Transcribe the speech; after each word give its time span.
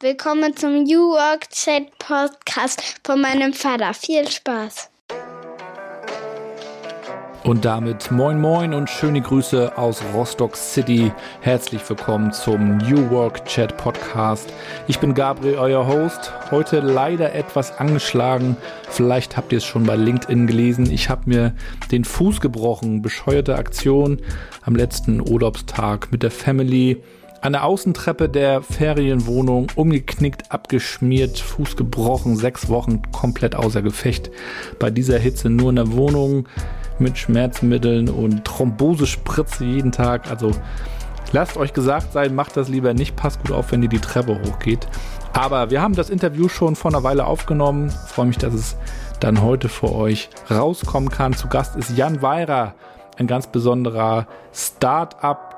Willkommen 0.00 0.54
zum 0.54 0.82
New 0.82 1.12
Work 1.12 1.48
Chat 1.48 1.98
Podcast 1.98 3.00
von 3.02 3.18
meinem 3.18 3.54
Vater. 3.54 3.94
Viel 3.94 4.28
Spaß. 4.28 4.90
Und 7.44 7.64
damit 7.64 8.10
moin 8.10 8.38
moin 8.38 8.74
und 8.74 8.90
schöne 8.90 9.22
Grüße 9.22 9.78
aus 9.78 10.02
Rostock 10.12 10.54
City. 10.54 11.12
Herzlich 11.40 11.88
willkommen 11.88 12.30
zum 12.30 12.76
New 12.76 13.08
Work 13.08 13.46
Chat 13.46 13.78
Podcast. 13.78 14.52
Ich 14.86 14.98
bin 14.98 15.14
Gabriel, 15.14 15.54
euer 15.54 15.86
Host. 15.86 16.30
Heute 16.50 16.80
leider 16.80 17.34
etwas 17.34 17.78
angeschlagen. 17.78 18.58
Vielleicht 18.90 19.38
habt 19.38 19.50
ihr 19.50 19.58
es 19.58 19.64
schon 19.64 19.84
bei 19.84 19.96
LinkedIn 19.96 20.46
gelesen. 20.46 20.90
Ich 20.90 21.08
habe 21.08 21.22
mir 21.24 21.54
den 21.90 22.04
Fuß 22.04 22.42
gebrochen. 22.42 23.00
Bescheuerte 23.00 23.56
Aktion 23.56 24.20
am 24.60 24.76
letzten 24.76 25.26
Urlaubstag 25.26 26.12
mit 26.12 26.22
der 26.22 26.30
Family. 26.30 27.02
An 27.46 27.52
der 27.52 27.64
Außentreppe 27.64 28.28
der 28.28 28.60
Ferienwohnung 28.60 29.68
umgeknickt, 29.76 30.50
abgeschmiert, 30.50 31.38
Fuß 31.38 31.76
gebrochen, 31.76 32.34
sechs 32.34 32.68
Wochen 32.68 33.02
komplett 33.12 33.54
außer 33.54 33.82
Gefecht. 33.82 34.32
Bei 34.80 34.90
dieser 34.90 35.16
Hitze 35.16 35.48
nur 35.48 35.70
in 35.70 35.76
der 35.76 35.92
Wohnung 35.92 36.48
mit 36.98 37.16
Schmerzmitteln 37.16 38.08
und 38.08 38.44
Thrombosespritze 38.44 39.64
jeden 39.64 39.92
Tag. 39.92 40.28
Also 40.28 40.50
lasst 41.30 41.56
euch 41.56 41.72
gesagt 41.72 42.12
sein, 42.12 42.34
macht 42.34 42.56
das 42.56 42.68
lieber 42.68 42.94
nicht. 42.94 43.14
Passt 43.14 43.40
gut 43.42 43.52
auf, 43.52 43.70
wenn 43.70 43.80
ihr 43.80 43.88
die 43.88 44.00
Treppe 44.00 44.40
hochgeht. 44.44 44.88
Aber 45.32 45.70
wir 45.70 45.80
haben 45.80 45.94
das 45.94 46.10
Interview 46.10 46.48
schon 46.48 46.74
vor 46.74 46.90
einer 46.90 47.04
Weile 47.04 47.26
aufgenommen. 47.26 47.92
Ich 48.06 48.10
freue 48.12 48.26
mich, 48.26 48.38
dass 48.38 48.54
es 48.54 48.76
dann 49.20 49.40
heute 49.40 49.68
für 49.68 49.92
euch 49.92 50.30
rauskommen 50.50 51.10
kann. 51.10 51.32
Zu 51.32 51.46
Gast 51.46 51.76
ist 51.76 51.96
Jan 51.96 52.22
Weirer, 52.22 52.74
ein 53.18 53.28
ganz 53.28 53.46
besonderer 53.46 54.26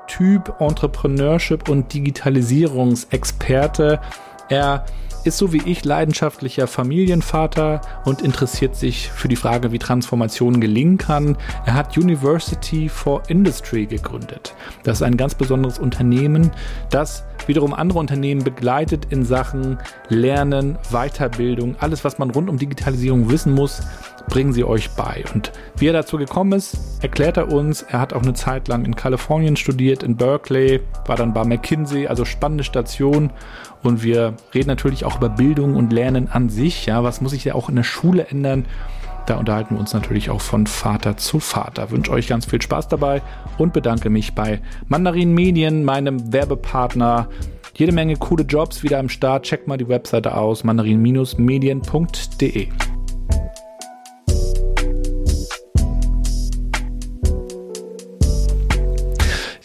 Start-up-Typ, 0.09 0.59
Entrepreneurship 0.59 1.69
und 1.69 1.93
Digitalisierungsexperte. 1.93 4.01
Er 4.49 4.85
ist 5.23 5.37
so 5.37 5.53
wie 5.53 5.61
ich 5.65 5.85
leidenschaftlicher 5.85 6.67
Familienvater 6.67 7.81
und 8.05 8.21
interessiert 8.21 8.75
sich 8.75 9.09
für 9.09 9.27
die 9.27 9.35
Frage, 9.35 9.71
wie 9.71 9.79
Transformation 9.79 10.59
gelingen 10.59 10.97
kann. 10.97 11.37
Er 11.65 11.73
hat 11.73 11.97
University 11.97 12.89
for 12.89 13.21
Industry 13.27 13.85
gegründet. 13.85 14.53
Das 14.83 14.97
ist 14.97 15.03
ein 15.03 15.17
ganz 15.17 15.35
besonderes 15.35 15.79
Unternehmen, 15.79 16.51
das 16.89 17.23
wiederum 17.47 17.73
andere 17.73 17.99
Unternehmen 17.99 18.43
begleitet 18.43 19.07
in 19.09 19.25
Sachen 19.25 19.79
Lernen, 20.07 20.77
Weiterbildung, 20.91 21.75
alles, 21.79 22.03
was 22.03 22.19
man 22.19 22.29
rund 22.29 22.49
um 22.49 22.57
Digitalisierung 22.57 23.29
wissen 23.29 23.53
muss, 23.53 23.81
bringen 24.29 24.53
sie 24.53 24.63
euch 24.63 24.91
bei. 24.91 25.23
Und 25.33 25.51
wie 25.77 25.87
er 25.87 25.93
dazu 25.93 26.17
gekommen 26.17 26.53
ist, 26.53 26.77
erklärt 27.01 27.37
er 27.37 27.51
uns. 27.51 27.81
Er 27.81 27.99
hat 27.99 28.13
auch 28.13 28.21
eine 28.21 28.33
Zeit 28.33 28.67
lang 28.67 28.85
in 28.85 28.95
Kalifornien 28.95 29.55
studiert, 29.55 30.03
in 30.03 30.15
Berkeley, 30.15 30.81
war 31.05 31.15
dann 31.15 31.33
bei 31.33 31.43
McKinsey, 31.43 32.07
also 32.07 32.23
spannende 32.23 32.63
Station. 32.63 33.31
Und 33.83 34.03
wir 34.03 34.33
reden 34.53 34.67
natürlich 34.67 35.05
auch 35.05 35.17
über 35.17 35.29
Bildung 35.29 35.75
und 35.75 35.93
Lernen 35.93 36.29
an 36.29 36.49
sich. 36.49 36.85
Ja, 36.85 37.03
was 37.03 37.21
muss 37.21 37.31
sich 37.31 37.45
ja 37.45 37.55
auch 37.55 37.69
in 37.69 37.75
der 37.75 37.83
Schule 37.83 38.27
ändern? 38.27 38.65
Da 39.25 39.37
unterhalten 39.37 39.75
wir 39.75 39.79
uns 39.79 39.93
natürlich 39.93 40.29
auch 40.31 40.41
von 40.41 40.67
Vater 40.67 41.15
zu 41.15 41.39
Vater. 41.39 41.91
Wünsche 41.91 42.11
euch 42.11 42.27
ganz 42.27 42.47
viel 42.47 42.61
Spaß 42.61 42.87
dabei 42.87 43.21
und 43.57 43.73
bedanke 43.73 44.09
mich 44.09 44.33
bei 44.33 44.61
Mandarin 44.87 45.33
Medien, 45.33 45.83
meinem 45.83 46.33
Werbepartner. 46.33 47.29
Jede 47.75 47.91
Menge 47.91 48.15
coole 48.15 48.43
Jobs 48.43 48.83
wieder 48.83 48.99
am 48.99 49.07
Start. 49.07 49.43
Checkt 49.43 49.67
mal 49.67 49.77
die 49.77 49.87
Webseite 49.87 50.35
aus, 50.35 50.63
mandarin-medien.de. 50.63 52.67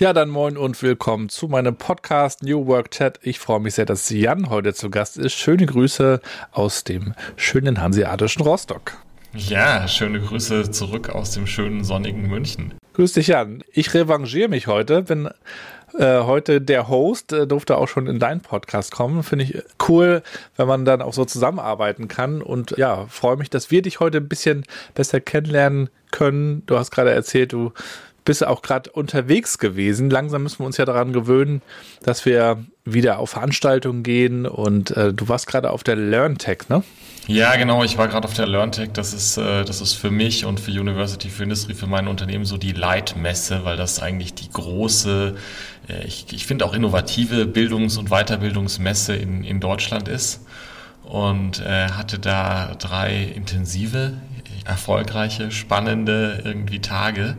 Ja, 0.04 0.12
dann 0.12 0.28
moin 0.28 0.58
und 0.58 0.82
willkommen 0.82 1.30
zu 1.30 1.48
meinem 1.48 1.76
Podcast 1.76 2.42
New 2.42 2.66
Work 2.66 2.90
Chat. 2.90 3.18
Ich 3.22 3.38
freue 3.38 3.58
mich 3.60 3.76
sehr, 3.76 3.86
dass 3.86 4.10
Jan 4.10 4.50
heute 4.50 4.74
zu 4.74 4.90
Gast 4.90 5.16
ist. 5.16 5.32
Schöne 5.32 5.64
Grüße 5.64 6.20
aus 6.52 6.84
dem 6.84 7.14
schönen 7.36 7.80
hanseatischen 7.80 8.42
Rostock. 8.42 8.98
Ja, 9.32 9.88
schöne 9.88 10.20
Grüße 10.20 10.70
zurück 10.72 11.08
aus 11.08 11.30
dem 11.30 11.46
schönen 11.46 11.84
sonnigen 11.84 12.28
München. 12.28 12.74
Grüß 12.92 13.14
dich, 13.14 13.28
Jan. 13.28 13.64
Ich 13.72 13.94
revanchiere 13.94 14.50
mich 14.50 14.66
heute, 14.66 15.04
bin 15.04 15.30
äh, 15.98 16.20
heute 16.20 16.60
der 16.60 16.88
Host, 16.88 17.32
äh, 17.32 17.46
durfte 17.46 17.78
auch 17.78 17.88
schon 17.88 18.06
in 18.06 18.18
deinen 18.18 18.42
Podcast 18.42 18.92
kommen. 18.92 19.22
Finde 19.22 19.46
ich 19.46 19.62
cool, 19.88 20.22
wenn 20.56 20.68
man 20.68 20.84
dann 20.84 21.00
auch 21.00 21.14
so 21.14 21.24
zusammenarbeiten 21.24 22.08
kann. 22.08 22.42
Und 22.42 22.76
ja, 22.76 23.06
freue 23.08 23.38
mich, 23.38 23.48
dass 23.48 23.70
wir 23.70 23.80
dich 23.80 24.00
heute 24.00 24.18
ein 24.18 24.28
bisschen 24.28 24.66
besser 24.94 25.20
kennenlernen 25.20 25.88
können. 26.10 26.62
Du 26.66 26.76
hast 26.76 26.90
gerade 26.90 27.10
erzählt, 27.10 27.54
du 27.54 27.72
bist 28.24 28.46
auch 28.46 28.62
gerade 28.62 28.90
unterwegs 28.90 29.58
gewesen. 29.58 30.10
Langsam 30.10 30.42
müssen 30.42 30.60
wir 30.60 30.66
uns 30.66 30.76
ja 30.76 30.84
daran 30.84 31.12
gewöhnen, 31.12 31.62
dass 32.02 32.24
wir 32.24 32.64
wieder 32.84 33.18
auf 33.18 33.30
Veranstaltungen 33.30 34.02
gehen 34.02 34.46
und 34.46 34.90
äh, 34.92 35.12
du 35.12 35.28
warst 35.28 35.46
gerade 35.46 35.70
auf 35.70 35.84
der 35.84 35.96
LearnTech, 35.96 36.68
ne? 36.68 36.82
Ja, 37.26 37.56
genau. 37.56 37.82
Ich 37.82 37.96
war 37.96 38.08
gerade 38.08 38.28
auf 38.28 38.34
der 38.34 38.46
LearnTech. 38.46 38.90
Das 38.92 39.14
ist, 39.14 39.38
äh, 39.38 39.64
das 39.64 39.80
ist 39.80 39.94
für 39.94 40.10
mich 40.10 40.44
und 40.44 40.60
für 40.60 40.70
University 40.70 41.30
for 41.30 41.44
Industry, 41.44 41.74
für 41.74 41.86
mein 41.86 42.06
Unternehmen 42.06 42.44
so 42.44 42.58
die 42.58 42.72
Leitmesse, 42.72 43.64
weil 43.64 43.78
das 43.78 44.02
eigentlich 44.02 44.34
die 44.34 44.50
große, 44.50 45.34
äh, 45.88 46.06
ich, 46.06 46.26
ich 46.32 46.46
finde 46.46 46.66
auch 46.66 46.74
innovative 46.74 47.46
Bildungs- 47.46 47.96
und 47.96 48.10
Weiterbildungsmesse 48.10 49.16
in, 49.16 49.42
in 49.42 49.60
Deutschland 49.60 50.08
ist. 50.08 50.42
Und 51.02 51.60
äh, 51.60 51.88
hatte 51.90 52.18
da 52.18 52.74
drei 52.78 53.32
intensive, 53.34 54.14
erfolgreiche, 54.64 55.50
spannende 55.50 56.42
irgendwie 56.44 56.80
Tage 56.80 57.36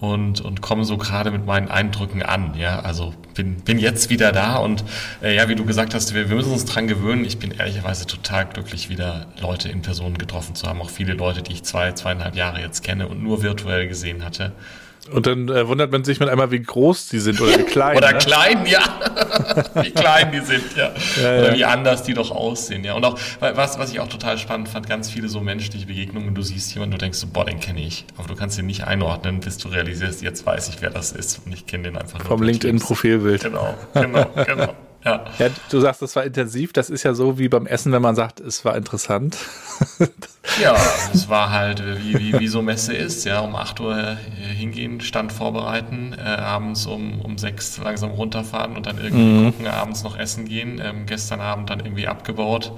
und, 0.00 0.40
und 0.40 0.62
komme 0.62 0.84
so 0.84 0.96
gerade 0.96 1.30
mit 1.30 1.46
meinen 1.46 1.68
Eindrücken 1.68 2.22
an. 2.22 2.54
Ja, 2.56 2.80
also 2.80 3.14
bin, 3.34 3.56
bin 3.56 3.78
jetzt 3.78 4.10
wieder 4.10 4.32
da 4.32 4.56
und 4.56 4.82
äh, 5.22 5.36
ja, 5.36 5.48
wie 5.48 5.54
du 5.54 5.64
gesagt 5.64 5.94
hast, 5.94 6.14
wir, 6.14 6.28
wir 6.28 6.36
müssen 6.36 6.52
uns 6.52 6.64
dran 6.64 6.88
gewöhnen. 6.88 7.24
Ich 7.24 7.38
bin 7.38 7.50
ehrlicherweise 7.50 8.06
total 8.06 8.46
glücklich, 8.46 8.88
wieder 8.88 9.26
Leute 9.40 9.68
in 9.68 9.82
Person 9.82 10.16
getroffen 10.16 10.54
zu 10.54 10.66
haben. 10.66 10.80
Auch 10.80 10.90
viele 10.90 11.12
Leute, 11.12 11.42
die 11.42 11.52
ich 11.52 11.62
zwei, 11.62 11.92
zweieinhalb 11.92 12.34
Jahre 12.34 12.60
jetzt 12.60 12.82
kenne 12.82 13.08
und 13.08 13.22
nur 13.22 13.42
virtuell 13.42 13.88
gesehen 13.88 14.24
hatte. 14.24 14.52
Und 15.12 15.26
dann 15.26 15.48
äh, 15.48 15.66
wundert 15.66 15.90
man 15.90 16.04
sich 16.04 16.20
mit 16.20 16.28
einmal, 16.28 16.50
wie 16.50 16.60
groß 16.60 17.08
die 17.08 17.18
sind 17.18 17.40
oder 17.40 17.58
wie 17.58 17.62
klein. 17.62 17.96
oder 17.96 18.12
ne? 18.12 18.18
klein, 18.18 18.66
ja. 18.66 18.80
wie 19.82 19.90
klein 19.90 20.30
die 20.30 20.40
sind, 20.40 20.76
ja. 20.76 20.92
ja 21.20 21.38
oder 21.38 21.50
ja. 21.50 21.56
wie 21.56 21.64
anders 21.64 22.02
die 22.02 22.14
doch 22.14 22.30
aussehen, 22.30 22.84
ja. 22.84 22.94
Und 22.94 23.04
auch, 23.04 23.18
was, 23.40 23.78
was 23.78 23.90
ich 23.90 24.00
auch 24.00 24.08
total 24.08 24.38
spannend 24.38 24.68
fand, 24.68 24.88
ganz 24.88 25.10
viele 25.10 25.28
so 25.28 25.40
menschliche 25.40 25.86
Begegnungen. 25.86 26.34
Du 26.34 26.42
siehst 26.42 26.72
jemanden, 26.74 26.92
du 26.92 26.98
denkst 26.98 27.18
so, 27.18 27.26
boah, 27.26 27.44
den 27.44 27.60
kenne 27.60 27.80
ich. 27.80 28.04
Aber 28.18 28.28
du 28.28 28.36
kannst 28.36 28.58
ihn 28.58 28.66
nicht 28.66 28.84
einordnen, 28.84 29.40
bis 29.40 29.58
du 29.58 29.68
realisierst, 29.68 30.22
jetzt 30.22 30.44
weiß 30.44 30.68
ich, 30.68 30.82
wer 30.82 30.90
das 30.90 31.12
ist. 31.12 31.40
Und 31.44 31.52
ich 31.52 31.66
kenne 31.66 31.84
den 31.84 31.96
einfach 31.96 32.18
nur. 32.18 32.28
Vom 32.28 32.42
LinkedIn-Profilbild. 32.42 33.42
Genau, 33.42 33.74
genau, 33.94 34.26
genau. 34.46 34.74
Ja. 35.04 35.24
ja. 35.38 35.48
Du 35.70 35.80
sagst, 35.80 36.02
das 36.02 36.14
war 36.16 36.24
intensiv. 36.24 36.72
Das 36.72 36.90
ist 36.90 37.02
ja 37.02 37.14
so 37.14 37.38
wie 37.38 37.48
beim 37.48 37.66
Essen, 37.66 37.92
wenn 37.92 38.02
man 38.02 38.14
sagt, 38.14 38.40
es 38.40 38.64
war 38.64 38.76
interessant. 38.76 39.36
ja, 40.60 40.76
es 41.12 41.28
war 41.28 41.50
halt, 41.50 41.82
wie, 42.02 42.18
wie, 42.18 42.38
wie 42.38 42.48
so 42.48 42.60
Messe 42.62 42.94
ist. 42.94 43.24
Ja, 43.24 43.40
um 43.40 43.56
8 43.56 43.80
Uhr 43.80 44.16
hingehen, 44.56 45.00
Stand 45.00 45.32
vorbereiten, 45.32 46.14
äh, 46.18 46.22
abends 46.22 46.86
um, 46.86 47.20
um 47.20 47.38
6 47.38 47.78
langsam 47.78 48.10
runterfahren 48.10 48.76
und 48.76 48.86
dann 48.86 48.98
irgendwie 48.98 49.22
mhm. 49.22 49.52
gucken, 49.52 49.66
abends 49.66 50.02
noch 50.02 50.18
essen 50.18 50.46
gehen. 50.46 50.80
Ähm, 50.84 51.06
gestern 51.06 51.40
Abend 51.40 51.70
dann 51.70 51.80
irgendwie 51.80 52.06
abgebaut 52.06 52.72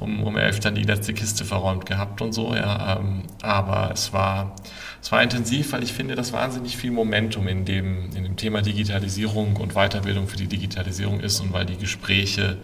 um, 0.00 0.22
um 0.22 0.36
elf 0.36 0.60
dann 0.60 0.74
die 0.74 0.82
letzte 0.82 1.14
Kiste 1.14 1.44
verräumt 1.44 1.86
gehabt 1.86 2.20
und 2.22 2.32
so, 2.32 2.54
ja. 2.54 2.98
Ähm, 2.98 3.22
aber 3.42 3.90
es 3.92 4.12
war, 4.12 4.56
es 5.02 5.12
war 5.12 5.22
intensiv, 5.22 5.72
weil 5.72 5.82
ich 5.82 5.92
finde, 5.92 6.14
dass 6.14 6.32
wahnsinnig 6.32 6.76
viel 6.76 6.90
Momentum 6.90 7.46
in 7.46 7.64
dem, 7.64 8.10
in 8.16 8.24
dem 8.24 8.36
Thema 8.36 8.62
Digitalisierung 8.62 9.56
und 9.56 9.74
Weiterbildung 9.74 10.26
für 10.26 10.36
die 10.36 10.48
Digitalisierung 10.48 11.20
ist 11.20 11.40
und 11.40 11.52
weil 11.52 11.66
die 11.66 11.76
Gespräche, 11.76 12.58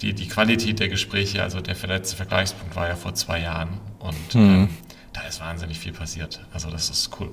die, 0.00 0.14
die 0.14 0.28
Qualität 0.28 0.78
der 0.78 0.88
Gespräche, 0.88 1.42
also 1.42 1.60
der 1.60 1.76
letzte 1.88 2.16
Vergleichspunkt 2.16 2.76
war 2.76 2.88
ja 2.88 2.96
vor 2.96 3.14
zwei 3.14 3.40
Jahren 3.40 3.80
und 3.98 4.34
mhm. 4.34 4.40
ähm, 4.40 4.68
da 5.12 5.22
ist 5.22 5.40
wahnsinnig 5.40 5.78
viel 5.78 5.92
passiert. 5.92 6.40
Also 6.52 6.70
das 6.70 6.90
ist 6.90 7.10
cool. 7.18 7.32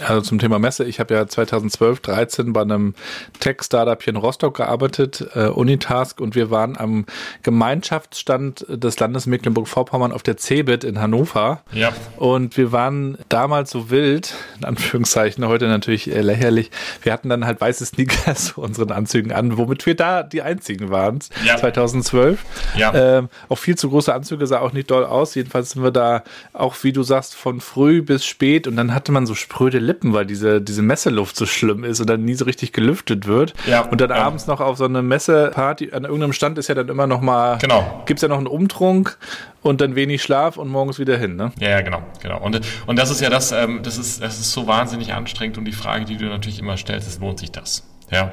Also 0.00 0.22
zum 0.22 0.38
Thema 0.38 0.58
Messe, 0.58 0.84
ich 0.84 0.98
habe 0.98 1.14
ja 1.14 1.26
2012, 1.26 2.00
13 2.00 2.52
bei 2.52 2.62
einem 2.62 2.94
Tech-Startup 3.38 4.02
hier 4.02 4.12
in 4.12 4.16
Rostock 4.16 4.56
gearbeitet, 4.56 5.26
äh, 5.34 5.46
Unitask, 5.46 6.20
und 6.20 6.34
wir 6.34 6.50
waren 6.50 6.76
am 6.76 7.06
Gemeinschaftsstand 7.42 8.66
des 8.68 8.98
Landes 8.98 9.26
Mecklenburg-Vorpommern 9.26 10.12
auf 10.12 10.22
der 10.22 10.36
CeBIT 10.36 10.84
in 10.84 11.00
Hannover. 11.00 11.62
Ja. 11.72 11.92
Und 12.16 12.56
wir 12.56 12.72
waren 12.72 13.18
damals 13.28 13.70
so 13.70 13.90
wild, 13.90 14.34
in 14.58 14.64
Anführungszeichen, 14.64 15.46
heute 15.46 15.68
natürlich 15.68 16.10
äh, 16.10 16.20
lächerlich. 16.20 16.70
Wir 17.02 17.12
hatten 17.12 17.28
dann 17.28 17.46
halt 17.46 17.60
weiße 17.60 17.86
Sneakers 17.86 18.46
zu 18.54 18.60
unseren 18.60 18.90
Anzügen 18.90 19.32
an, 19.32 19.56
womit 19.56 19.86
wir 19.86 19.94
da 19.94 20.22
die 20.22 20.42
einzigen 20.42 20.90
waren, 20.90 21.20
ja. 21.44 21.56
2012. 21.56 22.40
Ja. 22.76 22.94
Ähm, 22.94 23.28
auch 23.48 23.58
viel 23.58 23.76
zu 23.76 23.90
große 23.90 24.12
Anzüge, 24.12 24.46
sah 24.46 24.60
auch 24.60 24.72
nicht 24.72 24.90
doll 24.90 25.04
aus. 25.04 25.34
Jedenfalls 25.34 25.70
sind 25.70 25.82
wir 25.82 25.92
da 25.92 26.24
auch, 26.52 26.74
wie 26.82 26.92
du 26.92 27.02
sagst, 27.02 27.36
von 27.36 27.60
früh 27.60 28.02
bis 28.02 28.24
spät 28.24 28.66
und 28.66 28.76
dann 28.76 28.92
hatte 28.92 29.12
man 29.12 29.26
so 29.26 29.34
spröde 29.34 29.73
Lippen, 29.78 30.12
weil 30.12 30.26
diese, 30.26 30.60
diese 30.60 30.82
Messeluft 30.82 31.36
so 31.36 31.46
schlimm 31.46 31.84
ist 31.84 32.00
und 32.00 32.08
dann 32.08 32.24
nie 32.24 32.34
so 32.34 32.44
richtig 32.44 32.72
gelüftet 32.72 33.26
wird. 33.26 33.54
Ja, 33.66 33.82
und 33.82 34.00
dann 34.00 34.10
ja. 34.10 34.16
abends 34.16 34.46
noch 34.46 34.60
auf 34.60 34.76
so 34.76 34.84
eine 34.84 35.02
Messeparty, 35.02 35.92
an 35.92 36.04
irgendeinem 36.04 36.32
Stand 36.32 36.58
ist 36.58 36.68
ja 36.68 36.74
dann 36.74 36.88
immer 36.88 37.06
noch 37.06 37.20
mal, 37.20 37.58
genau. 37.58 38.02
gibt's 38.06 38.22
ja 38.22 38.28
noch 38.28 38.38
einen 38.38 38.46
Umtrunk 38.46 39.18
und 39.62 39.80
dann 39.80 39.94
wenig 39.94 40.22
Schlaf 40.22 40.56
und 40.56 40.68
morgens 40.68 40.98
wieder 40.98 41.16
hin, 41.16 41.36
ne? 41.36 41.52
Ja, 41.58 41.70
ja 41.70 41.80
genau, 41.80 42.02
genau. 42.22 42.40
Und, 42.40 42.60
und 42.86 42.98
das 42.98 43.10
ist 43.10 43.20
ja 43.20 43.30
das, 43.30 43.52
ähm, 43.52 43.80
das 43.82 43.98
ist, 43.98 44.22
das 44.22 44.38
ist 44.38 44.52
so 44.52 44.66
wahnsinnig 44.66 45.12
anstrengend 45.12 45.58
und 45.58 45.64
die 45.64 45.72
Frage, 45.72 46.04
die 46.04 46.16
du 46.16 46.26
natürlich 46.26 46.58
immer 46.58 46.76
stellst, 46.76 47.08
ist, 47.08 47.20
lohnt 47.20 47.38
sich 47.38 47.50
das? 47.50 47.84
Ja. 48.10 48.32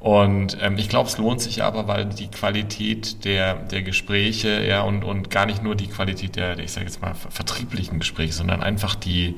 Und 0.00 0.56
ähm, 0.60 0.78
ich 0.78 0.88
glaube, 0.88 1.08
es 1.08 1.18
lohnt 1.18 1.40
sich 1.40 1.62
aber, 1.62 1.88
weil 1.88 2.06
die 2.06 2.28
Qualität 2.28 3.24
der, 3.24 3.54
der 3.54 3.82
Gespräche, 3.82 4.64
ja, 4.64 4.82
und, 4.82 5.02
und 5.02 5.30
gar 5.30 5.44
nicht 5.44 5.62
nur 5.62 5.74
die 5.74 5.88
Qualität 5.88 6.36
der, 6.36 6.58
ich 6.58 6.70
sage 6.70 6.86
jetzt 6.86 7.02
mal, 7.02 7.14
vertrieblichen 7.14 7.98
Gespräche, 7.98 8.32
sondern 8.32 8.62
einfach 8.62 8.94
die, 8.94 9.34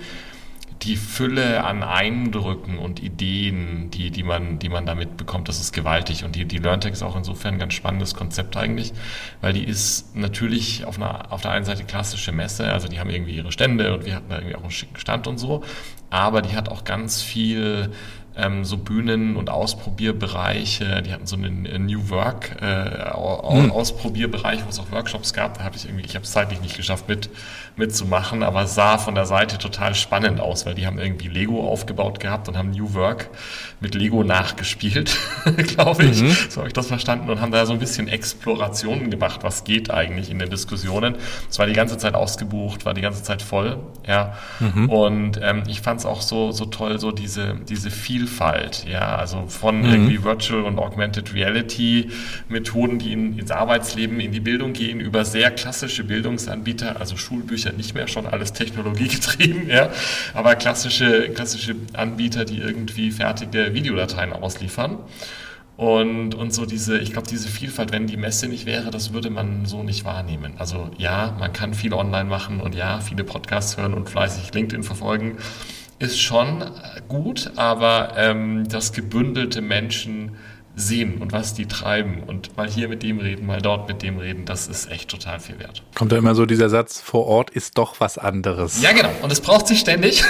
die 0.82 0.96
Fülle 0.96 1.64
an 1.64 1.82
Eindrücken 1.82 2.78
und 2.78 3.02
Ideen, 3.02 3.90
die, 3.90 4.10
die, 4.10 4.22
man, 4.22 4.58
die 4.58 4.70
man 4.70 4.86
damit 4.86 5.16
bekommt, 5.16 5.48
das 5.48 5.60
ist 5.60 5.72
gewaltig. 5.72 6.24
Und 6.24 6.36
die, 6.36 6.46
die 6.46 6.58
LearnTech 6.58 6.92
ist 6.92 7.02
auch 7.02 7.16
insofern 7.16 7.54
ein 7.54 7.58
ganz 7.58 7.74
spannendes 7.74 8.14
Konzept 8.14 8.56
eigentlich, 8.56 8.92
weil 9.42 9.52
die 9.52 9.64
ist 9.64 10.16
natürlich 10.16 10.86
auf, 10.86 10.96
einer, 10.96 11.32
auf 11.32 11.42
der 11.42 11.50
einen 11.50 11.66
Seite 11.66 11.84
klassische 11.84 12.32
Messe, 12.32 12.72
also 12.72 12.88
die 12.88 12.98
haben 12.98 13.10
irgendwie 13.10 13.36
ihre 13.36 13.52
Stände 13.52 13.92
und 13.92 14.06
wir 14.06 14.14
hatten 14.14 14.30
da 14.30 14.36
irgendwie 14.36 14.56
auch 14.56 14.62
einen 14.62 14.70
schicken 14.70 14.96
Stand 14.96 15.26
und 15.26 15.38
so, 15.38 15.62
aber 16.08 16.40
die 16.40 16.56
hat 16.56 16.70
auch 16.70 16.84
ganz 16.84 17.20
viel 17.20 17.92
ähm, 18.36 18.64
so 18.64 18.76
Bühnen- 18.76 19.36
und 19.36 19.50
Ausprobierbereiche. 19.50 21.02
Die 21.02 21.12
hatten 21.12 21.26
so 21.26 21.36
einen 21.36 21.86
New 21.86 22.08
Work 22.10 22.56
äh, 22.60 23.12
hm. 23.12 23.70
Ausprobierbereich, 23.70 24.64
wo 24.64 24.68
es 24.68 24.78
auch 24.78 24.90
Workshops 24.90 25.32
gab. 25.32 25.58
Da 25.58 25.64
habe 25.64 25.76
ich 25.76 25.84
irgendwie, 25.84 26.04
ich 26.04 26.14
habe 26.14 26.24
es 26.24 26.32
zeitlich 26.32 26.60
nicht 26.60 26.76
geschafft 26.76 27.08
mit 27.08 27.30
mitzumachen, 27.76 28.42
aber 28.42 28.62
es 28.62 28.74
sah 28.74 28.98
von 28.98 29.14
der 29.14 29.26
Seite 29.26 29.58
total 29.58 29.94
spannend 29.94 30.40
aus, 30.40 30.66
weil 30.66 30.74
die 30.74 30.86
haben 30.86 30.98
irgendwie 30.98 31.28
Lego 31.28 31.66
aufgebaut 31.66 32.20
gehabt 32.20 32.48
und 32.48 32.56
haben 32.56 32.70
New 32.70 32.94
Work 32.94 33.30
mit 33.80 33.94
Lego 33.94 34.22
nachgespielt, 34.22 35.16
glaube 35.66 36.04
ich. 36.04 36.22
Mhm. 36.22 36.36
So 36.48 36.58
habe 36.58 36.68
ich 36.68 36.74
das 36.74 36.86
verstanden 36.86 37.30
und 37.30 37.40
haben 37.40 37.50
da 37.50 37.64
so 37.66 37.72
ein 37.72 37.78
bisschen 37.78 38.06
Explorationen 38.06 39.10
gemacht, 39.10 39.40
was 39.42 39.64
geht 39.64 39.90
eigentlich 39.90 40.30
in 40.30 40.38
den 40.38 40.50
Diskussionen. 40.50 41.16
Es 41.48 41.58
war 41.58 41.66
die 41.66 41.72
ganze 41.72 41.96
Zeit 41.98 42.14
ausgebucht, 42.14 42.84
war 42.84 42.94
die 42.94 43.00
ganze 43.00 43.22
Zeit 43.22 43.42
voll, 43.42 43.78
ja. 44.06 44.34
Mhm. 44.60 44.90
Und 44.90 45.40
ähm, 45.42 45.62
ich 45.66 45.80
fand 45.80 46.00
es 46.00 46.06
auch 46.06 46.20
so 46.20 46.52
so 46.52 46.66
toll, 46.66 47.00
so 47.00 47.10
diese 47.12 47.56
diese 47.68 47.90
Vielfalt, 48.20 48.84
ja, 48.86 49.16
also 49.16 49.46
von 49.48 49.78
mhm. 49.78 49.92
irgendwie 49.92 50.22
Virtual 50.22 50.64
und 50.64 50.78
Augmented 50.78 51.32
Reality 51.32 52.10
Methoden, 52.50 52.98
die 52.98 53.14
in, 53.14 53.38
ins 53.38 53.50
Arbeitsleben, 53.50 54.20
in 54.20 54.30
die 54.30 54.40
Bildung 54.40 54.74
gehen, 54.74 55.00
über 55.00 55.24
sehr 55.24 55.50
klassische 55.50 56.04
Bildungsanbieter, 56.04 57.00
also 57.00 57.16
Schulbücher 57.16 57.72
nicht 57.72 57.94
mehr, 57.94 58.08
schon 58.08 58.26
alles 58.26 58.52
technologiegetrieben, 58.52 59.68
ja, 59.68 59.88
aber 60.34 60.54
klassische 60.56 61.30
klassische 61.30 61.76
Anbieter, 61.94 62.44
die 62.44 62.58
irgendwie 62.58 63.10
fertige 63.10 63.72
Videodateien 63.72 64.34
ausliefern. 64.34 64.98
Und, 65.78 66.34
und 66.34 66.52
so 66.52 66.66
diese, 66.66 66.98
ich 66.98 67.12
glaube, 67.12 67.26
diese 67.26 67.48
Vielfalt, 67.48 67.90
wenn 67.90 68.06
die 68.06 68.18
Messe 68.18 68.48
nicht 68.48 68.66
wäre, 68.66 68.90
das 68.90 69.14
würde 69.14 69.30
man 69.30 69.64
so 69.64 69.82
nicht 69.82 70.04
wahrnehmen. 70.04 70.52
Also 70.58 70.90
ja, 70.98 71.34
man 71.38 71.54
kann 71.54 71.72
viel 71.72 71.94
online 71.94 72.28
machen 72.28 72.60
und 72.60 72.74
ja, 72.74 73.00
viele 73.00 73.24
Podcasts 73.24 73.78
hören 73.78 73.94
und 73.94 74.10
fleißig 74.10 74.52
LinkedIn 74.52 74.82
verfolgen, 74.82 75.38
ist 76.00 76.20
schon 76.20 76.64
gut, 77.08 77.52
aber 77.56 78.14
ähm, 78.16 78.68
das 78.68 78.92
gebündelte 78.92 79.60
Menschen 79.60 80.32
sehen 80.76 81.18
und 81.18 81.32
was 81.32 81.52
die 81.52 81.66
treiben 81.66 82.22
und 82.22 82.56
mal 82.56 82.68
hier 82.68 82.88
mit 82.88 83.02
dem 83.02 83.18
reden, 83.18 83.44
mal 83.44 83.60
dort 83.60 83.86
mit 83.86 84.02
dem 84.02 84.18
reden, 84.18 84.46
das 84.46 84.66
ist 84.66 84.90
echt 84.90 85.10
total 85.10 85.38
viel 85.38 85.58
wert. 85.58 85.82
Kommt 85.94 86.10
da 86.10 86.16
immer 86.16 86.34
so 86.34 86.46
dieser 86.46 86.70
Satz, 86.70 87.00
vor 87.00 87.26
Ort 87.26 87.50
ist 87.50 87.76
doch 87.76 88.00
was 88.00 88.16
anderes. 88.16 88.80
Ja, 88.80 88.92
genau. 88.92 89.10
Und 89.20 89.30
es 89.30 89.40
braucht 89.40 89.66
sich 89.66 89.80
ständig. 89.80 90.24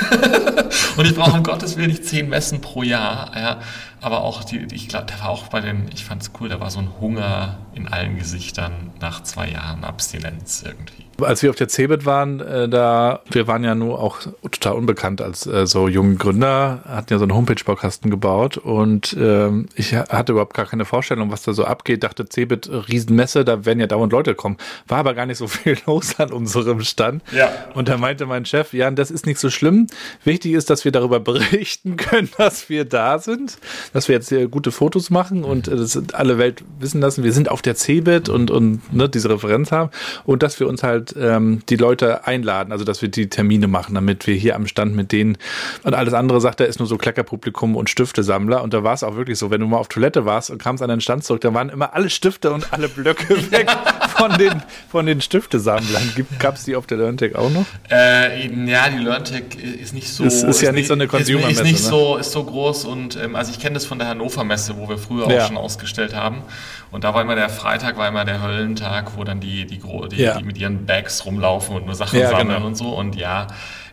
und 0.96 1.04
ich 1.04 1.14
brauche 1.14 1.36
um 1.36 1.42
Gottes 1.44 1.76
Willen 1.76 1.90
nicht 1.90 2.04
zehn 2.04 2.28
Messen 2.28 2.60
pro 2.60 2.82
Jahr. 2.82 3.32
Ja 3.36 3.60
aber 4.00 4.22
auch 4.22 4.44
die, 4.44 4.66
ich 4.72 4.88
glaube, 4.88 5.06
da 5.06 5.20
war 5.20 5.28
auch 5.28 5.48
bei 5.48 5.60
den, 5.60 5.88
ich 5.92 6.04
fand 6.04 6.22
es 6.22 6.30
cool, 6.40 6.48
da 6.48 6.60
war 6.60 6.70
so 6.70 6.78
ein 6.78 7.00
Hunger 7.00 7.58
in 7.74 7.88
allen 7.88 8.16
Gesichtern 8.16 8.92
nach 9.00 9.22
zwei 9.22 9.50
Jahren 9.50 9.84
Abstinenz 9.84 10.62
irgendwie. 10.64 11.04
Als 11.22 11.42
wir 11.42 11.50
auf 11.50 11.56
der 11.56 11.68
CeBIT 11.68 12.06
waren, 12.06 12.40
äh, 12.40 12.68
da, 12.68 13.20
wir 13.30 13.46
waren 13.46 13.64
ja 13.64 13.74
nur 13.74 14.00
auch 14.00 14.18
total 14.42 14.74
unbekannt 14.74 15.20
als 15.20 15.46
äh, 15.46 15.66
so 15.66 15.88
junge 15.88 16.16
Gründer, 16.16 16.80
hatten 16.86 17.12
ja 17.12 17.18
so 17.18 17.24
einen 17.24 17.34
Homepage-Baukasten 17.34 18.10
gebaut 18.10 18.56
und 18.56 19.16
ähm, 19.18 19.66
ich 19.74 19.94
hatte 19.94 20.32
überhaupt 20.32 20.54
gar 20.54 20.66
keine 20.66 20.84
Vorstellung, 20.84 21.30
was 21.30 21.42
da 21.42 21.52
so 21.52 21.64
abgeht. 21.64 22.02
Dachte 22.02 22.28
CeBIT, 22.28 22.70
Riesenmesse, 22.88 23.44
da 23.44 23.64
werden 23.64 23.80
ja 23.80 23.86
dauernd 23.86 24.12
Leute 24.12 24.34
kommen. 24.34 24.56
War 24.88 24.98
aber 24.98 25.14
gar 25.14 25.26
nicht 25.26 25.38
so 25.38 25.46
viel 25.48 25.76
los 25.86 26.18
an 26.18 26.32
unserem 26.32 26.80
Stand. 26.80 27.22
Ja. 27.32 27.50
Und 27.74 27.88
da 27.88 27.96
meinte 27.96 28.26
mein 28.26 28.44
Chef, 28.44 28.72
ja, 28.72 28.90
das 28.90 29.10
ist 29.10 29.26
nicht 29.26 29.38
so 29.38 29.50
schlimm. 29.50 29.86
Wichtig 30.24 30.52
ist, 30.52 30.70
dass 30.70 30.84
wir 30.84 30.92
darüber 30.92 31.20
berichten 31.20 31.96
können, 31.96 32.30
dass 32.36 32.68
wir 32.68 32.84
da 32.84 33.18
sind 33.18 33.58
dass 33.92 34.08
wir 34.08 34.14
jetzt 34.14 34.28
hier 34.28 34.48
gute 34.48 34.70
Fotos 34.70 35.10
machen 35.10 35.44
und 35.44 35.68
äh, 35.68 35.76
das 35.76 36.00
alle 36.12 36.38
Welt 36.38 36.64
wissen 36.78 37.00
lassen, 37.00 37.24
wir 37.24 37.32
sind 37.32 37.50
auf 37.50 37.62
der 37.62 37.74
CeBIT 37.74 38.28
und, 38.28 38.50
und 38.50 38.92
ne, 38.92 39.08
diese 39.08 39.30
Referenz 39.30 39.72
haben 39.72 39.90
und 40.24 40.42
dass 40.42 40.60
wir 40.60 40.68
uns 40.68 40.82
halt 40.82 41.09
ähm, 41.18 41.62
die 41.68 41.76
Leute 41.76 42.26
einladen, 42.26 42.72
also 42.72 42.84
dass 42.84 43.02
wir 43.02 43.08
die 43.08 43.28
Termine 43.28 43.68
machen, 43.68 43.94
damit 43.94 44.26
wir 44.26 44.34
hier 44.34 44.56
am 44.56 44.66
Stand 44.66 44.94
mit 44.94 45.12
denen 45.12 45.38
und 45.82 45.94
alles 45.94 46.14
andere 46.14 46.40
sagt 46.40 46.60
er, 46.60 46.66
ist 46.66 46.78
nur 46.78 46.88
so 46.88 46.96
Kleckerpublikum 46.98 47.76
und 47.76 47.90
Stiftesammler 47.90 48.62
und 48.62 48.74
da 48.74 48.82
war 48.82 48.94
es 48.94 49.02
auch 49.02 49.16
wirklich 49.16 49.38
so, 49.38 49.50
wenn 49.50 49.60
du 49.60 49.66
mal 49.66 49.78
auf 49.78 49.88
Toilette 49.88 50.24
warst 50.24 50.50
und 50.50 50.58
kamst 50.58 50.82
an 50.82 50.88
den 50.88 51.00
Stand 51.00 51.24
zurück, 51.24 51.40
da 51.40 51.52
waren 51.54 51.68
immer 51.68 51.94
alle 51.94 52.10
Stifte 52.10 52.52
und 52.52 52.72
alle 52.72 52.88
Blöcke 52.88 53.28
weg 53.50 53.70
von 54.16 54.36
den, 54.38 54.62
von 54.88 55.06
den 55.06 55.20
Stiftesammlern. 55.20 56.02
Gab 56.38 56.56
es 56.56 56.64
die 56.64 56.76
auf 56.76 56.86
der 56.86 56.98
LearnTech 56.98 57.36
auch 57.36 57.50
noch? 57.50 57.64
Äh, 57.90 58.46
ja, 58.66 58.88
die 58.88 58.98
LearnTech 58.98 59.56
ist 59.80 59.94
nicht 59.94 60.08
so. 60.08 60.24
Es 60.24 60.42
ist, 60.42 60.42
ist 60.44 60.62
ja 60.62 60.72
nicht 60.72 60.88
so 60.88 60.94
eine 60.94 61.06
Consumer-Messe. 61.06 61.50
Ist, 61.50 61.58
ist, 61.60 61.64
nicht 61.64 61.84
ne? 61.84 61.88
so, 61.90 62.16
ist 62.16 62.32
so 62.32 62.44
groß 62.44 62.84
und 62.84 63.16
ähm, 63.16 63.36
also 63.36 63.50
ich 63.50 63.60
kenne 63.60 63.74
das 63.74 63.86
von 63.86 63.98
der 63.98 64.08
Hannover 64.08 64.44
Messe, 64.44 64.76
wo 64.76 64.88
wir 64.88 64.98
früher 64.98 65.30
ja. 65.30 65.42
auch 65.42 65.46
schon 65.46 65.56
ausgestellt 65.56 66.14
haben. 66.14 66.42
Und 66.90 67.04
da 67.04 67.14
war 67.14 67.22
immer 67.22 67.36
der 67.36 67.48
Freitag, 67.48 67.96
war 67.96 68.08
immer 68.08 68.24
der 68.24 68.42
Höllentag, 68.42 69.16
wo 69.16 69.22
dann 69.22 69.40
die, 69.40 69.64
die, 69.64 69.78
die, 69.78 70.16
ja. 70.16 70.38
die 70.38 70.44
mit 70.44 70.58
ihren 70.58 70.86
Bags 71.00 71.24
rumlaufen 71.24 71.76
und 71.76 71.86
nur 71.86 71.94
Sachen 71.94 72.18
ja, 72.18 72.28
sammeln 72.28 72.48
genau. 72.48 72.66
und 72.66 72.74
so. 72.74 72.90
Und 72.90 73.16
ja, 73.16 73.46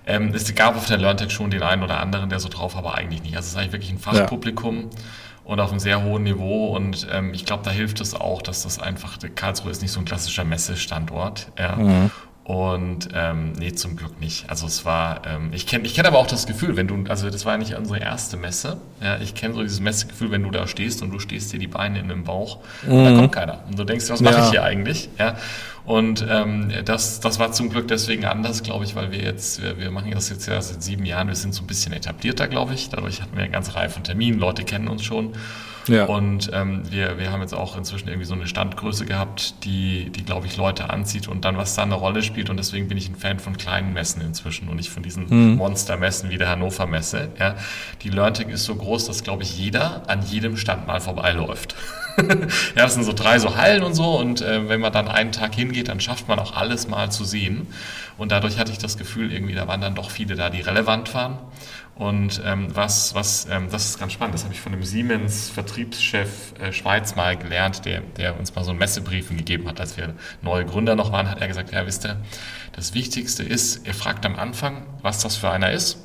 ähm, 0.06 0.32
es 0.34 0.54
gab 0.56 0.76
auf 0.76 0.86
der 0.88 0.98
LearnTech 0.98 1.32
schon 1.32 1.50
den 1.50 1.64
einen 1.64 1.84
oder 1.84 2.00
anderen, 2.00 2.30
der 2.30 2.40
so 2.40 2.50
drauf, 2.50 2.76
aber 2.76 2.96
eigentlich 2.96 3.24
nicht. 3.24 3.36
Also 3.36 3.48
es 3.48 3.52
ist 3.52 3.58
eigentlich 3.58 3.74
wirklich 3.74 3.92
ein 3.92 4.00
Fachpublikum. 4.00 4.90
Und 5.44 5.62
auf 5.62 5.70
einem 5.70 5.80
sehr 5.80 6.04
hohen 6.04 6.24
Niveau. 6.24 6.76
Und 6.76 7.08
ähm, 7.10 7.34
ich 7.34 7.46
glaube, 7.46 7.64
da 7.64 7.72
hilft 7.72 8.02
es 8.02 8.14
auch, 8.14 8.42
dass 8.42 8.64
das 8.64 8.80
einfach, 8.82 9.18
Karlsruhe 9.36 9.72
ist 9.72 9.82
nicht 9.82 9.94
so 9.94 10.00
ein 10.02 10.06
klassischer 10.06 10.44
Messestandort. 10.44 11.48
Ja. 11.58 11.78
Mhm. 11.78 12.12
Und 12.44 13.10
ähm, 13.14 13.54
nee, 13.54 13.74
zum 13.74 13.98
Glück 13.98 14.22
nicht. 14.22 14.50
Also 14.50 14.68
es 14.68 14.86
war, 14.86 15.22
ähm, 15.26 15.50
ich 15.52 15.68
kenne 15.68 15.86
ich 15.86 15.94
kenn 15.94 16.06
aber 16.06 16.18
auch 16.18 16.28
das 16.28 16.48
Gefühl, 16.48 16.78
wenn 16.78 16.88
du, 16.88 17.04
also 17.10 17.30
das 17.30 17.46
war 17.46 17.54
ja 17.54 17.58
nicht 17.58 17.76
unsere 17.76 18.00
erste 18.00 18.38
Messe. 18.38 18.78
Ja, 19.02 19.18
ich 19.18 19.36
kenne 19.36 19.54
so 19.54 19.62
dieses 19.62 19.82
Messegefühl, 19.82 20.32
wenn 20.32 20.44
du 20.44 20.52
da 20.52 20.66
stehst 20.66 21.02
und 21.02 21.12
du 21.12 21.20
stehst 21.20 21.52
dir 21.52 21.60
die 21.60 21.68
Beine 21.68 22.00
in 22.00 22.08
den 22.08 22.24
Bauch 22.24 22.60
mhm. 22.86 23.04
da 23.04 23.16
kommt 23.16 23.32
keiner. 23.34 23.60
Und 23.68 23.78
du 23.78 23.84
denkst, 23.84 24.10
was 24.10 24.22
mache 24.22 24.36
ja. 24.36 24.46
ich 24.46 24.50
hier 24.52 24.64
eigentlich? 24.64 25.10
Ja. 25.20 25.36
Und 25.88 26.26
ähm, 26.30 26.70
das, 26.84 27.22
das 27.22 27.40
war 27.40 27.54
zum 27.54 27.70
Glück 27.70 27.88
deswegen 27.88 28.26
anders, 28.26 28.62
glaube 28.62 28.84
ich, 28.84 28.94
weil 28.96 29.14
wir 29.14 29.22
jetzt, 29.22 29.64
wir, 29.64 29.80
wir 29.80 29.90
machen 29.90 30.12
das 30.12 30.28
jetzt 30.28 30.46
ja 30.46 30.62
seit 30.62 30.84
sieben 30.84 31.06
Jahren, 31.06 31.30
wir 31.30 31.36
sind 31.36 31.54
so 31.54 31.64
ein 31.64 31.68
bisschen 31.68 31.94
etablierter, 31.94 32.50
glaube 32.50 32.74
ich. 32.74 32.90
Dadurch 32.90 33.22
hatten 33.22 33.38
wir 33.38 33.44
eine 33.44 33.52
ganze 33.54 33.74
Reihe 33.74 33.90
von 33.90 34.04
Terminen, 34.04 34.38
Leute 34.38 34.66
kennen 34.66 34.90
uns 34.90 35.06
schon. 35.06 35.32
Ja. 35.88 36.06
Und 36.06 36.50
ähm, 36.54 36.84
wir, 36.90 37.18
wir 37.18 37.32
haben 37.32 37.42
jetzt 37.42 37.54
auch 37.54 37.78
inzwischen 37.78 38.08
irgendwie 38.08 38.26
so 38.26 38.34
eine 38.34 38.48
Standgröße 38.48 39.06
gehabt, 39.06 39.64
die, 39.64 40.10
die 40.10 40.24
glaube 40.24 40.48
ich, 40.48 40.58
Leute 40.58 40.90
anzieht 40.90 41.28
und 41.28 41.46
dann, 41.46 41.58
was 41.58 41.76
da 41.76 41.84
eine 41.84 41.96
Rolle 41.96 42.24
spielt. 42.24 42.50
Und 42.50 42.58
deswegen 42.58 42.88
bin 42.88 42.98
ich 42.98 43.10
ein 43.10 43.16
Fan 43.16 43.40
von 43.40 43.58
kleinen 43.58 43.94
Messen 43.94 44.22
inzwischen 44.22 44.70
und 44.70 44.76
nicht 44.76 44.90
von 44.90 45.04
diesen 45.04 45.28
mhm. 45.30 45.56
Monstermessen 45.56 46.30
wie 46.30 46.38
der 46.38 46.50
Hannover 46.50 46.88
Messe. 46.88 47.30
Ja. 47.40 47.56
Die 48.02 48.10
LearnTech 48.10 48.50
ist 48.50 48.66
so 48.66 48.76
groß, 48.76 49.06
dass, 49.06 49.24
glaube 49.24 49.44
ich, 49.44 49.58
jeder 49.58 50.10
an 50.10 50.22
jedem 50.24 50.58
Stand 50.58 50.88
mal 50.88 51.00
vorbeiläuft. 51.00 51.76
ja, 52.18 52.84
das 52.84 52.96
sind 52.96 53.04
so 53.04 53.14
drei 53.14 53.40
so 53.40 53.56
Hallen 53.56 53.84
und 53.84 53.94
so. 53.94 54.18
Und 54.18 54.42
äh, 54.42 54.68
wenn 54.70 54.82
man 54.82 54.92
dann 54.92 55.08
einen 55.08 55.32
Tag 55.32 55.56
hingeht, 55.56 55.88
dann 55.88 56.00
schafft 56.00 56.28
man 56.28 56.40
auch 56.40 56.56
alles 56.56 56.88
mal 56.88 57.12
zu 57.12 57.24
sehen. 57.24 57.68
Und 58.18 58.32
dadurch 58.32 58.58
hatte 58.58 58.72
ich 58.72 58.80
das 58.80 58.98
Gefühl, 58.98 59.32
irgendwie, 59.32 59.54
da 59.54 59.68
waren 59.68 59.82
dann 59.82 59.96
doch 59.96 60.10
viele 60.10 60.36
da, 60.36 60.50
die 60.50 60.62
relevant 60.62 61.14
waren. 61.14 61.38
Und 61.98 62.42
ähm, 62.46 62.68
was, 62.76 63.16
was, 63.16 63.48
ähm, 63.50 63.70
das 63.72 63.86
ist 63.86 64.00
ganz 64.00 64.14
spannend, 64.14 64.36
das 64.36 64.44
habe 64.44 64.54
ich 64.54 64.62
von 64.62 64.72
dem 64.72 64.84
Siemens-Vertriebschef 64.84 66.54
äh, 66.60 66.72
Schweiz 66.72 67.16
mal 67.16 67.36
gelernt, 67.36 67.86
der, 67.86 68.02
der 68.02 68.38
uns 68.38 68.54
mal 68.54 68.64
so 68.64 68.70
einen 68.70 68.78
Messebriefen 68.80 69.36
gegeben 69.36 69.68
hat, 69.68 69.82
als 69.82 69.98
wir 69.98 70.14
neue 70.44 70.64
Gründer 70.66 70.96
noch 70.96 71.12
waren, 71.12 71.30
hat 71.30 71.42
er 71.42 71.48
gesagt, 71.48 71.72
ja, 71.72 71.86
wisst 71.88 72.06
ihr, 72.06 72.18
das 72.74 72.94
Wichtigste 72.94 73.42
ist, 73.42 73.88
ihr 73.88 73.96
fragt 73.96 74.28
am 74.28 74.36
Anfang, 74.36 74.86
was 75.02 75.24
das 75.24 75.36
für 75.36 75.50
einer 75.50 75.72
ist. 75.72 75.98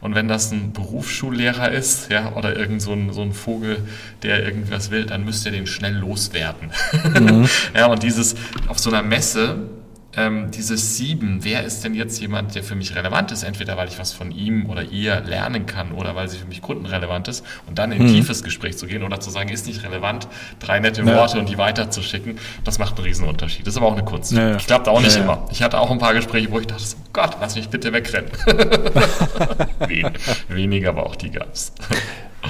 Und 0.00 0.14
wenn 0.14 0.28
das 0.28 0.50
ein 0.50 0.72
Berufsschullehrer 0.72 1.70
ist, 1.70 2.10
ja, 2.10 2.32
oder 2.32 2.56
irgend 2.56 2.80
so 2.80 2.94
ein, 2.94 3.12
so 3.12 3.20
ein 3.20 3.34
Vogel, 3.34 3.86
der 4.22 4.42
irgendwas 4.42 4.90
will, 4.90 5.04
dann 5.04 5.26
müsst 5.26 5.44
ihr 5.44 5.52
den 5.52 5.66
schnell 5.66 5.94
loswerden. 5.94 6.70
Mhm. 7.02 7.46
ja, 7.74 7.86
und 7.86 8.02
dieses, 8.02 8.36
auf 8.68 8.78
so 8.78 8.88
einer 8.88 9.02
Messe, 9.02 9.68
ähm, 10.16 10.50
dieses 10.50 10.96
Sieben, 10.96 11.40
wer 11.42 11.64
ist 11.64 11.84
denn 11.84 11.94
jetzt 11.94 12.20
jemand, 12.20 12.54
der 12.54 12.62
für 12.62 12.74
mich 12.74 12.94
relevant 12.94 13.32
ist, 13.32 13.42
entweder 13.42 13.76
weil 13.76 13.88
ich 13.88 13.98
was 13.98 14.12
von 14.12 14.30
ihm 14.30 14.68
oder 14.70 14.82
ihr 14.82 15.20
lernen 15.20 15.66
kann 15.66 15.92
oder 15.92 16.14
weil 16.14 16.28
sie 16.28 16.38
für 16.38 16.46
mich 16.46 16.62
kundenrelevant 16.62 17.28
ist 17.28 17.44
und 17.66 17.78
dann 17.78 17.92
in 17.92 18.02
mhm. 18.02 18.08
tiefes 18.08 18.42
Gespräch 18.42 18.78
zu 18.78 18.86
gehen 18.86 19.02
oder 19.02 19.20
zu 19.20 19.30
sagen, 19.30 19.48
ist 19.48 19.66
nicht 19.66 19.82
relevant, 19.82 20.28
drei 20.60 20.80
nette 20.80 21.02
ja. 21.02 21.16
Worte 21.16 21.38
und 21.38 21.48
die 21.48 21.58
weiterzuschicken, 21.58 22.38
das 22.64 22.78
macht 22.78 22.96
einen 22.96 23.06
riesen 23.06 23.26
Unterschied. 23.26 23.66
Das 23.66 23.74
ist 23.74 23.78
aber 23.78 23.88
auch 23.88 23.96
eine 23.96 24.04
Kunst. 24.04 24.32
Ja, 24.32 24.50
ja. 24.50 24.56
Ich 24.56 24.66
glaube 24.66 24.84
da 24.84 24.90
auch 24.90 25.00
nicht 25.00 25.16
immer. 25.16 25.46
Ich 25.50 25.62
hatte 25.62 25.78
auch 25.78 25.90
ein 25.90 25.98
paar 25.98 26.14
Gespräche, 26.14 26.50
wo 26.50 26.60
ich 26.60 26.66
dachte, 26.66 26.82
oh 26.96 27.08
Gott, 27.12 27.36
lass 27.40 27.54
mich 27.54 27.68
bitte 27.68 27.92
wegrennen. 27.92 28.30
Wen, 29.86 30.10
weniger, 30.48 30.90
aber 30.90 31.06
auch 31.06 31.16
die 31.16 31.30
gab's. 31.30 31.72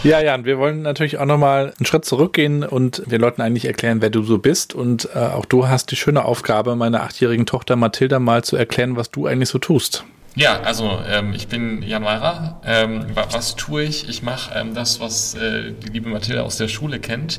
Ja, 0.03 0.21
Jan, 0.21 0.45
wir 0.45 0.59
wollen 0.59 0.83
natürlich 0.83 1.19
auch 1.19 1.25
nochmal 1.25 1.73
einen 1.79 1.87
Schritt 1.87 2.05
zurückgehen 2.05 2.65
und 2.65 3.03
den 3.11 3.21
Leuten 3.21 3.41
eigentlich 3.41 3.65
erklären, 3.65 4.03
wer 4.03 4.11
du 4.11 4.23
so 4.23 4.39
bist. 4.39 4.75
Und 4.75 5.09
äh, 5.15 5.19
auch 5.19 5.45
du 5.45 5.69
hast 5.69 5.91
die 5.91 5.97
schöne 5.97 6.25
Aufgabe, 6.25 6.77
meiner 6.77 7.03
achtjährigen 7.03 7.47
Tochter 7.47 7.77
Mathilda 7.77 8.19
mal 8.19 8.45
zu 8.45 8.57
erklären, 8.57 8.97
was 8.97 9.11
du 9.11 9.27
eigentlich 9.27 9.49
so 9.49 9.59
tust. 9.59 10.05
Ja, 10.37 10.61
also 10.63 10.99
ähm, 11.09 11.33
ich 11.33 11.47
bin 11.47 11.83
Jan 11.83 12.05
Weirer. 12.05 12.61
Ähm, 12.65 13.07
was 13.15 13.55
tue 13.55 13.85
ich? 13.85 14.09
Ich 14.09 14.23
mache 14.23 14.53
ähm, 14.59 14.75
das, 14.75 14.99
was 14.99 15.35
äh, 15.37 15.73
die 15.73 15.91
liebe 15.91 16.09
Mathilde 16.09 16.43
aus 16.43 16.57
der 16.57 16.67
Schule 16.67 16.99
kennt, 16.99 17.39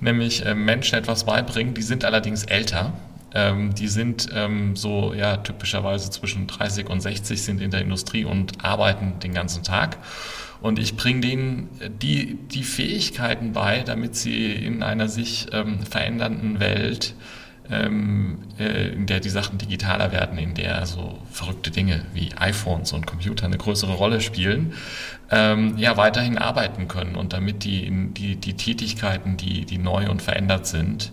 nämlich 0.00 0.44
äh, 0.44 0.54
Menschen 0.54 0.98
etwas 0.98 1.24
beibringen. 1.24 1.72
Die 1.72 1.82
sind 1.82 2.04
allerdings 2.04 2.44
älter. 2.44 2.92
Ähm, 3.32 3.74
die 3.74 3.88
sind 3.88 4.28
ähm, 4.34 4.76
so 4.76 5.14
ja 5.14 5.38
typischerweise 5.38 6.10
zwischen 6.10 6.46
30 6.46 6.90
und 6.90 7.00
60 7.00 7.42
sind 7.42 7.62
in 7.62 7.70
der 7.70 7.80
Industrie 7.80 8.26
und 8.26 8.62
arbeiten 8.62 9.18
den 9.20 9.32
ganzen 9.32 9.62
Tag. 9.62 9.96
Und 10.64 10.78
ich 10.78 10.96
bringe 10.96 11.20
denen 11.20 11.68
die, 12.00 12.36
die 12.36 12.62
Fähigkeiten 12.62 13.52
bei, 13.52 13.82
damit 13.82 14.16
sie 14.16 14.50
in 14.50 14.82
einer 14.82 15.08
sich 15.08 15.48
ähm, 15.52 15.80
verändernden 15.80 16.58
Welt 16.58 17.14
ähm, 17.70 18.38
äh, 18.58 18.88
in 18.94 19.04
der 19.04 19.20
die 19.20 19.28
Sachen 19.28 19.58
digitaler 19.58 20.10
werden, 20.10 20.38
in 20.38 20.54
der 20.54 20.86
so 20.86 21.18
verrückte 21.30 21.70
Dinge 21.70 22.06
wie 22.14 22.30
iPhones 22.36 22.94
und 22.94 23.06
Computer 23.06 23.44
eine 23.44 23.58
größere 23.58 23.92
Rolle 23.92 24.22
spielen, 24.22 24.72
ähm, 25.30 25.76
ja 25.76 25.98
weiterhin 25.98 26.38
arbeiten 26.38 26.88
können 26.88 27.14
und 27.14 27.34
damit 27.34 27.64
die, 27.64 27.92
die, 28.14 28.36
die 28.36 28.54
Tätigkeiten, 28.54 29.36
die, 29.36 29.66
die 29.66 29.76
neu 29.76 30.08
und 30.08 30.22
verändert 30.22 30.66
sind, 30.66 31.12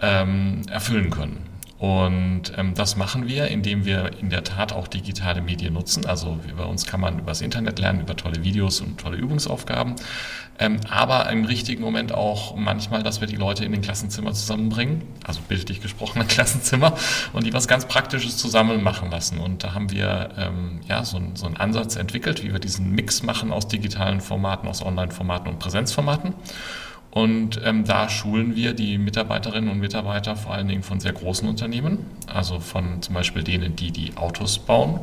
ähm, 0.00 0.62
erfüllen 0.70 1.10
können. 1.10 1.55
Und 1.78 2.52
ähm, 2.56 2.72
das 2.74 2.96
machen 2.96 3.28
wir, 3.28 3.48
indem 3.48 3.84
wir 3.84 4.18
in 4.18 4.30
der 4.30 4.44
Tat 4.44 4.72
auch 4.72 4.88
digitale 4.88 5.42
Medien 5.42 5.74
nutzen. 5.74 6.06
Also 6.06 6.38
bei 6.56 6.64
uns 6.64 6.86
kann 6.86 7.00
man 7.00 7.18
übers 7.18 7.42
Internet 7.42 7.78
lernen, 7.78 8.00
über 8.00 8.16
tolle 8.16 8.42
Videos 8.42 8.80
und 8.80 8.98
tolle 8.98 9.18
Übungsaufgaben. 9.18 9.96
Ähm, 10.58 10.80
aber 10.88 11.28
im 11.30 11.44
richtigen 11.44 11.82
Moment 11.82 12.12
auch 12.12 12.56
manchmal, 12.56 13.02
dass 13.02 13.20
wir 13.20 13.28
die 13.28 13.36
Leute 13.36 13.66
in 13.66 13.72
den 13.72 13.82
Klassenzimmer 13.82 14.32
zusammenbringen, 14.32 15.02
also 15.24 15.40
bildlich 15.46 15.82
gesprochen 15.82 16.22
ein 16.22 16.28
Klassenzimmer, 16.28 16.94
und 17.34 17.44
die 17.44 17.52
was 17.52 17.68
ganz 17.68 17.86
Praktisches 17.86 18.38
zusammen 18.38 18.82
machen 18.82 19.10
lassen. 19.10 19.38
Und 19.38 19.62
da 19.62 19.74
haben 19.74 19.90
wir 19.90 20.30
ähm, 20.38 20.80
ja 20.88 21.04
so, 21.04 21.20
so 21.34 21.44
einen 21.44 21.58
Ansatz 21.58 21.96
entwickelt, 21.96 22.42
wie 22.42 22.52
wir 22.52 22.58
diesen 22.58 22.92
Mix 22.92 23.22
machen 23.22 23.52
aus 23.52 23.68
digitalen 23.68 24.22
Formaten, 24.22 24.66
aus 24.66 24.82
Online-Formaten 24.82 25.48
und 25.48 25.58
Präsenzformaten. 25.58 26.32
Und 27.16 27.62
ähm, 27.64 27.84
da 27.84 28.10
schulen 28.10 28.56
wir 28.56 28.74
die 28.74 28.98
Mitarbeiterinnen 28.98 29.70
und 29.70 29.78
Mitarbeiter 29.78 30.36
vor 30.36 30.52
allen 30.52 30.68
Dingen 30.68 30.82
von 30.82 31.00
sehr 31.00 31.14
großen 31.14 31.48
Unternehmen, 31.48 32.04
also 32.26 32.60
von 32.60 33.00
zum 33.00 33.14
Beispiel 33.14 33.42
denen, 33.42 33.74
die 33.74 33.90
die 33.90 34.14
Autos 34.18 34.58
bauen, 34.58 35.00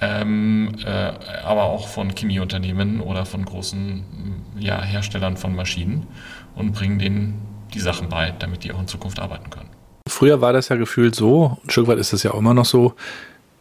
ähm, 0.00 0.74
äh, 0.84 1.12
aber 1.44 1.62
auch 1.62 1.86
von 1.86 2.12
Chemieunternehmen 2.12 3.00
oder 3.00 3.24
von 3.24 3.44
großen 3.44 4.02
ja, 4.58 4.82
Herstellern 4.82 5.36
von 5.36 5.54
Maschinen 5.54 6.08
und 6.56 6.72
bringen 6.72 6.98
denen 6.98 7.40
die 7.72 7.78
Sachen 7.78 8.08
bei, 8.08 8.34
damit 8.36 8.64
die 8.64 8.72
auch 8.72 8.80
in 8.80 8.88
Zukunft 8.88 9.20
arbeiten 9.20 9.48
können. 9.48 9.68
Früher 10.08 10.40
war 10.40 10.52
das 10.52 10.70
ja 10.70 10.74
gefühlt 10.74 11.14
so, 11.14 11.56
ein 11.64 11.70
Stück 11.70 11.86
weit 11.86 11.98
ist 11.98 12.12
es 12.12 12.24
ja 12.24 12.32
auch 12.32 12.38
immer 12.40 12.54
noch 12.54 12.64
so, 12.64 12.96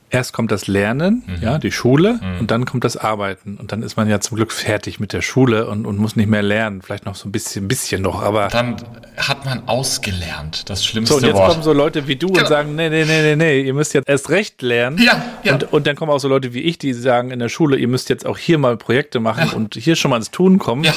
erst 0.10 0.34
kommt 0.34 0.52
das 0.52 0.68
Lernen, 0.68 1.24
mhm. 1.26 1.42
ja, 1.42 1.58
die 1.58 1.72
Schule, 1.72 2.14
mhm. 2.14 2.40
und 2.40 2.52
dann 2.52 2.66
kommt 2.66 2.84
das 2.84 2.98
Arbeiten. 2.98 3.58
Und 3.58 3.72
dann 3.72 3.84
ist 3.84 3.98
man 3.98 4.10
ja 4.10 4.20
zum 4.20 4.36
Glück 4.36 4.52
fertig 4.52 5.00
mit 5.00 5.14
der 5.14 5.22
Schule 5.22 5.68
und, 5.68 5.86
und 5.86 5.98
muss 5.98 6.16
nicht 6.16 6.30
mehr 6.30 6.42
lernen. 6.42 6.82
Vielleicht 6.82 7.06
noch 7.06 7.16
so 7.16 7.28
ein 7.28 7.32
bisschen, 7.32 7.68
bisschen 7.68 8.02
noch, 8.02 8.22
aber. 8.22 8.48
Dann 8.48 8.78
hat 9.18 9.46
man 9.46 9.68
ausgelernt, 9.68 10.70
das 10.70 10.86
schlimmste 10.86 11.16
Wort. 11.16 11.22
So, 11.22 11.28
und 11.28 11.34
jetzt 11.34 11.40
Wort. 11.40 11.52
kommen 11.52 11.64
so 11.64 11.74
Leute 11.74 12.08
wie 12.08 12.16
du 12.16 12.28
genau. 12.28 12.42
und 12.42 12.48
sagen, 12.48 12.76
nee, 12.76 12.90
nee, 12.90 13.06
nee, 13.06 13.22
nee, 13.22 13.36
nee, 13.36 13.62
ihr 13.62 13.74
müsst 13.74 13.94
jetzt 13.94 14.08
erst 14.08 14.30
recht 14.30 14.62
lernen. 14.62 14.98
Ja, 15.00 15.24
ja. 15.44 15.54
Und, 15.54 15.74
und 15.74 15.88
dann 15.88 15.96
kommen 15.96 16.12
auch 16.12 16.20
so 16.20 16.28
Leute 16.28 16.54
wie 16.54 16.62
ich, 16.62 16.78
die 16.78 16.94
sagen 16.94 17.32
in 17.32 17.40
der 17.40 17.50
Schule, 17.50 17.78
ihr 17.78 17.88
müsst 17.88 18.10
jetzt 18.10 18.26
auch 18.26 18.38
hier 18.38 18.58
mal 18.58 18.78
Projekte 18.78 19.20
machen 19.20 19.50
ja. 19.50 19.56
und 19.56 19.76
hier 19.76 19.96
schon 19.96 20.12
mal 20.12 20.18
ins 20.18 20.32
Tun 20.32 20.58
kommen. 20.60 20.84
Ja. 20.84 20.94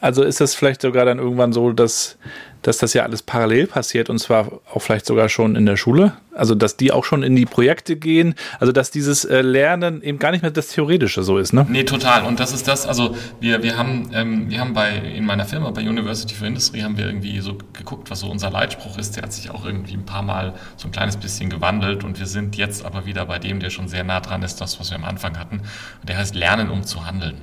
Also 0.00 0.22
ist 0.22 0.40
das 0.40 0.54
vielleicht 0.54 0.82
sogar 0.82 1.06
dann 1.06 1.18
irgendwann 1.18 1.54
so, 1.54 1.72
dass 1.72 2.18
dass 2.64 2.78
das 2.78 2.94
ja 2.94 3.02
alles 3.02 3.22
parallel 3.22 3.66
passiert 3.66 4.08
und 4.10 4.18
zwar 4.18 4.60
auch 4.72 4.80
vielleicht 4.80 5.06
sogar 5.06 5.28
schon 5.28 5.54
in 5.54 5.66
der 5.66 5.76
Schule. 5.76 6.14
Also, 6.34 6.56
dass 6.56 6.76
die 6.76 6.90
auch 6.90 7.04
schon 7.04 7.22
in 7.22 7.36
die 7.36 7.44
Projekte 7.46 7.94
gehen. 7.94 8.34
Also, 8.58 8.72
dass 8.72 8.90
dieses 8.90 9.24
äh, 9.24 9.42
Lernen 9.42 10.02
eben 10.02 10.18
gar 10.18 10.32
nicht 10.32 10.42
mehr 10.42 10.50
das 10.50 10.68
Theoretische 10.68 11.22
so 11.22 11.38
ist, 11.38 11.52
ne? 11.52 11.64
Nee, 11.68 11.84
total. 11.84 12.24
Und 12.24 12.40
das 12.40 12.52
ist 12.52 12.66
das, 12.66 12.86
also 12.86 13.14
wir, 13.38 13.62
wir 13.62 13.78
haben, 13.78 14.10
ähm, 14.12 14.50
wir 14.50 14.58
haben 14.58 14.72
bei, 14.72 14.96
in 14.96 15.26
meiner 15.26 15.44
Firma, 15.44 15.70
bei 15.70 15.82
University 15.82 16.34
for 16.34 16.48
Industry, 16.48 16.80
haben 16.80 16.96
wir 16.96 17.06
irgendwie 17.06 17.38
so 17.40 17.56
geguckt, 17.72 18.10
was 18.10 18.20
so 18.20 18.30
unser 18.30 18.50
Leitspruch 18.50 18.98
ist. 18.98 19.14
Der 19.14 19.24
hat 19.24 19.32
sich 19.32 19.50
auch 19.50 19.64
irgendwie 19.64 19.94
ein 19.94 20.06
paar 20.06 20.22
Mal 20.22 20.54
so 20.76 20.88
ein 20.88 20.90
kleines 20.90 21.18
bisschen 21.18 21.50
gewandelt 21.50 22.02
und 22.02 22.18
wir 22.18 22.26
sind 22.26 22.56
jetzt 22.56 22.84
aber 22.84 23.06
wieder 23.06 23.26
bei 23.26 23.38
dem, 23.38 23.60
der 23.60 23.70
schon 23.70 23.86
sehr 23.86 24.02
nah 24.02 24.20
dran 24.20 24.42
ist, 24.42 24.60
das, 24.60 24.80
was 24.80 24.90
wir 24.90 24.96
am 24.96 25.04
Anfang 25.04 25.38
hatten. 25.38 25.58
Und 26.00 26.08
der 26.08 26.16
heißt 26.16 26.34
Lernen, 26.34 26.70
um 26.70 26.82
zu 26.82 27.06
handeln. 27.06 27.36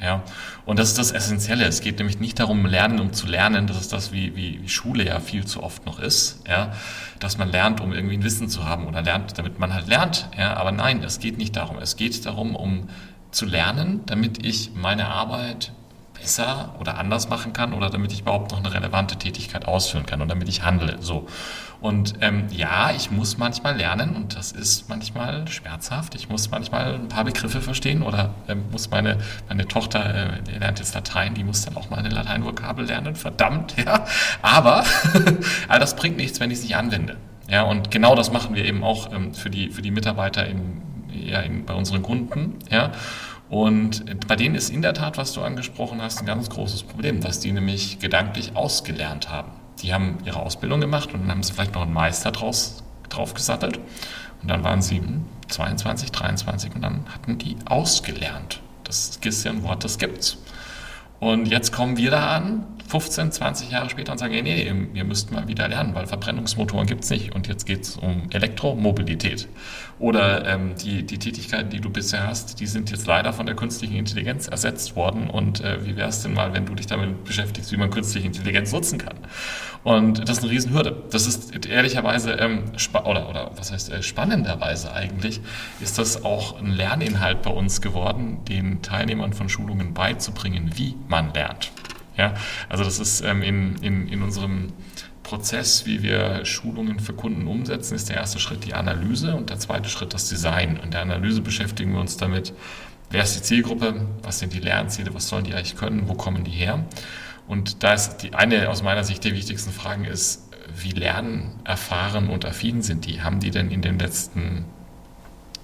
Ja, 0.00 0.22
und 0.64 0.78
das 0.78 0.90
ist 0.90 0.98
das 0.98 1.10
Essentielle. 1.10 1.64
Es 1.64 1.80
geht 1.80 1.98
nämlich 1.98 2.20
nicht 2.20 2.38
darum, 2.38 2.66
lernen, 2.66 3.00
um 3.00 3.12
zu 3.12 3.26
lernen. 3.26 3.66
Das 3.66 3.80
ist 3.80 3.92
das, 3.92 4.12
wie, 4.12 4.36
wie, 4.36 4.62
wie 4.62 4.68
Schule 4.68 5.04
ja 5.04 5.18
viel 5.18 5.44
zu 5.44 5.62
oft 5.62 5.86
noch 5.86 5.98
ist. 5.98 6.46
Ja, 6.46 6.72
dass 7.18 7.36
man 7.36 7.50
lernt, 7.50 7.80
um 7.80 7.92
irgendwie 7.92 8.16
ein 8.16 8.22
Wissen 8.22 8.48
zu 8.48 8.64
haben 8.64 8.86
oder 8.86 9.02
lernt, 9.02 9.36
damit 9.38 9.58
man 9.58 9.74
halt 9.74 9.88
lernt. 9.88 10.28
Ja, 10.38 10.54
aber 10.56 10.70
nein, 10.70 11.02
es 11.02 11.18
geht 11.18 11.36
nicht 11.36 11.56
darum. 11.56 11.78
Es 11.78 11.96
geht 11.96 12.24
darum, 12.26 12.54
um 12.54 12.88
zu 13.30 13.44
lernen, 13.44 14.02
damit 14.06 14.44
ich 14.46 14.70
meine 14.74 15.08
Arbeit 15.08 15.72
besser 16.14 16.74
oder 16.80 16.98
anders 16.98 17.28
machen 17.28 17.52
kann 17.52 17.72
oder 17.72 17.90
damit 17.90 18.12
ich 18.12 18.20
überhaupt 18.20 18.52
noch 18.52 18.58
eine 18.58 18.72
relevante 18.72 19.16
Tätigkeit 19.16 19.66
ausführen 19.66 20.06
kann 20.06 20.20
und 20.22 20.28
damit 20.28 20.48
ich 20.48 20.62
handle. 20.62 20.96
So. 21.00 21.26
Und 21.80 22.14
ähm, 22.20 22.46
ja, 22.50 22.90
ich 22.90 23.10
muss 23.12 23.38
manchmal 23.38 23.76
lernen 23.76 24.16
und 24.16 24.36
das 24.36 24.50
ist 24.50 24.88
manchmal 24.88 25.46
schmerzhaft. 25.46 26.16
Ich 26.16 26.28
muss 26.28 26.50
manchmal 26.50 26.94
ein 26.94 27.08
paar 27.08 27.24
Begriffe 27.24 27.60
verstehen 27.60 28.02
oder 28.02 28.34
ähm, 28.48 28.64
muss 28.72 28.90
meine, 28.90 29.18
meine 29.48 29.66
Tochter, 29.66 30.32
äh, 30.48 30.58
lernt 30.58 30.80
jetzt 30.80 30.94
Latein, 30.94 31.34
die 31.34 31.44
muss 31.44 31.64
dann 31.64 31.76
auch 31.76 31.88
mal 31.88 31.98
eine 31.98 32.08
Lateinvokabel 32.08 32.86
lernen, 32.86 33.14
verdammt, 33.14 33.76
ja. 33.78 34.04
Aber 34.42 34.84
all 35.68 35.78
das 35.78 35.94
bringt 35.94 36.16
nichts, 36.16 36.40
wenn 36.40 36.50
ich 36.50 36.58
es 36.58 36.64
nicht 36.64 36.76
anwende. 36.76 37.16
Ja, 37.48 37.62
und 37.62 37.92
genau 37.92 38.16
das 38.16 38.32
machen 38.32 38.56
wir 38.56 38.64
eben 38.64 38.82
auch 38.82 39.12
ähm, 39.12 39.32
für, 39.32 39.48
die, 39.48 39.70
für 39.70 39.82
die 39.82 39.92
Mitarbeiter 39.92 40.46
in, 40.46 40.82
ja, 41.12 41.40
in, 41.40 41.64
bei 41.64 41.74
unseren 41.74 42.02
Kunden. 42.02 42.58
Ja. 42.70 42.90
Und 43.48 44.26
bei 44.26 44.36
denen 44.36 44.54
ist 44.54 44.68
in 44.68 44.82
der 44.82 44.94
Tat, 44.94 45.16
was 45.16 45.32
du 45.32 45.42
angesprochen 45.42 46.02
hast, 46.02 46.20
ein 46.20 46.26
ganz 46.26 46.50
großes 46.50 46.82
Problem, 46.82 47.20
dass 47.20 47.40
die 47.40 47.52
nämlich 47.52 47.98
gedanklich 47.98 48.56
ausgelernt 48.56 49.30
haben. 49.30 49.52
Die 49.82 49.92
haben 49.94 50.18
ihre 50.24 50.40
Ausbildung 50.40 50.80
gemacht 50.80 51.14
und 51.14 51.22
dann 51.22 51.30
haben 51.30 51.42
sie 51.42 51.52
vielleicht 51.52 51.74
noch 51.74 51.82
einen 51.82 51.92
Meister 51.92 52.32
draus, 52.32 52.82
draufgesattelt. 53.08 53.78
Und 54.42 54.48
dann 54.48 54.64
waren 54.64 54.82
sie 54.82 55.02
22, 55.48 56.12
23 56.12 56.74
und 56.74 56.82
dann 56.82 57.06
hatten 57.12 57.38
die 57.38 57.56
ausgelernt. 57.64 58.60
Das 58.84 59.18
ist 59.22 59.46
ein 59.46 59.62
Wort, 59.62 59.84
das 59.84 59.98
gibt's. 59.98 60.38
Und 61.20 61.46
jetzt 61.48 61.72
kommen 61.72 61.96
wir 61.96 62.10
da 62.10 62.36
an, 62.36 62.64
15, 62.88 63.32
20 63.32 63.70
Jahre 63.70 63.90
später 63.90 64.12
und 64.12 64.18
sagen, 64.18 64.32
nee, 64.42 64.72
ihr 64.94 65.04
müsst 65.04 65.30
mal 65.30 65.46
wieder 65.46 65.68
lernen, 65.68 65.94
weil 65.94 66.06
Verbrennungsmotoren 66.06 66.86
gibt 66.86 67.04
es 67.04 67.10
nicht 67.10 67.34
und 67.34 67.46
jetzt 67.46 67.66
geht 67.66 67.82
es 67.82 67.96
um 67.96 68.22
Elektromobilität. 68.30 69.46
Oder 69.98 70.46
ähm, 70.46 70.74
die, 70.82 71.04
die 71.04 71.18
Tätigkeiten, 71.18 71.68
die 71.68 71.80
du 71.80 71.90
bisher 71.90 72.26
hast, 72.26 72.60
die 72.60 72.66
sind 72.66 72.90
jetzt 72.90 73.06
leider 73.06 73.34
von 73.34 73.44
der 73.44 73.56
künstlichen 73.56 73.96
Intelligenz 73.96 74.48
ersetzt 74.48 74.96
worden 74.96 75.28
und 75.28 75.60
äh, 75.60 75.84
wie 75.84 75.96
wäre 75.96 76.08
es 76.08 76.22
denn 76.22 76.32
mal, 76.32 76.54
wenn 76.54 76.64
du 76.64 76.74
dich 76.74 76.86
damit 76.86 77.24
beschäftigst, 77.24 77.72
wie 77.72 77.76
man 77.76 77.90
künstliche 77.90 78.26
Intelligenz 78.26 78.72
nutzen 78.72 78.98
kann? 78.98 79.18
Und 79.84 80.28
das 80.28 80.38
ist 80.38 80.42
eine 80.44 80.52
Riesenhürde. 80.52 81.04
Das 81.10 81.26
ist 81.26 81.66
ehrlicherweise, 81.66 82.32
ähm, 82.32 82.64
oder, 82.92 83.28
oder 83.28 83.50
was 83.56 83.72
heißt 83.72 83.90
äh, 83.90 84.02
spannenderweise 84.02 84.92
eigentlich, 84.92 85.40
ist 85.80 85.98
das 85.98 86.24
auch 86.24 86.58
ein 86.58 86.72
Lerninhalt 86.72 87.42
bei 87.42 87.50
uns 87.50 87.80
geworden, 87.80 88.38
den 88.48 88.82
Teilnehmern 88.82 89.32
von 89.32 89.48
Schulungen 89.48 89.94
beizubringen, 89.94 90.72
wie 90.74 90.96
man 91.08 91.32
lernt. 91.32 91.72
Ja, 92.16 92.34
also 92.68 92.82
das 92.82 92.98
ist 92.98 93.20
ähm, 93.20 93.42
in, 93.42 93.76
in, 93.76 94.08
in 94.08 94.22
unserem 94.22 94.72
Prozess, 95.22 95.84
wie 95.86 96.02
wir 96.02 96.44
Schulungen 96.44 97.00
für 97.00 97.12
Kunden 97.12 97.46
umsetzen, 97.46 97.94
ist 97.94 98.08
der 98.08 98.16
erste 98.16 98.38
Schritt 98.38 98.64
die 98.64 98.74
Analyse 98.74 99.36
und 99.36 99.50
der 99.50 99.58
zweite 99.58 99.88
Schritt 99.88 100.14
das 100.14 100.28
Design. 100.28 100.80
In 100.82 100.90
der 100.90 101.02
Analyse 101.02 101.42
beschäftigen 101.42 101.92
wir 101.92 102.00
uns 102.00 102.16
damit, 102.16 102.54
wer 103.10 103.22
ist 103.22 103.36
die 103.36 103.42
Zielgruppe, 103.42 104.06
was 104.22 104.38
sind 104.38 104.54
die 104.54 104.58
Lernziele, 104.58 105.14
was 105.14 105.28
sollen 105.28 105.44
die 105.44 105.54
eigentlich 105.54 105.76
können, 105.76 106.08
wo 106.08 106.14
kommen 106.14 106.44
die 106.44 106.50
her. 106.50 106.82
Und 107.48 107.82
da 107.82 107.94
ist 107.94 108.18
die 108.18 108.34
eine 108.34 108.68
aus 108.68 108.82
meiner 108.82 109.04
Sicht 109.04 109.24
der 109.24 109.32
wichtigsten 109.32 109.72
Fragen 109.72 110.04
ist, 110.04 110.48
wie 110.76 110.90
lernen, 110.90 111.58
erfahren 111.64 112.28
und 112.28 112.44
affin 112.44 112.82
sind 112.82 113.06
die? 113.06 113.22
Haben 113.22 113.40
die 113.40 113.50
denn 113.50 113.70
in 113.70 113.82
den 113.82 113.98
letzten 113.98 114.66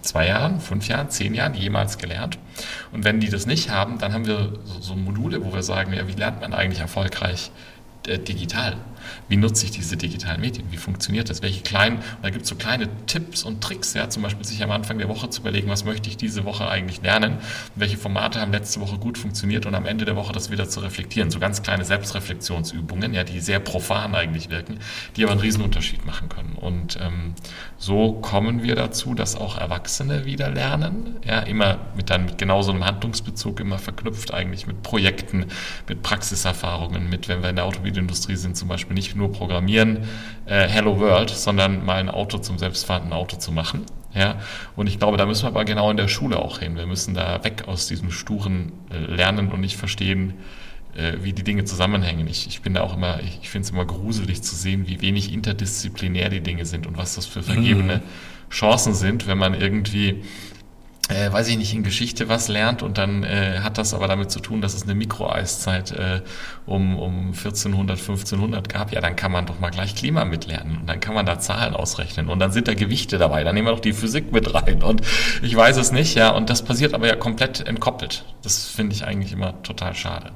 zwei 0.05 0.27
Jahren, 0.29 0.61
fünf 0.61 0.89
Jahren, 0.89 1.11
zehn 1.11 1.35
Jahren 1.35 1.55
jemals 1.55 1.99
gelernt. 1.99 2.39
Und 2.93 3.05
wenn 3.05 3.21
die 3.21 3.31
das 3.31 3.47
nicht 3.47 3.71
haben, 3.71 3.99
dann 3.99 4.13
haben 4.13 4.27
wir 4.27 4.53
so, 4.65 4.81
so 4.81 4.97
Module, 4.97 5.45
wo 5.45 5.53
wir 5.53 5.63
sagen, 5.63 5.93
ja, 5.93 6.07
wie 6.07 6.13
lernt 6.13 6.41
man 6.41 6.53
eigentlich 6.53 6.81
erfolgreich 6.81 7.51
äh, 8.07 8.19
digital? 8.19 8.77
Wie 9.29 9.37
nutze 9.37 9.65
ich 9.65 9.71
diese 9.73 9.97
digitalen 9.97 10.41
Medien? 10.41 10.71
Wie 10.71 10.77
funktioniert 10.77 11.31
das? 11.31 11.43
Welche 11.43 11.63
kleinen, 11.63 12.01
da 12.23 12.31
gibt 12.31 12.45
es 12.45 12.49
so 12.49 12.55
kleine 12.55 12.89
Tipps 13.07 13.43
und 13.43 13.63
Tricks, 13.63 13.95
ja, 13.95 14.09
zum 14.09 14.23
Beispiel 14.23 14.45
sich 14.45 14.63
am 14.63 14.71
Anfang 14.71 14.99
der 14.99 15.09
Woche 15.09 15.31
zu 15.31 15.41
überlegen, 15.41 15.69
was 15.69 15.85
möchte 15.85 16.09
ich 16.09 16.17
diese 16.17 16.45
Woche 16.45 16.69
eigentlich 16.69 17.03
lernen? 17.03 17.39
Welche 17.75 17.97
Formate 17.97 18.41
haben 18.41 18.53
letzte 18.53 18.81
Woche 18.81 18.99
gut 18.99 19.19
funktioniert 19.19 19.67
und 19.67 19.75
am 19.75 19.87
Ende 19.87 20.05
der 20.05 20.17
Woche 20.17 20.33
das 20.33 20.51
wieder 20.51 20.69
zu 20.69 20.81
reflektieren. 20.81 21.31
So 21.31 21.39
ganz 21.39 21.63
kleine 21.63 21.85
Selbstreflexionsübungen, 21.85 23.15
ja, 23.15 23.25
die 23.25 23.41
sehr 23.41 23.61
profan 23.61 24.15
eigentlich 24.15 24.51
wirken, 24.51 24.79
die 25.17 25.25
aber 25.25 25.33
einen 25.33 25.41
Riesenunterschied 25.41 26.05
machen 26.05 26.29
können. 26.29 26.55
Und 26.61 26.99
ähm, 27.01 27.35
so 27.79 28.13
kommen 28.13 28.63
wir 28.63 28.77
dazu, 28.77 29.15
dass 29.15 29.37
auch 29.37 29.59
Erwachsene 29.59 30.25
wieder 30.25 30.51
lernen, 30.51 31.17
ja, 31.25 31.41
immer 31.41 31.79
mit 31.97 32.11
dann 32.11 32.27
mit 32.27 32.39
genau 32.39 32.63
so 32.63 32.73
einem 32.73 32.85
Handlungsbezug 32.85 33.61
immer 33.61 33.79
verknüpft 33.79 34.33
eigentlich 34.33 34.67
mit 34.67 34.83
Projekten, 34.83 35.47
mit 35.89 36.03
Praxiserfahrungen, 36.03 37.09
mit, 37.09 37.29
wenn 37.29 37.43
wir 37.43 37.51
in 37.51 37.57
der 37.57 37.65
Automobilindustrie 37.65 38.37
sind, 38.37 38.57
zum 38.57 38.69
Beispiel 38.69 38.75
Beispiel 38.75 38.94
nicht 38.95 39.17
nur 39.17 39.33
programmieren, 39.33 40.05
äh, 40.47 40.67
Hello 40.69 40.99
World, 40.99 41.31
sondern 41.31 41.85
mal 41.85 41.97
ein 41.97 42.09
Auto 42.09 42.39
zum 42.39 42.59
selbstfahrenden 42.59 43.13
Auto 43.13 43.37
zu 43.37 43.53
machen. 43.53 43.85
Ja, 44.15 44.37
und 44.77 44.87
ich 44.87 44.99
glaube, 44.99 45.17
da 45.17 45.27
müssen 45.27 45.43
wir 45.43 45.49
aber 45.49 45.65
genau 45.65 45.91
in 45.91 45.97
der 45.97 46.07
Schule 46.07 46.39
auch 46.39 46.61
hin. 46.61 46.77
Wir 46.77 46.87
müssen 46.87 47.15
da 47.15 47.43
weg 47.43 47.65
aus 47.67 47.89
diesem 47.89 48.13
sturen 48.13 48.73
äh, 48.91 48.99
Lernen 49.13 49.51
und 49.51 49.61
nicht 49.61 49.77
verstehen, 49.77 50.35
äh, 50.97 51.15
wie 51.23 51.33
die 51.33 51.43
Dinge 51.43 51.65
zusammenhängen. 51.65 52.29
Ich, 52.29 52.47
ich 52.47 52.63
bin 52.63 52.75
da 52.75 52.83
auch 52.83 52.95
immer, 52.95 53.21
ich, 53.21 53.41
ich 53.43 53.51
finde 53.51 53.67
es 53.67 53.71
immer 53.71 53.85
gruselig 53.85 54.43
zu 54.43 54.55
sehen, 54.55 54.87
wie 54.87 55.01
wenig 55.01 55.33
interdisziplinär 55.33 56.29
die 56.29 56.41
Dinge 56.41 56.65
sind 56.65 56.87
und 56.87 56.97
was 56.97 57.17
das 57.17 57.27
für 57.27 57.43
vergebene 57.43 57.97
mhm. 57.97 58.51
Chancen 58.51 58.95
sind, 58.95 59.27
wenn 59.27 59.39
man 59.39 59.55
irgendwie 59.55 60.23
äh, 61.09 61.31
weiß 61.31 61.49
ich 61.49 61.59
nicht, 61.59 61.75
in 61.75 61.83
Geschichte 61.83 62.29
was 62.29 62.49
lernt 62.49 62.83
und 62.83 62.97
dann 62.97 63.25
äh, 63.25 63.61
hat 63.61 63.79
das 63.79 63.93
aber 63.93 64.09
damit 64.09 64.31
zu 64.31 64.41
tun, 64.41 64.61
dass 64.61 64.75
es 64.75 64.85
eine 64.85 64.95
Mikroeiszeit 64.95 65.93
äh, 65.93 66.23
um, 66.67 66.99
um 66.99 67.27
1400, 67.29 67.99
1500 67.99 68.69
gab, 68.69 68.93
ja, 68.93 69.01
dann 69.01 69.15
kann 69.15 69.31
man 69.31 69.45
doch 69.47 69.61
mal 69.61 69.71
gleich 69.71 69.95
Klima 69.95 70.25
mitlernen 70.25 70.79
und 70.79 70.87
dann 70.87 71.01
kann 71.01 71.15
man 71.15 71.27
da 71.27 71.39
Zahlen 71.39 71.75
ausrechnen 71.75 72.29
und 72.29 72.39
dann 72.39 72.53
sind 72.53 72.69
da 72.69 72.75
Gewichte 72.75 73.19
dabei, 73.19 73.45
dann 73.45 73.55
nehmen 73.55 73.67
wir 73.67 73.73
doch 73.73 73.81
die 73.81 73.93
Physik 73.93 74.33
mit 74.33 74.55
rein 74.55 74.83
und 74.83 75.03
ich 75.43 75.55
weiß 75.55 75.77
es 75.77 75.93
nicht, 75.93 76.15
ja, 76.15 76.31
und 76.31 76.49
das 76.49 76.63
passiert 76.63 76.95
aber 76.95 77.07
ja 77.07 77.17
komplett 77.17 77.67
entkoppelt. 77.67 78.25
Das 78.43 78.67
finde 78.67 78.95
ich 78.95 79.05
eigentlich 79.05 79.33
immer 79.33 79.63
total 79.63 79.95
schade. 79.95 80.31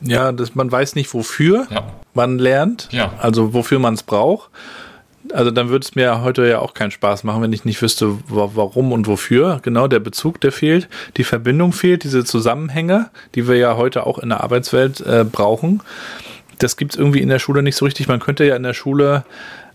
Ja, 0.00 0.30
das, 0.30 0.54
man 0.54 0.70
weiß 0.70 0.94
nicht, 0.94 1.12
wofür 1.14 1.66
ja. 1.70 1.92
man 2.14 2.38
lernt, 2.38 2.88
ja. 2.92 3.14
also 3.18 3.54
wofür 3.54 3.78
man 3.78 3.94
es 3.94 4.02
braucht 4.02 4.50
also 5.32 5.50
dann 5.50 5.68
würde 5.68 5.84
es 5.84 5.94
mir 5.94 6.22
heute 6.22 6.46
ja 6.48 6.58
auch 6.60 6.74
keinen 6.74 6.90
Spaß 6.90 7.24
machen, 7.24 7.42
wenn 7.42 7.52
ich 7.52 7.64
nicht 7.64 7.80
wüsste, 7.82 8.18
warum 8.28 8.92
und 8.92 9.06
wofür. 9.06 9.60
Genau, 9.62 9.88
der 9.88 10.00
Bezug, 10.00 10.40
der 10.40 10.52
fehlt, 10.52 10.88
die 11.16 11.24
Verbindung 11.24 11.72
fehlt, 11.72 12.04
diese 12.04 12.24
Zusammenhänge, 12.24 13.10
die 13.34 13.48
wir 13.48 13.56
ja 13.56 13.76
heute 13.76 14.06
auch 14.06 14.18
in 14.18 14.28
der 14.28 14.42
Arbeitswelt 14.42 15.00
äh, 15.00 15.24
brauchen. 15.24 15.82
Das 16.58 16.76
gibt 16.76 16.92
es 16.92 16.98
irgendwie 16.98 17.20
in 17.20 17.28
der 17.28 17.38
Schule 17.38 17.62
nicht 17.62 17.76
so 17.76 17.84
richtig. 17.84 18.08
Man 18.08 18.20
könnte 18.20 18.44
ja 18.44 18.56
in 18.56 18.62
der 18.62 18.74
Schule 18.74 19.24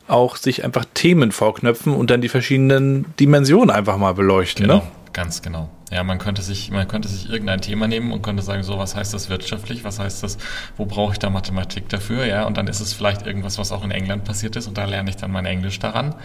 auch 0.07 0.35
sich 0.35 0.63
einfach 0.63 0.85
Themen 0.93 1.31
vorknöpfen 1.31 1.93
und 1.93 2.09
dann 2.09 2.21
die 2.21 2.29
verschiedenen 2.29 3.05
Dimensionen 3.19 3.69
einfach 3.69 3.97
mal 3.97 4.13
beleuchten. 4.13 4.63
Genau, 4.63 4.77
ne? 4.77 4.83
ganz 5.13 5.41
genau. 5.41 5.69
Ja, 5.91 6.03
man 6.03 6.19
könnte 6.19 6.41
sich, 6.41 6.71
man 6.71 6.87
könnte 6.87 7.09
sich 7.09 7.29
irgendein 7.29 7.59
Thema 7.59 7.85
nehmen 7.85 8.13
und 8.13 8.21
könnte 8.21 8.41
sagen, 8.43 8.63
so, 8.63 8.77
was 8.77 8.95
heißt 8.95 9.13
das 9.13 9.29
wirtschaftlich? 9.29 9.83
Was 9.83 9.99
heißt 9.99 10.23
das? 10.23 10.37
Wo 10.77 10.85
brauche 10.85 11.11
ich 11.11 11.19
da 11.19 11.29
Mathematik 11.29 11.89
dafür? 11.89 12.25
Ja, 12.25 12.45
und 12.45 12.55
dann 12.55 12.67
ist 12.67 12.79
es 12.79 12.93
vielleicht 12.93 13.27
irgendwas, 13.27 13.57
was 13.57 13.73
auch 13.73 13.83
in 13.83 13.91
England 13.91 14.23
passiert 14.23 14.55
ist 14.55 14.67
und 14.67 14.77
da 14.77 14.85
lerne 14.85 15.09
ich 15.09 15.17
dann 15.17 15.31
mein 15.31 15.45
Englisch 15.45 15.79
daran. 15.79 16.15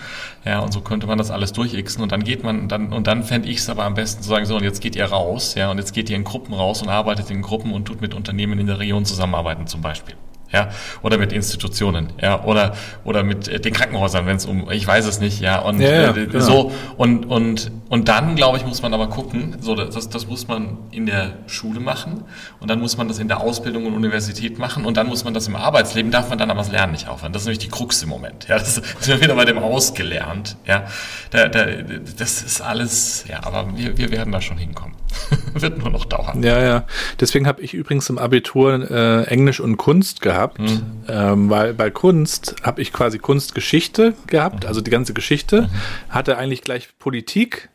Ja, 0.44 0.60
und 0.60 0.72
so 0.72 0.80
könnte 0.82 1.08
man 1.08 1.18
das 1.18 1.32
alles 1.32 1.52
durchixen 1.52 2.00
und 2.00 2.12
dann 2.12 2.22
geht 2.22 2.44
man, 2.44 2.68
dann, 2.68 2.92
und 2.92 3.08
dann 3.08 3.24
fände 3.24 3.48
ich 3.48 3.58
es 3.58 3.68
aber 3.68 3.84
am 3.84 3.94
besten 3.94 4.22
zu 4.22 4.28
sagen, 4.28 4.46
so, 4.46 4.56
und 4.56 4.62
jetzt 4.62 4.80
geht 4.80 4.94
ihr 4.94 5.06
raus, 5.06 5.56
ja, 5.56 5.68
und 5.70 5.78
jetzt 5.78 5.92
geht 5.92 6.10
ihr 6.10 6.16
in 6.16 6.24
Gruppen 6.24 6.54
raus 6.54 6.80
und 6.80 6.88
arbeitet 6.88 7.30
in 7.30 7.42
Gruppen 7.42 7.72
und 7.72 7.86
tut 7.86 8.00
mit 8.00 8.14
Unternehmen 8.14 8.60
in 8.60 8.68
der 8.68 8.78
Region 8.78 9.04
zusammenarbeiten 9.04 9.66
zum 9.66 9.82
Beispiel 9.82 10.14
ja, 10.52 10.68
oder 11.02 11.18
mit 11.18 11.32
Institutionen, 11.32 12.12
ja, 12.20 12.44
oder 12.44 12.74
oder 13.04 13.22
mit 13.22 13.48
äh, 13.48 13.60
den 13.60 13.72
Krankenhäusern, 13.72 14.26
wenn 14.26 14.36
es 14.36 14.46
um, 14.46 14.70
ich 14.70 14.86
weiß 14.86 15.06
es 15.06 15.20
nicht, 15.20 15.40
ja, 15.40 15.58
und 15.58 15.80
ja, 15.80 15.90
ja, 15.90 16.10
äh, 16.10 16.26
genau. 16.26 16.40
so 16.40 16.72
und 16.96 17.26
und 17.26 17.70
und 17.88 18.08
dann 18.08 18.36
glaube 18.36 18.58
ich 18.58 18.66
muss 18.66 18.82
man 18.82 18.94
aber 18.94 19.08
gucken, 19.08 19.56
so 19.60 19.74
das 19.74 20.08
das 20.08 20.26
muss 20.26 20.46
man 20.48 20.78
in 20.90 21.06
der 21.06 21.32
Schule 21.46 21.80
machen 21.80 22.24
und 22.60 22.70
dann 22.70 22.80
muss 22.80 22.96
man 22.96 23.08
das 23.08 23.18
in 23.18 23.28
der 23.28 23.40
Ausbildung 23.40 23.86
und 23.86 23.94
Universität 23.94 24.58
machen 24.58 24.84
und 24.84 24.96
dann 24.96 25.08
muss 25.08 25.24
man 25.24 25.34
das 25.34 25.48
im 25.48 25.56
Arbeitsleben 25.56 26.10
darf 26.10 26.28
man 26.28 26.38
dann 26.38 26.50
aber 26.50 26.60
das 26.60 26.70
Lernen 26.70 26.92
nicht 26.92 27.08
aufhören. 27.08 27.32
Das 27.32 27.42
ist 27.42 27.46
nämlich 27.46 27.58
die 27.58 27.68
Krux 27.68 28.02
im 28.02 28.08
Moment, 28.08 28.46
ja, 28.48 28.58
das 28.58 28.74
sind 29.00 29.06
wir 29.06 29.20
wieder 29.20 29.34
bei 29.34 29.44
dem 29.44 29.58
ausgelernt, 29.58 30.56
ja, 30.66 30.84
da, 31.30 31.48
da, 31.48 31.66
das 32.18 32.42
ist 32.42 32.60
alles, 32.60 33.24
ja, 33.28 33.40
aber 33.42 33.76
wir, 33.76 33.98
wir 33.98 34.10
werden 34.10 34.32
da 34.32 34.40
schon 34.40 34.58
hinkommen. 34.58 34.94
Wird 35.54 35.78
nur 35.78 35.90
noch 35.90 36.04
dauern. 36.04 36.42
Ja, 36.42 36.62
ja. 36.62 36.84
Deswegen 37.20 37.46
habe 37.46 37.62
ich 37.62 37.74
übrigens 37.74 38.08
im 38.10 38.18
Abitur 38.18 38.90
äh, 38.90 39.24
Englisch 39.24 39.60
und 39.60 39.76
Kunst 39.76 40.20
gehabt, 40.20 40.60
mhm. 40.60 40.82
ähm, 41.08 41.50
weil 41.50 41.74
bei 41.74 41.90
Kunst 41.90 42.56
habe 42.62 42.82
ich 42.82 42.92
quasi 42.92 43.18
Kunstgeschichte 43.18 44.14
gehabt, 44.26 44.64
mhm. 44.64 44.68
also 44.68 44.80
die 44.80 44.90
ganze 44.90 45.14
Geschichte, 45.14 45.62
mhm. 45.62 45.68
hatte 46.10 46.36
eigentlich 46.38 46.62
gleich 46.62 46.88
Politik 46.98 47.68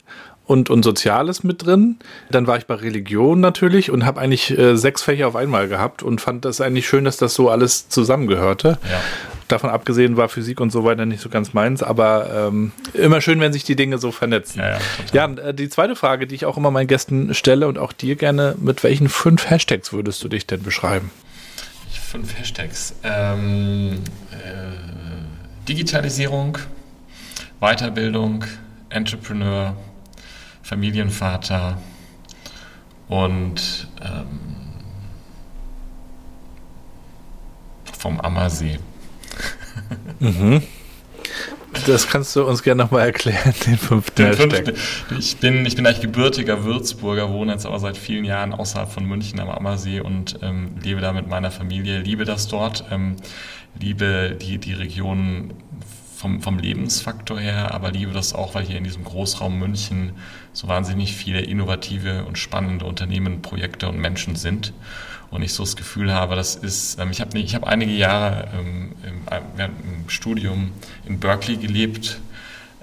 und, 0.46 0.70
und 0.70 0.84
Soziales 0.84 1.44
mit 1.44 1.66
drin. 1.66 1.98
Dann 2.30 2.46
war 2.46 2.58
ich 2.58 2.66
bei 2.66 2.76
Religion 2.76 3.40
natürlich 3.40 3.90
und 3.90 4.06
habe 4.06 4.20
eigentlich 4.20 4.58
äh, 4.58 4.76
sechs 4.76 5.02
Fächer 5.02 5.28
auf 5.28 5.36
einmal 5.36 5.68
gehabt 5.68 6.04
und 6.04 6.20
fand 6.20 6.46
das 6.46 6.60
eigentlich 6.62 6.88
schön, 6.88 7.06
dass 7.06 7.18
das 7.18 7.34
so 7.34 7.50
alles 7.50 7.90
zusammengehörte. 7.90 8.78
Ja. 8.84 9.02
Davon 9.52 9.70
abgesehen 9.70 10.16
war 10.16 10.30
Physik 10.30 10.62
und 10.62 10.72
so 10.72 10.86
weiter 10.86 11.06
nicht 11.06 11.22
so 11.22 11.28
ganz 11.28 11.54
meins, 11.54 11.84
aber 11.84 12.48
ähm, 12.48 12.72
immer 12.94 13.20
schön, 13.20 13.42
wenn 13.42 13.52
sich 13.52 13.66
die 13.66 13.76
Dinge 13.76 13.98
so 13.98 14.14
vernetzen. 14.14 14.60
Ja, 14.60 14.70
ja, 14.70 14.80
ja, 15.14 15.26
äh, 15.26 15.54
die 15.54 15.68
zweite 15.68 15.98
Frage, 15.98 16.26
die 16.26 16.36
ich 16.36 16.46
auch 16.46 16.56
immer 16.56 16.72
meinen 16.72 16.88
Gästen 16.88 17.34
stelle 17.34 17.68
und 17.68 17.78
auch 17.78 17.92
dir 17.92 18.16
gerne, 18.16 18.56
mit 18.60 18.82
welchen 18.84 19.10
fünf 19.10 19.50
Hashtags 19.50 19.92
würdest 19.92 20.24
du 20.24 20.30
dich 20.30 20.48
denn 20.48 20.64
beschreiben? 20.64 21.12
Fünf 21.92 22.38
Hashtags. 22.40 22.96
Ähm, 23.04 24.00
äh, 24.32 25.68
Digitalisierung, 25.68 26.58
Weiterbildung, 27.60 28.46
Entrepreneur, 28.90 29.76
Familienvater 30.64 31.78
und 33.10 33.90
ähm, 34.02 34.40
vom 38.00 38.22
Ammersee. 38.22 38.80
Mhm. 40.20 40.62
Das 41.86 42.08
kannst 42.08 42.36
du 42.36 42.44
uns 42.44 42.64
gerne 42.64 42.84
nochmal 42.84 43.06
erklären, 43.06 43.54
den 43.66 43.78
fünften 43.78 44.24
den 44.24 44.34
fünften. 44.34 44.74
Ich 45.18 45.38
bin, 45.38 45.66
ich 45.66 45.76
bin 45.76 45.86
eigentlich 45.86 46.02
gebürtiger 46.02 46.64
Würzburger, 46.64 47.32
wohne 47.32 47.54
jetzt 47.54 47.66
aber 47.66 47.80
seit 47.80 47.98
vielen 47.98 48.26
Jahren 48.26 48.54
außerhalb 48.54 48.92
von 48.92 49.06
München 49.06 49.40
am 49.40 49.50
Ammersee 49.50 50.02
und 50.02 50.40
ähm, 50.42 50.76
lebe 50.84 51.00
da 51.00 51.14
mit 51.14 51.28
meiner 51.28 51.50
Familie, 51.50 52.00
liebe 52.00 52.26
das 52.26 52.48
dort, 52.48 52.86
ähm, 52.92 53.16
liebe 53.80 54.38
die, 54.40 54.58
die 54.58 54.74
Region 54.74 55.54
vom, 56.18 56.42
vom 56.42 56.60
Lebensfaktor 56.60 57.40
her, 57.40 57.74
aber 57.74 57.92
liebe 57.92 58.12
das 58.12 58.34
auch, 58.34 58.54
weil 58.54 58.66
hier 58.66 58.78
in 58.78 58.84
diesem 58.84 59.04
Großraum 59.04 59.58
München 59.58 60.12
so 60.54 60.68
wahnsinnig 60.68 61.16
viele 61.16 61.42
innovative 61.42 62.26
und 62.26 62.38
spannende 62.38 62.86
Unternehmen, 62.86 63.42
Projekte 63.42 63.88
und 63.88 63.98
Menschen 63.98 64.36
sind 64.36 64.74
und 65.32 65.42
ich 65.42 65.54
so 65.54 65.64
das 65.64 65.76
Gefühl 65.76 66.14
habe, 66.14 66.36
das 66.36 66.56
ist, 66.56 67.00
ähm, 67.00 67.10
ich 67.12 67.22
habe 67.22 67.40
ich 67.40 67.56
hab 67.56 67.64
einige 67.64 67.94
Jahre 67.94 68.50
ähm, 68.54 68.92
im, 69.04 69.58
dem 69.58 70.10
Studium 70.10 70.72
in 71.06 71.20
Berkeley 71.20 71.58
gelebt, 71.58 72.20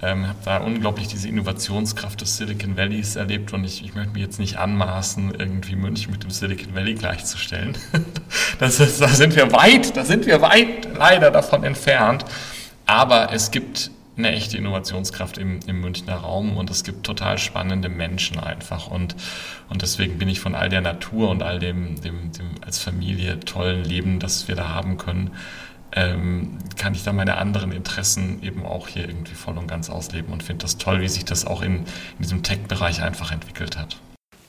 ähm, 0.00 0.26
habe 0.26 0.38
da 0.44 0.58
unglaublich 0.58 1.08
diese 1.08 1.28
Innovationskraft 1.28 2.20
des 2.20 2.36
Silicon 2.36 2.76
Valleys 2.76 3.16
erlebt 3.16 3.52
und 3.52 3.64
ich, 3.64 3.84
ich 3.84 3.94
möchte 3.94 4.12
mich 4.12 4.22
jetzt 4.22 4.38
nicht 4.38 4.56
anmaßen, 4.56 5.34
irgendwie 5.38 5.76
München 5.76 6.12
mit 6.12 6.22
dem 6.22 6.30
Silicon 6.30 6.74
Valley 6.74 6.94
gleichzustellen. 6.94 7.76
das 8.58 8.80
ist, 8.80 9.00
da 9.00 9.08
sind 9.08 9.36
wir 9.36 9.52
weit, 9.52 9.96
da 9.96 10.04
sind 10.04 10.26
wir 10.26 10.40
weit 10.40 10.88
leider 10.96 11.30
davon 11.30 11.64
entfernt. 11.64 12.24
Aber 12.86 13.32
es 13.32 13.50
gibt 13.50 13.90
eine 14.18 14.32
echte 14.32 14.58
Innovationskraft 14.58 15.38
im, 15.38 15.60
im 15.66 15.80
Münchner 15.80 16.16
Raum 16.16 16.56
und 16.56 16.70
es 16.70 16.84
gibt 16.84 17.04
total 17.04 17.38
spannende 17.38 17.88
Menschen 17.88 18.38
einfach 18.38 18.88
und, 18.88 19.14
und 19.68 19.82
deswegen 19.82 20.18
bin 20.18 20.28
ich 20.28 20.40
von 20.40 20.54
all 20.54 20.68
der 20.68 20.80
Natur 20.80 21.30
und 21.30 21.42
all 21.42 21.58
dem, 21.58 22.00
dem, 22.00 22.32
dem 22.32 22.50
als 22.64 22.78
Familie 22.78 23.40
tollen 23.40 23.84
Leben, 23.84 24.18
das 24.18 24.48
wir 24.48 24.56
da 24.56 24.68
haben 24.68 24.98
können, 24.98 25.30
ähm, 25.92 26.58
kann 26.76 26.94
ich 26.94 27.04
da 27.04 27.12
meine 27.12 27.38
anderen 27.38 27.72
Interessen 27.72 28.42
eben 28.42 28.66
auch 28.66 28.88
hier 28.88 29.08
irgendwie 29.08 29.34
voll 29.34 29.56
und 29.56 29.68
ganz 29.68 29.88
ausleben 29.88 30.32
und 30.32 30.42
finde 30.42 30.62
das 30.62 30.76
toll, 30.78 31.00
wie 31.00 31.08
sich 31.08 31.24
das 31.24 31.46
auch 31.46 31.62
in, 31.62 31.76
in 31.76 31.84
diesem 32.20 32.42
Tech-Bereich 32.42 33.02
einfach 33.02 33.32
entwickelt 33.32 33.78
hat. 33.78 33.96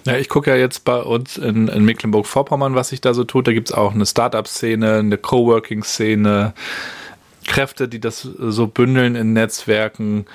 Ja, 0.06 0.18
ich 0.18 0.30
gucke 0.30 0.50
ja 0.50 0.58
jetzt 0.58 0.86
bei 0.86 0.98
uns 1.02 1.38
in, 1.38 1.68
in 1.68 1.86
Mecklenburg-Vorpommern, 1.86 2.74
was 2.74 2.90
sich 2.90 3.02
da 3.02 3.14
so 3.14 3.26
tut. 3.26 3.48
Da 3.48 3.54
gibt 3.54 3.70
es 3.70 3.76
auch 3.76 3.94
eine 3.94 4.06
Startup-Szene, 4.06 4.96
eine 4.96 5.18
Coworking-Szene, 5.18 6.54
Kräfte, 7.50 7.90
die 7.90 8.00
das 8.00 8.22
so 8.22 8.68
bündeln 8.68 9.16
in 9.16 9.34
Netzwerken 9.34 10.26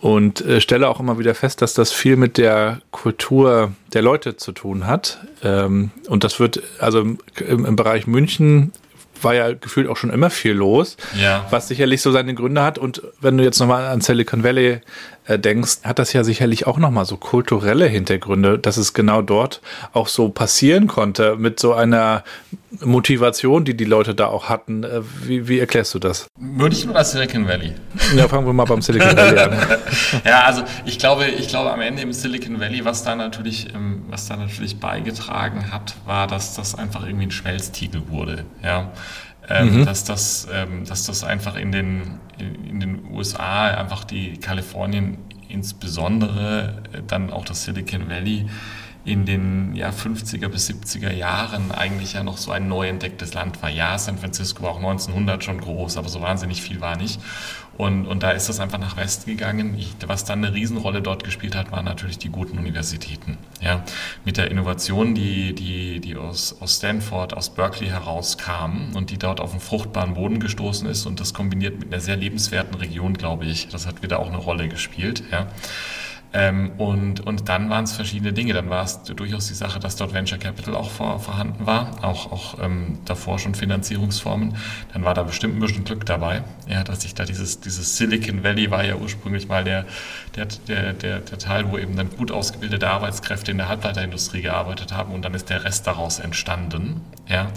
und 0.00 0.40
äh, 0.40 0.60
stelle 0.60 0.88
auch 0.88 0.98
immer 0.98 1.18
wieder 1.18 1.34
fest, 1.34 1.62
dass 1.62 1.74
das 1.74 1.92
viel 1.92 2.16
mit 2.16 2.36
der 2.36 2.80
Kultur 2.90 3.72
der 3.92 4.02
Leute 4.02 4.36
zu 4.36 4.50
tun 4.50 4.88
hat. 4.88 5.18
Ähm, 5.44 5.92
und 6.08 6.24
das 6.24 6.40
wird, 6.40 6.60
also 6.80 7.00
im, 7.02 7.18
im 7.38 7.76
Bereich 7.76 8.08
München 8.08 8.72
war 9.20 9.34
ja 9.34 9.52
gefühlt 9.52 9.88
auch 9.88 9.96
schon 9.96 10.10
immer 10.10 10.30
viel 10.30 10.54
los, 10.54 10.96
ja. 11.20 11.46
was 11.50 11.68
sicherlich 11.68 12.02
so 12.02 12.10
seine 12.10 12.34
Gründe 12.34 12.62
hat. 12.62 12.78
Und 12.78 13.02
wenn 13.20 13.38
du 13.38 13.44
jetzt 13.44 13.60
nochmal 13.60 13.86
an 13.86 14.00
Silicon 14.00 14.42
Valley 14.42 14.68
äh, 14.70 14.80
denkst, 15.28 15.78
hat 15.84 15.98
das 15.98 16.12
ja 16.12 16.24
sicherlich 16.24 16.66
auch 16.66 16.78
nochmal 16.78 17.04
so 17.04 17.16
kulturelle 17.16 17.86
Hintergründe, 17.86 18.58
dass 18.58 18.76
es 18.76 18.92
genau 18.92 19.22
dort 19.22 19.60
auch 19.92 20.08
so 20.08 20.28
passieren 20.28 20.88
konnte 20.88 21.36
mit 21.36 21.60
so 21.60 21.74
einer 21.74 22.24
Motivation, 22.80 23.64
die 23.64 23.76
die 23.76 23.84
Leute 23.84 24.14
da 24.14 24.26
auch 24.26 24.48
hatten. 24.48 24.82
Äh, 24.82 25.02
wie, 25.22 25.46
wie 25.46 25.58
erklärst 25.58 25.94
du 25.94 25.98
das? 25.98 26.26
München 26.38 26.90
oder 26.90 27.04
Silicon 27.04 27.46
Valley? 27.46 27.74
Ja, 28.16 28.28
fangen 28.28 28.46
wir 28.46 28.52
mal 28.52 28.64
beim 28.64 28.82
Silicon 28.82 29.16
Valley 29.16 29.38
an. 29.38 29.52
ja, 30.24 30.44
also 30.44 30.62
ich 30.84 30.98
glaube, 30.98 31.26
ich 31.26 31.48
glaube 31.48 31.72
am 31.72 31.80
Ende 31.80 32.02
im 32.02 32.12
Silicon 32.12 32.60
Valley, 32.60 32.84
was 32.84 33.04
da 33.04 33.14
natürlich, 33.14 33.72
ähm, 33.74 34.04
was 34.08 34.26
da 34.26 34.36
natürlich 34.36 34.80
beigetragen 34.80 35.70
hat, 35.70 35.94
war, 36.06 36.26
dass 36.26 36.54
das 36.54 36.74
einfach 36.74 37.06
irgendwie 37.06 37.26
ein 37.26 37.30
Schmelztiegel 37.30 38.08
wurde. 38.08 38.44
Ja. 38.62 38.90
Ähm, 39.52 39.80
mhm. 39.80 39.84
dass, 39.84 40.04
das, 40.04 40.48
ähm, 40.50 40.86
dass 40.86 41.04
das 41.04 41.24
einfach 41.24 41.56
in 41.56 41.72
den, 41.72 42.20
in 42.38 42.80
den 42.80 43.04
USA, 43.12 43.66
einfach 43.68 44.04
die 44.04 44.38
Kalifornien 44.38 45.18
insbesondere, 45.48 46.82
äh, 46.92 47.02
dann 47.06 47.30
auch 47.30 47.44
das 47.44 47.64
Silicon 47.64 48.08
Valley, 48.08 48.46
in 49.04 49.26
den 49.26 49.74
ja, 49.74 49.90
50er 49.90 50.48
bis 50.48 50.70
70er 50.70 51.12
Jahren 51.12 51.72
eigentlich 51.72 52.12
ja 52.12 52.22
noch 52.22 52.38
so 52.38 52.52
ein 52.52 52.68
neu 52.68 52.88
entdecktes 52.88 53.34
Land 53.34 53.60
war. 53.60 53.68
Ja, 53.68 53.98
San 53.98 54.16
Francisco 54.16 54.62
war 54.62 54.70
auch 54.70 54.76
1900 54.76 55.42
schon 55.42 55.60
groß, 55.60 55.96
aber 55.96 56.08
so 56.08 56.20
wahnsinnig 56.22 56.62
viel 56.62 56.80
war 56.80 56.96
nicht. 56.96 57.20
Und, 57.78 58.06
und 58.06 58.22
da 58.22 58.32
ist 58.32 58.48
das 58.48 58.60
einfach 58.60 58.78
nach 58.78 58.96
Westen 58.96 59.30
gegangen. 59.30 59.74
Ich, 59.78 59.94
was 60.06 60.24
dann 60.24 60.44
eine 60.44 60.54
Riesenrolle 60.54 61.00
dort 61.00 61.24
gespielt 61.24 61.54
hat, 61.54 61.72
waren 61.72 61.84
natürlich 61.84 62.18
die 62.18 62.28
guten 62.28 62.58
Universitäten. 62.58 63.38
Ja, 63.60 63.82
mit 64.24 64.36
der 64.36 64.50
Innovation, 64.50 65.14
die, 65.14 65.54
die, 65.54 66.00
die 66.00 66.16
aus, 66.16 66.56
aus 66.60 66.76
Stanford, 66.76 67.34
aus 67.34 67.50
Berkeley 67.50 67.88
herauskam 67.88 68.94
und 68.94 69.10
die 69.10 69.18
dort 69.18 69.40
auf 69.40 69.52
einen 69.52 69.60
fruchtbaren 69.60 70.14
Boden 70.14 70.38
gestoßen 70.38 70.88
ist 70.88 71.06
und 71.06 71.20
das 71.20 71.32
kombiniert 71.32 71.78
mit 71.78 71.92
einer 71.92 72.00
sehr 72.00 72.16
lebenswerten 72.16 72.74
Region, 72.74 73.14
glaube 73.14 73.46
ich. 73.46 73.68
Das 73.68 73.86
hat 73.86 74.02
wieder 74.02 74.18
auch 74.18 74.28
eine 74.28 74.38
Rolle 74.38 74.68
gespielt. 74.68 75.22
Ja. 75.30 75.48
Ähm, 76.34 76.72
und, 76.78 77.20
und 77.20 77.48
dann 77.48 77.68
waren 77.68 77.84
es 77.84 77.92
verschiedene 77.92 78.32
Dinge. 78.32 78.54
Dann 78.54 78.70
war 78.70 78.84
es 78.84 79.02
durchaus 79.02 79.48
die 79.48 79.54
Sache, 79.54 79.78
dass 79.78 79.96
dort 79.96 80.14
Venture 80.14 80.38
Capital 80.38 80.74
auch 80.74 80.90
vor, 80.90 81.20
vorhanden 81.20 81.66
war, 81.66 82.02
auch, 82.02 82.32
auch 82.32 82.58
ähm, 82.62 82.98
davor 83.04 83.38
schon 83.38 83.54
Finanzierungsformen. 83.54 84.56
Dann 84.92 85.04
war 85.04 85.14
da 85.14 85.22
bestimmt 85.24 85.56
ein 85.56 85.60
bisschen 85.60 85.84
Glück 85.84 86.06
dabei, 86.06 86.42
ja, 86.66 86.84
dass 86.84 87.02
sich 87.02 87.14
da 87.14 87.24
dieses, 87.24 87.60
dieses 87.60 87.96
Silicon 87.96 88.42
Valley 88.42 88.70
war 88.70 88.84
ja 88.84 88.96
ursprünglich 88.96 89.48
mal 89.48 89.64
der, 89.64 89.84
der, 90.36 90.46
der, 90.68 90.92
der, 90.94 91.18
der 91.20 91.38
Teil, 91.38 91.70
wo 91.70 91.78
eben 91.78 91.96
dann 91.96 92.10
gut 92.10 92.30
ausgebildete 92.30 92.88
Arbeitskräfte 92.88 93.50
in 93.50 93.58
der 93.58 93.68
Halbleiterindustrie 93.68 94.42
gearbeitet 94.42 94.92
haben 94.92 95.12
und 95.12 95.22
dann 95.22 95.34
ist 95.34 95.50
der 95.50 95.64
Rest 95.64 95.86
daraus 95.86 96.18
entstanden. 96.18 97.02
Ja 97.28 97.48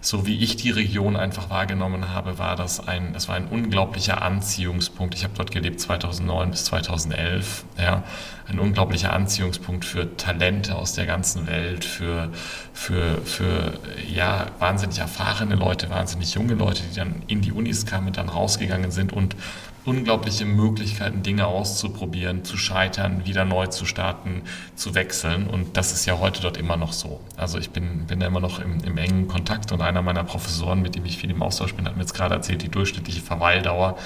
so 0.00 0.26
wie 0.26 0.42
ich 0.42 0.56
die 0.56 0.70
Region 0.70 1.16
einfach 1.16 1.50
wahrgenommen 1.50 2.10
habe, 2.10 2.38
war 2.38 2.56
das 2.56 2.86
ein, 2.86 3.12
das 3.12 3.28
war 3.28 3.36
ein 3.36 3.46
unglaublicher 3.48 4.22
Anziehungspunkt. 4.22 5.14
Ich 5.14 5.24
habe 5.24 5.34
dort 5.36 5.50
gelebt 5.50 5.80
2009 5.80 6.50
bis 6.50 6.64
2011. 6.66 7.64
Ja, 7.78 8.02
ein 8.48 8.58
unglaublicher 8.58 9.12
Anziehungspunkt 9.12 9.84
für 9.84 10.16
Talente 10.16 10.76
aus 10.76 10.92
der 10.92 11.06
ganzen 11.06 11.46
Welt, 11.46 11.84
für, 11.84 12.30
für, 12.72 13.20
für 13.24 13.78
ja, 14.08 14.46
wahnsinnig 14.58 14.98
erfahrene 14.98 15.56
Leute, 15.56 15.90
wahnsinnig 15.90 16.34
junge 16.34 16.54
Leute, 16.54 16.82
die 16.90 16.96
dann 16.96 17.22
in 17.26 17.40
die 17.40 17.52
Unis 17.52 17.86
kamen, 17.86 18.12
dann 18.12 18.28
rausgegangen 18.28 18.90
sind 18.90 19.12
und 19.12 19.36
unglaubliche 19.86 20.44
Möglichkeiten, 20.44 21.22
Dinge 21.22 21.46
auszuprobieren, 21.46 22.44
zu 22.44 22.56
scheitern, 22.56 23.24
wieder 23.24 23.44
neu 23.44 23.68
zu 23.68 23.86
starten, 23.86 24.42
zu 24.74 24.94
wechseln. 24.94 25.46
Und 25.46 25.76
das 25.76 25.92
ist 25.92 26.06
ja 26.06 26.18
heute 26.18 26.42
dort 26.42 26.56
immer 26.56 26.76
noch 26.76 26.92
so. 26.92 27.20
Also 27.36 27.58
ich 27.58 27.70
bin, 27.70 28.06
bin 28.06 28.20
da 28.20 28.26
immer 28.26 28.40
noch 28.40 28.58
im, 28.58 28.82
im 28.84 28.98
engen 28.98 29.28
Kontakt 29.28 29.70
und 29.72 29.80
einer 29.80 30.02
meiner 30.02 30.24
Professoren, 30.24 30.82
mit 30.82 30.96
dem 30.96 31.04
ich 31.06 31.18
viel 31.18 31.30
im 31.30 31.40
Austausch 31.42 31.74
bin, 31.74 31.86
hat 31.86 31.96
mir 31.96 32.02
jetzt 32.02 32.14
gerade 32.14 32.34
erzählt, 32.34 32.62
die 32.62 32.68
durchschnittliche 32.68 33.20
Verweildauer 33.20 33.96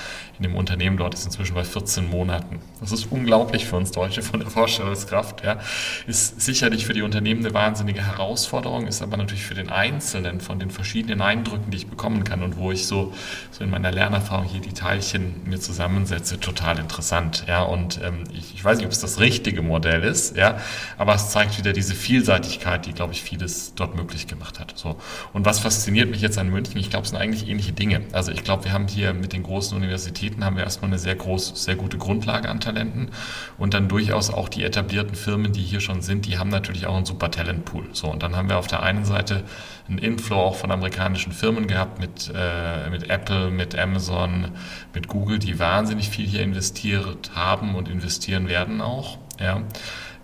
in 0.40 0.44
dem 0.44 0.54
Unternehmen 0.54 0.96
dort 0.96 1.12
ist 1.12 1.26
inzwischen 1.26 1.54
bei 1.54 1.64
14 1.64 2.08
Monaten. 2.08 2.60
Das 2.80 2.92
ist 2.92 3.12
unglaublich 3.12 3.66
für 3.66 3.76
uns 3.76 3.90
Deutsche 3.90 4.22
von 4.22 4.40
der 4.40 4.48
Vorstellungskraft. 4.48 5.44
Ja. 5.44 5.58
Ist 6.06 6.40
sicherlich 6.40 6.86
für 6.86 6.94
die 6.94 7.02
Unternehmen 7.02 7.44
eine 7.44 7.52
wahnsinnige 7.52 8.06
Herausforderung, 8.06 8.86
ist 8.86 9.02
aber 9.02 9.18
natürlich 9.18 9.44
für 9.44 9.54
den 9.54 9.68
Einzelnen 9.68 10.40
von 10.40 10.58
den 10.58 10.70
verschiedenen 10.70 11.20
Eindrücken, 11.20 11.70
die 11.70 11.76
ich 11.76 11.86
bekommen 11.88 12.24
kann 12.24 12.42
und 12.42 12.56
wo 12.56 12.72
ich 12.72 12.86
so, 12.86 13.12
so 13.50 13.64
in 13.64 13.70
meiner 13.70 13.92
Lernerfahrung 13.92 14.46
hier 14.46 14.62
die 14.62 14.72
Teilchen 14.72 15.42
mir 15.44 15.60
zusammensetze, 15.70 16.40
total 16.40 16.78
interessant. 16.78 17.44
Ja. 17.46 17.62
Und 17.62 18.00
ähm, 18.02 18.24
ich, 18.32 18.54
ich 18.54 18.64
weiß 18.64 18.78
nicht, 18.78 18.86
ob 18.86 18.92
es 18.92 19.00
das 19.00 19.20
richtige 19.20 19.62
Modell 19.62 20.02
ist, 20.02 20.36
ja, 20.36 20.58
aber 20.98 21.14
es 21.14 21.30
zeigt 21.30 21.58
wieder 21.58 21.72
diese 21.72 21.94
Vielseitigkeit, 21.94 22.86
die, 22.86 22.92
glaube 22.92 23.12
ich, 23.12 23.22
vieles 23.22 23.74
dort 23.74 23.94
möglich 23.94 24.26
gemacht 24.26 24.58
hat. 24.58 24.72
So. 24.76 24.96
Und 25.32 25.46
was 25.46 25.60
fasziniert 25.60 26.10
mich 26.10 26.20
jetzt 26.20 26.38
an 26.38 26.50
München? 26.50 26.78
Ich 26.78 26.90
glaube, 26.90 27.04
es 27.04 27.10
sind 27.10 27.18
eigentlich 27.18 27.48
ähnliche 27.48 27.72
Dinge. 27.72 28.02
Also 28.12 28.32
ich 28.32 28.42
glaube, 28.42 28.64
wir 28.64 28.72
haben 28.72 28.88
hier 28.88 29.14
mit 29.14 29.32
den 29.32 29.44
großen 29.44 29.76
Universitäten 29.76 30.44
haben 30.44 30.56
wir 30.56 30.64
erstmal 30.64 30.90
eine 30.90 30.98
sehr 30.98 31.14
groß, 31.14 31.64
sehr 31.64 31.76
gute 31.76 31.98
Grundlage 31.98 32.48
an 32.48 32.60
Talenten 32.60 33.10
und 33.56 33.74
dann 33.74 33.88
durchaus 33.88 34.30
auch 34.30 34.48
die 34.48 34.64
etablierten 34.64 35.14
Firmen, 35.14 35.52
die 35.52 35.62
hier 35.62 35.80
schon 35.80 36.02
sind, 36.02 36.26
die 36.26 36.38
haben 36.38 36.50
natürlich 36.50 36.86
auch 36.86 36.96
einen 36.96 37.06
super 37.06 37.30
Talentpool. 37.30 37.84
So 37.92 38.08
und 38.08 38.22
dann 38.22 38.34
haben 38.34 38.48
wir 38.48 38.58
auf 38.58 38.66
der 38.66 38.82
einen 38.82 39.04
Seite 39.04 39.44
einen 39.90 39.98
Inflow 39.98 40.36
auch 40.36 40.54
von 40.54 40.70
amerikanischen 40.70 41.32
Firmen 41.32 41.66
gehabt 41.66 42.00
mit 42.00 42.32
äh, 42.34 42.88
mit 42.90 43.10
Apple, 43.10 43.50
mit 43.50 43.76
Amazon, 43.76 44.52
mit 44.94 45.08
Google, 45.08 45.38
die 45.38 45.58
wahnsinnig 45.58 46.08
viel 46.08 46.26
hier 46.26 46.42
investiert 46.42 47.32
haben 47.34 47.74
und 47.74 47.88
investieren 47.88 48.48
werden 48.48 48.80
auch. 48.80 49.18
Ja. 49.38 49.62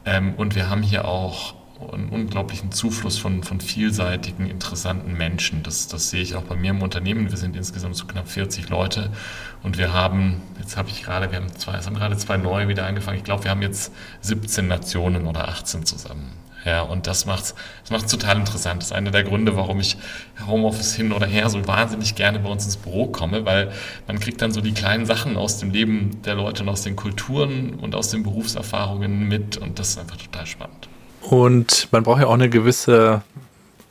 Ähm, 0.05 0.35
und 0.35 0.55
wir 0.55 0.71
haben 0.71 0.83
hier 0.83 1.07
auch 1.07 1.55
einen 1.93 2.09
unglaublichen 2.09 2.73
Zufluss 2.73 3.19
von, 3.19 3.43
von 3.43 3.61
vielseitigen, 3.61 4.49
interessanten 4.49 5.13
Menschen. 5.13 5.63
Das, 5.63 5.89
das 5.89 6.11
sehe 6.11 6.23
ich 6.23 6.35
auch 6.35 6.45
bei 6.45 6.57
mir 6.57 6.71
im 6.71 6.81
Unternehmen. 6.81 7.31
Wir 7.31 7.37
sind 7.37 7.55
insgesamt 7.55 7.97
so 7.97 8.07
knapp 8.07 8.29
40 8.29 8.71
Leute 8.71 9.11
und 9.63 9.77
wir 9.77 9.93
haben, 9.93 10.41
jetzt 10.59 10.77
habe 10.77 10.89
ich 10.89 11.03
gerade, 11.03 11.31
wir 11.31 11.39
haben 11.39 11.55
zwei, 11.57 11.77
es 11.77 11.87
haben 11.87 11.97
gerade 11.97 12.17
zwei 12.17 12.39
neue 12.39 12.69
wieder 12.69 12.87
angefangen. 12.87 13.19
Ich 13.19 13.25
glaube, 13.25 13.45
wir 13.45 13.51
haben 13.51 13.63
jetzt 13.63 13.93
17 14.23 14.67
Nationen 14.67 15.27
oder 15.27 15.49
18 15.49 15.85
zusammen. 15.85 16.33
Ja, 16.67 16.83
und 16.83 17.07
das 17.07 17.27
macht 17.27 17.55
das 17.83 17.91
macht's 17.91 18.11
total 18.11 18.37
interessant. 18.39 18.83
Das 18.83 18.89
ist 18.89 18.93
einer 18.93 19.13
der 19.13 19.23
Gründe, 19.23 19.57
warum 19.57 19.79
ich 19.79 19.97
Homeoffice 20.47 20.95
hin 20.95 21.13
oder 21.13 21.27
her 21.27 21.49
so 21.49 21.65
wahnsinnig 21.69 22.17
gerne 22.17 22.41
bei 22.41 22.49
uns 22.49 22.65
ins 22.65 22.77
Büro 22.77 23.07
komme, 23.07 23.47
weil 23.47 23.71
man 24.09 24.19
kriegt 24.19 24.43
dann 24.43 24.51
so 24.51 24.61
die 24.61 24.73
kleinen 24.73 25.07
Sachen 25.07 25.37
aus 25.37 25.59
dem 25.59 25.71
Leben 25.71 26.21
der 26.25 26.35
Leute 26.35 26.65
und 26.65 26.69
aus 26.69 26.83
den 26.83 26.97
Kulturen 26.97 27.75
und 27.75 27.95
aus 27.95 28.11
den 28.11 28.25
Berufserfahrungen 28.25 29.29
mit 29.29 29.57
und 29.57 29.79
das 29.79 29.91
ist 29.91 29.99
einfach 29.99 30.17
total 30.17 30.45
spannend. 30.45 30.89
Und 31.23 31.89
man 31.93 32.03
braucht 32.03 32.21
ja 32.21 32.27
auch 32.27 32.35
eine 32.35 32.51
gewisse 32.51 33.23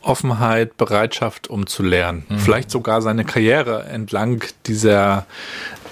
Offenheit, 0.02 0.76
Bereitschaft, 0.76 1.48
um 1.48 1.66
zu 1.66 1.82
lernen. 1.82 2.24
Mhm. 2.28 2.38
Vielleicht 2.38 2.70
sogar 2.70 3.00
seine 3.00 3.24
Karriere 3.24 3.84
entlang 3.84 4.44
dieser 4.66 5.26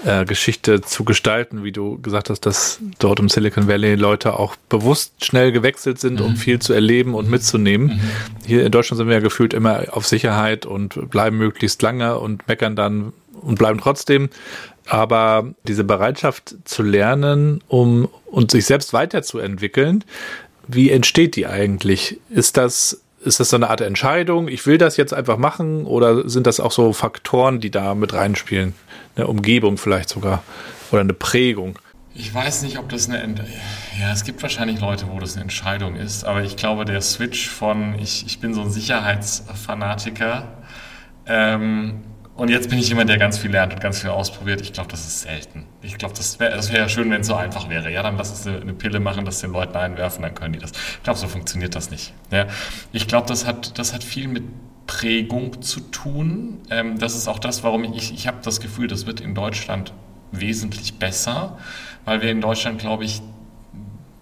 äh, 0.04 0.24
Geschichte 0.24 0.80
zu 0.80 1.04
gestalten, 1.04 1.64
wie 1.64 1.72
du 1.72 2.00
gesagt 2.00 2.30
hast, 2.30 2.46
dass 2.46 2.78
dort 2.98 3.20
im 3.20 3.28
Silicon 3.28 3.68
Valley 3.68 3.94
Leute 3.94 4.38
auch 4.38 4.56
bewusst 4.68 5.24
schnell 5.24 5.52
gewechselt 5.52 5.98
sind, 5.98 6.20
mhm. 6.20 6.26
um 6.26 6.36
viel 6.36 6.58
zu 6.58 6.72
erleben 6.72 7.14
und 7.14 7.26
mhm. 7.26 7.30
mitzunehmen. 7.30 7.86
Mhm. 7.86 8.00
Hier 8.46 8.66
in 8.66 8.72
Deutschland 8.72 8.98
sind 8.98 9.08
wir 9.08 9.14
ja 9.14 9.20
gefühlt 9.20 9.54
immer 9.54 9.84
auf 9.90 10.06
Sicherheit 10.06 10.66
und 10.66 11.10
bleiben 11.10 11.38
möglichst 11.38 11.80
lange 11.82 12.18
und 12.18 12.46
meckern 12.48 12.76
dann 12.76 13.12
und 13.40 13.58
bleiben 13.58 13.80
trotzdem. 13.80 14.30
Aber 14.86 15.54
diese 15.66 15.84
Bereitschaft 15.84 16.54
zu 16.64 16.82
lernen, 16.82 17.62
um 17.68 18.08
und 18.26 18.50
sich 18.50 18.66
selbst 18.66 18.92
weiterzuentwickeln, 18.92 20.04
wie 20.66 20.90
entsteht 20.90 21.36
die 21.36 21.46
eigentlich? 21.46 22.20
Ist 22.30 22.56
das, 22.56 23.00
ist 23.24 23.40
das 23.40 23.50
so 23.50 23.56
eine 23.56 23.70
Art 23.70 23.80
Entscheidung? 23.80 24.48
Ich 24.48 24.66
will 24.66 24.78
das 24.78 24.96
jetzt 24.96 25.14
einfach 25.14 25.36
machen 25.36 25.86
oder 25.86 26.28
sind 26.28 26.46
das 26.46 26.60
auch 26.60 26.72
so 26.72 26.92
Faktoren, 26.92 27.60
die 27.60 27.70
da 27.70 27.94
mit 27.94 28.12
reinspielen? 28.12 28.74
Eine 29.16 29.26
Umgebung 29.26 29.78
vielleicht 29.78 30.08
sogar 30.08 30.42
oder 30.90 31.00
eine 31.00 31.14
Prägung? 31.14 31.78
Ich 32.14 32.32
weiß 32.32 32.62
nicht, 32.62 32.78
ob 32.78 32.88
das 32.88 33.08
eine, 33.08 33.20
Ent 33.20 33.42
ja, 34.00 34.12
es 34.12 34.22
gibt 34.22 34.40
wahrscheinlich 34.42 34.80
Leute, 34.80 35.06
wo 35.10 35.18
das 35.18 35.34
eine 35.34 35.42
Entscheidung 35.42 35.96
ist, 35.96 36.24
aber 36.24 36.44
ich 36.44 36.56
glaube, 36.56 36.84
der 36.84 37.00
Switch 37.00 37.48
von, 37.48 37.98
ich, 37.98 38.24
ich 38.26 38.38
bin 38.38 38.54
so 38.54 38.60
ein 38.60 38.70
Sicherheitsfanatiker, 38.70 40.46
ähm, 41.26 42.02
und 42.36 42.50
jetzt 42.50 42.68
bin 42.68 42.78
ich 42.78 42.88
jemand, 42.88 43.08
der 43.10 43.18
ganz 43.18 43.38
viel 43.38 43.52
lernt 43.52 43.72
und 43.72 43.80
ganz 43.80 44.00
viel 44.00 44.10
ausprobiert. 44.10 44.60
Ich 44.60 44.72
glaube, 44.72 44.90
das 44.90 45.06
ist 45.06 45.20
selten. 45.20 45.66
Ich 45.82 45.98
glaube, 45.98 46.14
das 46.14 46.40
wäre 46.40 46.56
das 46.56 46.70
ja 46.70 46.88
schön, 46.88 47.10
wenn 47.10 47.20
es 47.20 47.28
so 47.28 47.34
einfach 47.34 47.68
wäre. 47.68 47.92
Ja, 47.92 48.02
dann 48.02 48.16
lass 48.16 48.30
uns 48.30 48.46
eine, 48.46 48.60
eine 48.60 48.74
Pille 48.74 48.98
machen, 48.98 49.24
das 49.24 49.40
den 49.40 49.52
Leuten 49.52 49.76
einwerfen, 49.76 50.22
dann 50.22 50.34
können 50.34 50.52
die 50.52 50.58
das. 50.58 50.72
Ich 50.72 51.02
glaube, 51.04 51.18
so 51.18 51.28
funktioniert 51.28 51.76
das 51.76 51.90
nicht. 51.90 52.12
Ja, 52.32 52.46
ich 52.92 53.06
glaube, 53.06 53.28
das 53.28 53.46
hat, 53.46 53.78
das 53.78 53.94
hat 53.94 54.02
viel 54.02 54.26
mit 54.26 54.42
Prägung 54.86 55.62
zu 55.62 55.80
tun. 55.80 56.60
Ähm, 56.70 56.98
das 56.98 57.14
ist 57.14 57.28
auch 57.28 57.38
das, 57.38 57.62
warum 57.62 57.84
ich, 57.84 57.96
ich, 57.96 58.14
ich 58.14 58.26
habe 58.26 58.38
das 58.42 58.60
Gefühl, 58.60 58.88
das 58.88 59.06
wird 59.06 59.20
in 59.20 59.34
Deutschland 59.34 59.92
wesentlich 60.32 60.98
besser, 60.98 61.58
weil 62.04 62.20
wir 62.20 62.30
in 62.30 62.40
Deutschland, 62.40 62.80
glaube 62.80 63.04
ich, 63.04 63.22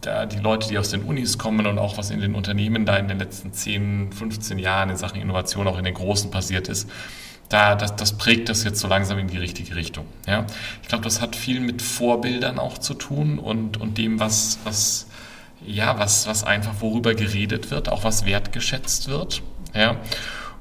da 0.03 0.27
die 0.27 0.38
Leute, 0.38 0.68
die 0.68 0.79
aus 0.79 0.90
den 0.90 1.03
Unis 1.03 1.38
kommen 1.38 1.66
und 1.66 1.79
auch 1.79 1.96
was 1.96 2.11
in 2.11 2.20
den 2.20 2.35
Unternehmen 2.35 2.85
da 2.85 2.96
in 2.96 3.09
den 3.09 3.18
letzten 3.18 3.53
10, 3.53 4.12
15 4.12 4.59
Jahren 4.59 4.90
in 4.90 4.96
Sachen 4.96 5.20
Innovation 5.20 5.66
auch 5.66 5.79
in 5.79 5.85
den 5.85 5.94
Großen 5.94 6.31
passiert 6.31 6.68
ist, 6.68 6.90
da, 7.53 7.75
das, 7.75 7.97
das 7.97 8.12
prägt 8.15 8.49
das 8.49 8.65
jetzt 8.65 8.81
so 8.81 8.88
langsam 8.88 9.19
in 9.19 9.29
die 9.29 9.37
richtige 9.37 9.77
Richtung. 9.77 10.07
Ja? 10.27 10.47
Ich 10.83 10.88
glaube, 10.88 11.05
das 11.05 11.21
hat 11.21 11.37
viel 11.37 11.61
mit 11.61 11.83
Vorbildern 11.83 12.59
auch 12.59 12.79
zu 12.79 12.95
tun 12.95 13.38
und, 13.38 13.79
und 13.79 13.99
dem, 13.99 14.21
was, 14.21 14.59
was, 14.65 15.07
ja, 15.67 15.99
was, 15.99 16.27
was 16.27 16.45
einfach 16.45 16.81
worüber 16.81 17.15
geredet 17.15 17.71
wird, 17.71 17.88
auch 17.88 18.05
was 18.05 18.25
wertgeschätzt 18.25 19.09
wird. 19.09 19.43
Ja? 19.75 19.97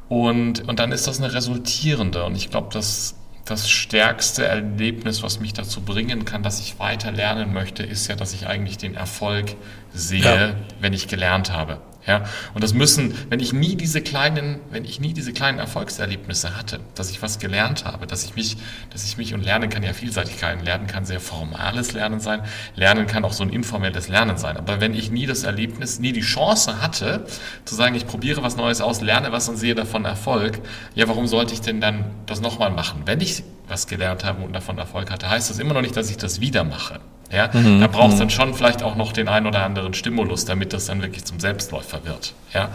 Und, 0.09 0.67
und 0.67 0.79
dann 0.79 0.91
ist 0.91 1.07
das 1.07 1.19
eine 1.19 1.33
resultierende. 1.33 2.25
Und 2.25 2.35
ich 2.35 2.49
glaube, 2.49 2.69
das, 2.73 3.15
das 3.45 3.69
stärkste 3.69 4.45
Erlebnis, 4.45 5.23
was 5.23 5.39
mich 5.39 5.53
dazu 5.53 5.81
bringen 5.81 6.25
kann, 6.25 6.43
dass 6.43 6.59
ich 6.59 6.77
weiter 6.79 7.11
lernen 7.11 7.53
möchte, 7.53 7.83
ist 7.83 8.07
ja, 8.07 8.15
dass 8.15 8.33
ich 8.33 8.47
eigentlich 8.47 8.77
den 8.77 8.95
Erfolg 8.95 9.55
sehe, 9.93 10.23
ja. 10.23 10.55
wenn 10.81 10.91
ich 10.91 11.07
gelernt 11.07 11.53
habe. 11.53 11.79
Ja, 12.07 12.23
und 12.55 12.63
das 12.63 12.73
müssen, 12.73 13.13
wenn 13.29 13.39
ich 13.39 13.53
nie 13.53 13.75
diese 13.75 14.01
kleinen, 14.01 14.59
wenn 14.71 14.85
ich 14.85 14.99
nie 14.99 15.13
diese 15.13 15.33
kleinen 15.33 15.59
Erfolgserlebnisse 15.59 16.57
hatte, 16.57 16.79
dass 16.95 17.11
ich 17.11 17.21
was 17.21 17.37
gelernt 17.37 17.85
habe, 17.85 18.07
dass 18.07 18.23
ich 18.23 18.35
mich, 18.35 18.57
dass 18.89 19.05
ich 19.05 19.17
mich 19.17 19.35
und 19.35 19.43
Lernen 19.43 19.69
kann 19.69 19.83
ja 19.83 19.93
Vielseitigkeiten. 19.93 20.65
Lernen 20.65 20.87
kann 20.87 21.05
sehr 21.05 21.19
formales 21.19 21.93
Lernen 21.93 22.19
sein. 22.19 22.41
Lernen 22.75 23.05
kann 23.05 23.23
auch 23.23 23.33
so 23.33 23.43
ein 23.43 23.49
informelles 23.49 24.07
Lernen 24.07 24.37
sein. 24.37 24.57
Aber 24.57 24.81
wenn 24.81 24.95
ich 24.95 25.11
nie 25.11 25.27
das 25.27 25.43
Erlebnis, 25.43 25.99
nie 25.99 26.11
die 26.11 26.21
Chance 26.21 26.81
hatte, 26.81 27.25
zu 27.65 27.75
sagen, 27.75 27.93
ich 27.93 28.07
probiere 28.07 28.41
was 28.41 28.57
Neues 28.57 28.81
aus, 28.81 29.01
lerne 29.01 29.31
was 29.31 29.47
und 29.47 29.57
sehe 29.57 29.75
davon 29.75 30.05
Erfolg, 30.05 30.59
ja, 30.95 31.07
warum 31.07 31.27
sollte 31.27 31.53
ich 31.53 31.61
denn 31.61 31.81
dann 31.81 32.05
das 32.25 32.41
nochmal 32.41 32.71
machen? 32.71 33.03
Wenn 33.05 33.21
ich 33.21 33.43
was 33.67 33.85
gelernt 33.85 34.23
habe 34.23 34.43
und 34.43 34.53
davon 34.53 34.77
Erfolg 34.79 35.11
hatte, 35.11 35.29
heißt 35.29 35.51
das 35.51 35.59
immer 35.59 35.75
noch 35.75 35.81
nicht, 35.81 35.95
dass 35.95 36.09
ich 36.09 36.17
das 36.17 36.41
wieder 36.41 36.63
mache. 36.63 36.99
Ja, 37.31 37.49
mhm. 37.53 37.79
da 37.79 37.87
braucht 37.87 38.13
es 38.13 38.19
dann 38.19 38.29
schon 38.29 38.53
vielleicht 38.53 38.83
auch 38.83 38.95
noch 38.95 39.13
den 39.13 39.27
einen 39.29 39.45
oder 39.45 39.63
anderen 39.63 39.93
Stimulus, 39.93 40.45
damit 40.45 40.73
das 40.73 40.85
dann 40.85 41.01
wirklich 41.01 41.23
zum 41.23 41.39
Selbstläufer 41.39 42.03
wird. 42.03 42.33
Ja, 42.53 42.69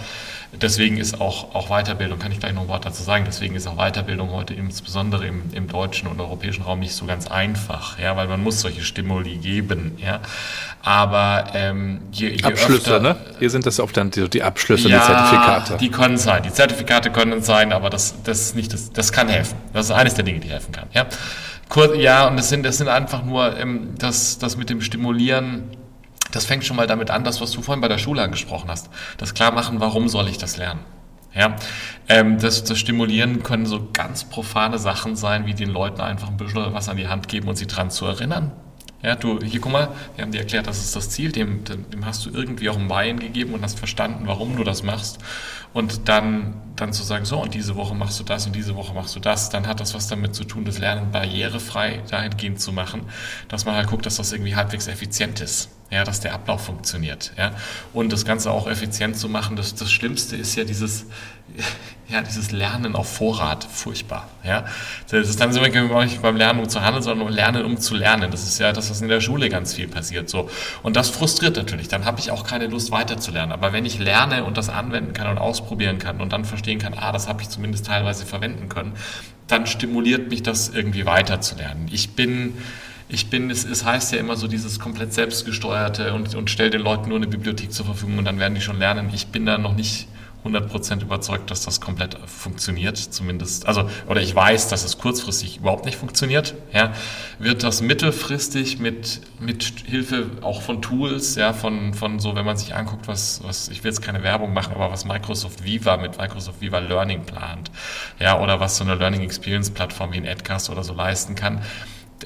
deswegen 0.61 0.97
ist 0.97 1.21
auch, 1.21 1.55
auch 1.55 1.69
Weiterbildung, 1.69 2.19
kann 2.19 2.33
ich 2.33 2.41
gleich 2.41 2.55
noch 2.55 2.63
ein 2.63 2.69
Wort 2.69 2.87
dazu 2.87 3.03
sagen, 3.03 3.25
deswegen 3.27 3.55
ist 3.55 3.67
auch 3.67 3.77
Weiterbildung 3.77 4.31
heute 4.31 4.55
insbesondere 4.55 5.27
im, 5.27 5.43
im 5.53 5.69
deutschen 5.69 6.09
und 6.09 6.21
europäischen 6.21 6.63
Raum 6.63 6.81
nicht 6.81 6.95
so 6.95 7.05
ganz 7.05 7.27
einfach, 7.27 7.99
ja, 7.99 8.17
weil 8.17 8.29
man 8.29 8.43
muss 8.43 8.61
solche 8.61 8.83
Stimuli 8.83 9.37
geben, 9.37 9.99
ja. 9.99 10.21
Aber 10.83 11.47
ähm, 11.55 12.01
je, 12.13 12.29
je 12.29 12.43
Abschlüsse, 12.45 12.95
öfter, 12.95 13.01
ne? 13.01 13.17
Hier 13.39 13.51
sind 13.51 13.67
das 13.67 13.81
oft 13.81 13.97
dann 13.97 14.11
die, 14.11 14.29
die 14.31 14.43
Abschlüsse, 14.43 14.89
ja, 14.89 15.01
die 15.01 15.05
Zertifikate. 15.05 15.77
Die 15.79 15.91
können 15.91 16.17
sein, 16.17 16.43
die 16.43 16.53
Zertifikate 16.53 17.11
können 17.11 17.43
sein, 17.43 17.73
aber 17.73 17.91
das, 17.91 18.15
das 18.23 18.41
ist 18.41 18.57
nicht 18.57 18.73
das, 18.73 18.93
das 18.93 19.13
kann 19.13 19.29
helfen. 19.29 19.57
Das 19.73 19.87
ist 19.87 19.93
eines 19.93 20.15
der 20.15 20.25
Dinge, 20.25 20.41
die 20.41 20.49
helfen 20.49 20.73
kann, 20.73 20.89
ja. 20.95 21.07
Kur 21.69 21.97
ja, 21.97 22.29
und 22.29 22.37
das 22.37 22.49
sind, 22.49 22.65
das 22.65 22.79
sind 22.79 22.89
einfach 22.89 23.25
nur 23.25 23.59
ähm, 23.59 23.95
das, 23.99 24.39
das 24.39 24.57
mit 24.57 24.71
dem 24.71 24.81
Stimulieren 24.81 25.77
das 26.33 26.45
fängt 26.45 26.65
schon 26.65 26.77
mal 26.77 26.87
damit 26.87 27.11
an, 27.11 27.25
das, 27.25 27.41
was 27.41 27.51
du 27.53 27.63
vorhin 27.63 27.81
bei 27.81 27.89
der 27.89 27.99
Schule 27.99 28.23
angesprochen 28.23 28.69
hast. 28.71 28.91
Das 29.17 29.35
klar 29.35 29.53
machen, 29.53 29.81
warum 29.81 30.09
soll 30.09 30.29
ich 30.29 30.39
das 30.39 30.57
lernen? 30.57 30.81
Ja, 31.35 31.57
ähm, 32.09 32.39
das, 32.39 32.65
das 32.65 32.79
Stimulieren 32.79 33.43
können 33.43 33.67
so 33.67 33.89
ganz 33.93 34.25
profane 34.25 34.79
Sachen 34.79 35.17
sein, 35.17 35.47
wie 35.47 35.55
den 35.55 35.71
Leuten 35.71 36.01
einfach 36.01 36.29
ein 36.29 36.37
bisschen 36.37 36.73
was 36.73 36.89
an 36.89 36.97
die 36.97 37.09
Hand 37.09 37.29
geben 37.29 37.49
und 37.49 37.57
sie 37.57 37.67
dran 37.67 37.91
zu 37.91 38.07
erinnern. 38.07 38.53
Ja, 39.07 39.15
du, 39.15 39.39
hier 39.41 39.61
guck 39.61 39.71
mal, 39.71 39.91
wir 40.17 40.25
haben 40.25 40.33
dir 40.33 40.41
erklärt, 40.41 40.67
das 40.67 40.79
ist 40.79 40.97
das 40.97 41.11
Ziel, 41.11 41.31
dem, 41.31 41.63
dem 41.63 42.05
hast 42.05 42.27
du 42.27 42.31
irgendwie 42.31 42.69
auch 42.69 42.77
ein 42.77 42.89
Bein 42.89 43.21
gegeben 43.21 43.55
und 43.55 43.63
hast 43.63 43.79
verstanden, 43.79 44.27
warum 44.27 44.57
du 44.57 44.65
das 44.65 44.83
machst. 44.83 45.19
Und 45.73 46.09
dann, 46.09 46.61
dann 46.75 46.93
zu 46.93 47.05
sagen, 47.05 47.25
so, 47.25 47.41
und 47.41 47.55
diese 47.55 47.77
Woche 47.77 47.95
machst 47.95 48.19
du 48.19 48.25
das 48.25 48.47
und 48.47 48.57
diese 48.57 48.75
Woche 48.75 48.95
machst 48.95 49.15
du 49.15 49.21
das, 49.21 49.49
dann 49.49 49.69
hat 49.69 49.79
das 49.79 49.95
was 49.95 50.09
damit 50.09 50.35
zu 50.35 50.43
tun, 50.43 50.65
das 50.65 50.79
Lernen 50.79 51.13
barrierefrei 51.13 52.03
dahingehend 52.11 52.61
zu 52.61 52.73
machen, 52.73 53.03
dass 53.47 53.65
man 53.65 53.77
halt 53.77 53.87
guckt, 53.87 54.07
dass 54.07 54.17
das 54.17 54.33
irgendwie 54.33 54.57
halbwegs 54.57 54.89
effizient 54.89 55.41
ist 55.41 55.69
ja, 55.91 56.05
dass 56.05 56.21
der 56.21 56.35
Ablauf 56.35 56.65
funktioniert. 56.65 57.33
Ja. 57.37 57.53
Und 57.93 58.13
das 58.13 58.25
Ganze 58.25 58.51
auch 58.51 58.67
effizient 58.67 59.17
zu 59.17 59.29
machen, 59.29 59.57
das, 59.57 59.75
das 59.75 59.93
Schlimmste 59.93 60.37
ist 60.37 60.57
ja 60.57 60.65
dieses, 60.65 61.07
ja, 62.09 62.23
dieses 62.23 62.53
Lernen 62.53 62.95
auf 62.95 63.17
Vorrat, 63.17 63.65
furchtbar. 63.65 64.29
Ja. 64.45 64.65
Das 65.11 65.29
ist 65.29 65.41
dann 65.41 65.53
sind 65.53 65.63
nicht 65.63 66.23
beim 66.23 66.37
Lernen, 66.37 66.61
um 66.61 66.69
zu 66.69 66.81
handeln, 66.81 67.03
sondern 67.03 67.27
um 67.27 67.33
Lernen, 67.33 67.65
um 67.65 67.79
zu 67.79 67.97
lernen. 67.97 68.31
Das 68.31 68.45
ist 68.45 68.61
ja 68.61 68.73
das, 68.73 68.91
was 68.91 69.01
in 69.01 69.09
der 69.09 69.21
Schule 69.21 69.49
ganz 69.49 69.75
viel 69.75 69.89
passiert. 69.89 70.29
So. 70.29 70.49
Und 70.85 70.95
das 70.95 71.11
frustriert 71.11 71.57
natürlich. 71.57 71.89
Dann 71.89 72.05
habe 72.05 72.21
ich 72.21 72.31
auch 72.31 72.47
keine 72.47 72.69
Lust 72.69 72.93
weiterzulernen. 72.93 73.51
Aber 73.51 73.73
wenn 73.73 73.85
ich 73.85 73.99
lerne 73.99 74.45
und 74.45 74.57
das 74.57 74.69
anwenden 74.69 75.15
kann 75.15 75.29
und 75.29 75.39
ausprobieren 75.39 75.99
kann 75.99 76.21
und 76.21 76.33
dann 76.33 76.45
verstehen 76.45 76.79
kann, 76.79 76.95
ah, 76.95 77.11
das 77.11 77.27
habe 77.27 77.43
ich 77.43 77.49
zumindest 77.49 77.87
teilweise 77.87 78.25
verwenden 78.25 78.69
können, 78.69 78.93
dann 79.49 79.67
stimuliert 79.67 80.31
mich 80.31 80.45
das 80.45 80.69
irgendwie 80.69 81.07
weiterzulernen. 81.07 81.89
Ich 81.91 82.11
bin 82.11 82.55
ich 83.09 83.31
bin, 83.31 83.51
es, 83.51 83.65
es 83.65 83.85
heißt 83.85 84.13
ja 84.13 84.19
immer 84.19 84.37
so 84.37 84.49
dieses 84.49 84.81
komplett 84.81 85.15
selbstgesteuerte 85.15 86.13
und, 86.13 86.35
und 86.35 86.51
stell 86.51 86.71
den 86.71 86.81
Leuten 86.81 87.09
nur 87.09 87.19
eine 87.19 87.29
Bibliothek 87.29 87.73
zur 87.73 87.87
Verfügung 87.87 88.19
und 88.19 88.25
dann 88.25 88.41
werden 88.41 88.57
die 88.57 88.61
schon 88.61 88.81
lernen. 88.81 89.11
Ich 89.15 89.29
bin 89.29 89.47
da 89.47 89.59
noch 89.59 89.77
nicht 89.77 90.09
100% 90.47 91.03
überzeugt, 91.03 91.51
dass 91.51 91.63
das 91.65 91.81
komplett 91.81 92.17
funktioniert, 92.27 92.97
zumindest, 92.97 93.67
also, 93.67 93.89
oder 94.09 94.21
ich 94.21 94.35
weiß, 94.35 94.69
dass 94.69 94.85
es 94.85 94.99
kurzfristig 94.99 95.59
überhaupt 95.59 95.85
nicht 95.85 95.97
funktioniert, 95.97 96.55
ja, 96.73 96.93
wird 97.39 97.63
das 97.63 97.83
mittelfristig 97.83 98.79
mit, 98.79 99.21
mit 99.41 99.65
Hilfe 99.85 100.31
auch 100.43 100.63
von 100.63 100.83
Tools, 100.83 101.35
ja, 101.37 101.53
von, 101.53 101.95
von 101.95 102.19
so, 102.21 102.35
wenn 102.35 102.45
man 102.45 102.57
sich 102.57 102.75
anguckt, 102.75 103.09
was, 103.09 103.43
was, 103.45 103.69
ich 103.69 103.83
will 103.85 103.91
jetzt 103.91 104.03
keine 104.03 104.23
Werbung 104.23 104.53
machen, 104.53 104.75
aber 104.75 104.91
was 104.91 105.05
Microsoft 105.05 105.65
Viva 105.65 105.97
mit 105.97 106.19
Microsoft 106.19 106.61
Viva 106.61 106.79
Learning 106.79 107.25
plant, 107.25 107.71
ja, 108.19 108.41
oder 108.41 108.61
was 108.61 108.77
so 108.77 108.85
eine 108.85 108.95
Learning 108.95 109.23
Experience 109.23 109.71
Plattform 109.71 110.13
wie 110.13 110.19
ein 110.19 110.25
Edcast 110.25 110.71
oder 110.71 110.85
so 110.85 110.95
leisten 110.95 111.35
kann, 111.35 111.63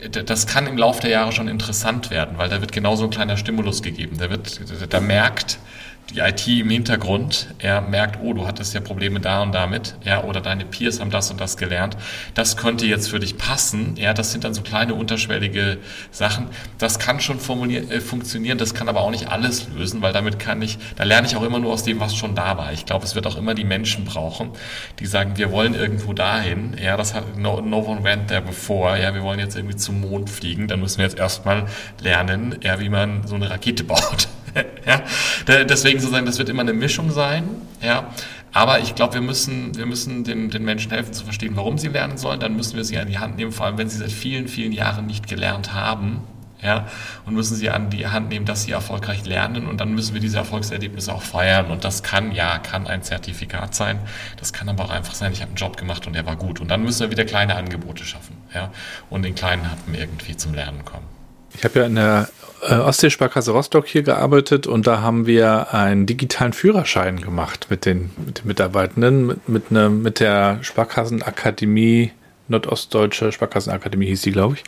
das 0.09 0.47
kann 0.47 0.67
im 0.67 0.79
Laufe 0.79 1.03
der 1.03 1.11
Jahre 1.11 1.33
schon 1.33 1.49
interessant 1.49 2.11
werden, 2.11 2.39
weil 2.39 2.49
da 2.49 2.61
wird 2.61 2.73
genauso 2.73 3.05
ein 3.05 3.11
kleiner 3.11 3.37
Stimulus 3.37 3.83
gegeben. 3.83 4.19
Da 4.19 4.31
wird, 4.31 4.61
da 4.93 5.01
merkt 5.01 5.59
die 6.15 6.21
IT 6.21 6.47
im 6.49 6.71
Hintergrund, 6.71 7.49
er 7.59 7.81
merkt, 7.81 8.19
oh, 8.23 8.33
du 8.33 8.47
hattest 8.47 8.75
ja 8.75 8.81
Probleme 8.81 9.21
da 9.21 9.43
und 9.43 9.53
damit, 9.53 9.95
ja, 10.05 10.25
oder 10.25 10.41
deine 10.41 10.65
Peers 10.65 11.01
haben 11.01 11.11
das 11.11 11.31
und 11.31 11.41
das 11.41 11.57
gelernt. 11.57 11.97
Das 12.35 12.57
könnte 12.57 12.87
jetzt 12.87 13.11
für 13.11 13.21
dich 13.21 13.39
passen, 13.39 13.95
ja, 13.97 14.13
das 14.13 14.33
sind 14.33 14.45
dann 14.45 14.55
so 14.55 14.63
kleine 14.63 14.95
unterschwellige 14.95 15.79
Sachen. 16.11 16.49
Das 16.79 16.99
kann 16.99 17.21
schon 17.21 17.39
äh, 17.39 18.01
funktionieren, 18.01 18.59
das 18.59 18.75
kann 18.75 18.89
aber 18.89 19.01
auch 19.03 19.11
nicht 19.11 19.29
alles 19.29 19.69
lösen, 19.69 20.03
weil 20.03 20.13
damit 20.13 20.39
kann 20.39 20.61
ich, 20.63 20.79
da 20.97 21.05
lerne 21.05 21.27
ich 21.27 21.37
auch 21.37 21.43
immer 21.43 21.59
nur 21.59 21.73
aus 21.73 21.85
dem, 21.85 22.01
was 22.01 22.17
schon 22.17 22.35
da 22.35 22.57
war. 22.57 22.73
Ich 22.73 22.87
glaube, 22.87 23.05
es 23.05 23.15
wird 23.15 23.27
auch 23.27 23.37
immer 23.37 23.55
die 23.55 23.65
Menschen 23.65 24.05
brauchen, 24.05 24.51
die 24.99 25.07
sagen, 25.07 25.37
wir 25.37 25.53
wollen 25.53 25.75
irgendwo 25.75 26.13
dahin, 26.13 26.77
ja, 26.83 26.97
das 26.97 27.15
hat, 27.15 27.37
no, 27.39 27.61
no 27.61 27.79
one 27.79 28.03
went 28.03 28.29
there 28.29 28.43
before, 28.43 29.01
ja, 29.01 29.15
wir 29.15 29.23
wollen 29.23 29.39
jetzt 29.39 29.57
irgendwie 29.57 29.77
zum 29.77 30.01
Mond 30.01 30.29
fliegen, 30.29 30.67
dann 30.67 30.81
müssen 30.81 30.99
wir 30.99 31.05
jetzt 31.05 31.19
erstmal 31.19 31.67
lernen, 32.01 32.57
ja, 32.63 32.81
wie 32.81 32.89
man 32.89 33.27
so 33.27 33.37
eine 33.37 33.49
Rakete 33.49 33.85
baut. 33.91 34.29
ja, 34.87 35.03
deswegen 35.65 36.01
sozusagen, 36.01 36.27
das 36.27 36.39
wird 36.39 36.49
immer 36.49 36.63
eine 36.63 36.73
Mischung 36.73 37.11
sein, 37.11 37.45
ja. 37.83 38.11
Aber 38.53 38.81
ich 38.81 38.95
glaube, 38.95 39.15
wir 39.15 39.21
müssen, 39.21 39.77
wir 39.77 39.87
müssen 39.87 40.25
den, 40.25 40.51
den 40.51 40.65
Menschen 40.65 40.91
helfen 40.91 41.13
zu 41.13 41.25
verstehen, 41.25 41.53
warum 41.55 41.79
sie 41.79 41.89
lernen 41.89 42.19
sollen. 42.19 42.41
Dann 42.41 42.57
müssen 42.57 42.77
wir 42.77 42.85
sie 42.85 42.99
an 42.99 43.07
die 43.07 43.19
Hand 43.19 43.37
nehmen, 43.37 43.53
vor 43.53 43.67
allem 43.67 43.79
wenn 43.79 43.89
sie 43.89 43.99
seit 43.99 44.11
vielen, 44.11 44.49
vielen 44.49 44.73
Jahren 44.73 45.07
nicht 45.07 45.29
gelernt 45.29 45.73
haben. 45.73 46.23
Ja, 46.63 46.89
und 47.25 47.35
müssen 47.35 47.57
sie 47.57 47.71
an 47.71 47.89
die 47.89 48.07
Hand 48.07 48.29
nehmen, 48.29 48.45
dass 48.45 48.65
sie 48.65 48.73
erfolgreich 48.73 49.25
lernen 49.25 49.67
und 49.67 49.81
dann 49.81 49.95
müssen 49.95 50.13
wir 50.13 50.21
diese 50.21 50.37
Erfolgserlebnisse 50.37 51.11
auch 51.11 51.23
feiern 51.23 51.71
und 51.71 51.85
das 51.85 52.03
kann, 52.03 52.33
ja, 52.33 52.59
kann 52.59 52.87
ein 52.87 53.03
Zertifikat 53.03 53.75
sein, 53.75 53.99
das 54.37 54.53
kann 54.53 54.69
aber 54.69 54.85
auch 54.85 54.91
einfach 54.91 55.15
sein, 55.15 55.33
ich 55.33 55.41
habe 55.41 55.53
einen 55.53 55.57
Job 55.57 55.79
gemacht 55.79 56.07
und 56.07 56.13
der 56.13 56.27
war 56.27 56.37
gut 56.37 56.61
und 56.61 56.69
dann 56.69 56.83
müssen 56.83 57.01
wir 57.01 57.11
wieder 57.11 57.25
kleine 57.25 57.55
Angebote 57.55 58.05
schaffen, 58.05 58.37
ja, 58.53 58.71
und 59.09 59.23
den 59.23 59.35
kleinen 59.35 59.71
Happen 59.71 59.95
irgendwie 59.95 60.37
zum 60.37 60.53
Lernen 60.53 60.85
kommen. 60.85 61.20
Ich 61.55 61.65
habe 61.65 61.81
ja 61.81 61.87
in 61.87 61.95
der 61.97 62.29
äh, 62.63 62.75
Ostseesparkasse 62.75 63.53
Rostock 63.53 63.87
hier 63.87 64.03
gearbeitet 64.03 64.67
und 64.67 64.87
da 64.87 65.01
haben 65.01 65.27
wir 65.27 65.73
einen 65.75 66.07
digitalen 66.07 66.53
Führerschein 66.53 67.21
gemacht 67.21 67.67
mit 67.71 67.87
den, 67.87 68.11
mit 68.25 68.41
den 68.41 68.47
Mitarbeitenden, 68.47 69.27
mit, 69.27 69.49
mit, 69.49 69.71
ne, 69.71 69.89
mit 69.89 70.21
der 70.21 70.59
Sparkassenakademie, 70.63 72.13
Nordostdeutsche 72.49 73.33
Sparkassenakademie 73.33 74.07
hieß 74.07 74.23
die, 74.23 74.33
glaube 74.33 74.57
ich. 74.57 74.65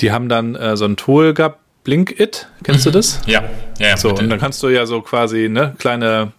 Die 0.00 0.12
haben 0.12 0.28
dann 0.28 0.54
äh, 0.56 0.76
so 0.76 0.84
ein 0.84 0.96
Tool 0.96 1.34
gehabt, 1.34 1.60
Blink 1.84 2.18
It, 2.18 2.48
kennst 2.64 2.84
mhm. 2.84 2.90
du 2.90 2.98
das? 2.98 3.20
Ja, 3.26 3.44
ja, 3.78 3.88
ja. 3.88 3.96
So, 3.96 4.10
und 4.10 4.28
dann 4.28 4.40
kannst 4.40 4.62
du 4.62 4.68
ja 4.68 4.86
so 4.86 5.00
quasi 5.02 5.48
ne, 5.48 5.74
kleine 5.78 6.32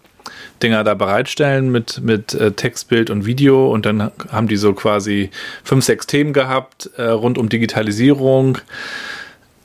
Dinger 0.61 0.83
da 0.83 0.93
bereitstellen 0.93 1.71
mit, 1.71 2.01
mit 2.01 2.33
äh, 2.33 2.51
Text, 2.51 2.89
Bild 2.89 3.09
und 3.09 3.25
Video 3.25 3.71
und 3.71 3.85
dann 3.85 4.11
haben 4.29 4.47
die 4.47 4.57
so 4.57 4.73
quasi 4.73 5.29
fünf, 5.63 5.85
sechs 5.85 6.07
Themen 6.07 6.33
gehabt 6.33 6.89
äh, 6.97 7.03
rund 7.03 7.37
um 7.37 7.49
Digitalisierung. 7.49 8.57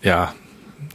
Ja, 0.03 0.35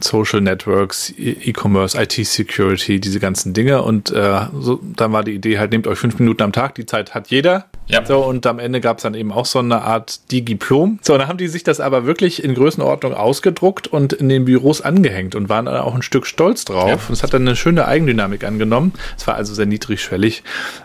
Social 0.00 0.40
Networks, 0.40 1.10
e- 1.18 1.36
E-Commerce, 1.44 2.00
IT-Security, 2.00 3.00
diese 3.00 3.20
ganzen 3.20 3.52
Dinge. 3.52 3.82
Und 3.82 4.10
äh, 4.10 4.46
so, 4.58 4.80
dann 4.96 5.12
war 5.12 5.24
die 5.24 5.32
Idee 5.34 5.58
halt, 5.58 5.72
nehmt 5.72 5.86
euch 5.86 5.98
fünf 5.98 6.18
Minuten 6.18 6.42
am 6.42 6.52
Tag, 6.52 6.74
die 6.74 6.86
Zeit 6.86 7.14
hat 7.14 7.28
jeder. 7.28 7.66
Ja. 7.86 8.04
So, 8.04 8.18
und 8.18 8.46
am 8.46 8.58
Ende 8.58 8.80
gab 8.80 8.98
es 8.98 9.04
dann 9.04 9.14
eben 9.14 9.32
auch 9.32 9.46
so 9.46 9.60
eine 9.60 9.80
Art 9.80 10.30
Digiplom. 10.30 10.98
So, 11.02 11.14
und 11.14 11.20
dann 11.20 11.28
haben 11.28 11.38
die 11.38 11.48
sich 11.48 11.64
das 11.64 11.80
aber 11.80 12.04
wirklich 12.04 12.44
in 12.44 12.54
Größenordnung 12.54 13.14
ausgedruckt 13.14 13.86
und 13.86 14.12
in 14.12 14.28
den 14.28 14.44
Büros 14.44 14.82
angehängt 14.82 15.34
und 15.34 15.48
waren 15.48 15.64
dann 15.64 15.78
auch 15.78 15.94
ein 15.94 16.02
Stück 16.02 16.26
stolz 16.26 16.66
drauf. 16.66 16.88
Ja. 16.88 16.94
Und 17.08 17.12
es 17.14 17.22
hat 17.22 17.32
dann 17.32 17.42
eine 17.42 17.56
schöne 17.56 17.86
Eigendynamik 17.86 18.44
angenommen. 18.44 18.92
Es 19.16 19.26
war 19.26 19.36
also 19.36 19.54
sehr 19.54 19.66
niedrigschwellig. 19.66 20.42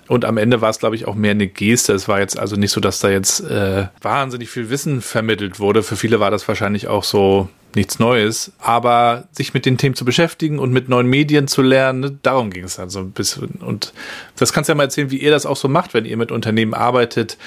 Und 0.08 0.24
am 0.24 0.38
Ende 0.38 0.62
war 0.62 0.70
es, 0.70 0.80
glaube 0.80 0.96
ich, 0.96 1.06
auch 1.06 1.16
mehr 1.16 1.32
eine 1.32 1.48
Geste. 1.48 1.94
Es 1.94 2.08
war 2.08 2.20
jetzt 2.20 2.40
also 2.40 2.56
nicht 2.56 2.72
so, 2.72 2.80
dass 2.80 3.00
da 3.00 3.10
jetzt 3.10 3.42
äh, 3.42 3.88
wahnsinnig 4.02 4.50
viel 4.50 4.70
Wissen 4.70 5.02
vermittelt 5.02 5.60
wurde. 5.60 5.84
Für 5.84 5.98
viele 5.98 6.22
war 6.22 6.32
das 6.32 6.48
wahrscheinlich 6.48 6.88
auch 6.88 7.04
so, 7.04 7.50
nichts 7.76 8.00
Neues, 8.00 8.52
aber 8.60 9.28
sich 9.32 9.54
mit 9.54 9.66
den 9.66 9.78
Themen 9.78 9.96
zu 9.96 10.06
beschäftigen 10.06 10.60
und 10.60 10.72
mit 10.72 10.90
neuen 10.90 11.08
Medien 11.08 11.48
zu 11.48 11.62
lernen, 11.62 12.00
ne, 12.00 12.18
darum 12.22 12.50
ging 12.50 12.64
es 12.64 12.76
dann 12.76 12.90
so 12.90 13.00
ein 13.00 13.12
bisschen. 13.12 13.56
Und 13.62 13.94
das 14.38 14.54
kannst 14.54 14.70
du 14.70 14.74
ja 14.74 14.76
mal 14.76 14.84
erzählen, 14.84 15.12
wie 15.12 15.18
ihr 15.18 15.32
das 15.32 15.46
auch 15.46 15.58
so 15.58 15.68
macht, 15.68 15.94
wenn 15.94 16.06
ihr 16.06 16.18
mit 16.18 16.32
Unternehmen 16.32 16.74
arbeitet, 16.74 17.38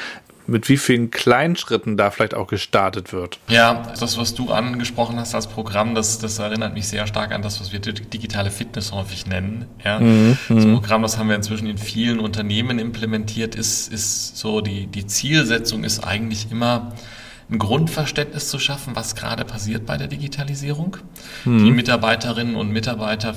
mit 0.47 0.69
wie 0.69 0.77
vielen 0.77 1.11
kleinen 1.11 1.57
Schritten 1.57 1.97
da 1.97 2.11
vielleicht 2.11 2.35
auch 2.35 2.47
gestartet 2.47 3.13
wird. 3.13 3.39
Ja, 3.49 3.93
das, 3.99 4.17
was 4.17 4.35
du 4.35 4.51
angesprochen 4.51 5.19
hast 5.19 5.35
als 5.35 5.47
Programm, 5.47 5.95
das, 5.95 6.19
das 6.19 6.39
erinnert 6.39 6.75
mich 6.75 6.89
sehr 6.89 7.07
stark 7.07 7.33
an 7.33 7.43
das, 7.43 7.61
was 7.61 7.73
wir 7.73 7.81
digitale 7.81 8.51
Fitness 8.51 8.93
häufig 8.93 9.27
nennen. 9.27 9.67
Ja, 9.85 9.99
mhm, 9.99 10.39
das 10.49 10.65
mhm. 10.65 10.75
Programm, 10.75 11.03
das 11.03 11.19
haben 11.19 11.29
wir 11.29 11.37
inzwischen 11.37 11.67
in 11.67 11.79
vielen 11.79 12.21
Unternehmen 12.21 12.79
implementiert, 12.79 13.55
ist, 13.55 13.93
ist 13.93 14.37
so, 14.37 14.61
die, 14.61 14.87
die 14.87 15.07
Zielsetzung 15.07 15.85
ist 15.85 16.05
eigentlich 16.05 16.51
immer, 16.51 16.93
ein 17.51 17.59
Grundverständnis 17.59 18.49
zu 18.49 18.59
schaffen, 18.59 18.97
was 18.97 19.15
gerade 19.15 19.45
passiert 19.45 19.87
bei 19.87 19.97
der 19.97 20.09
Digitalisierung. 20.09 20.97
Mhm. 21.45 21.65
Die 21.65 21.71
Mitarbeiterinnen 21.71 22.57
und 22.57 22.71
Mitarbeiter 22.71 23.35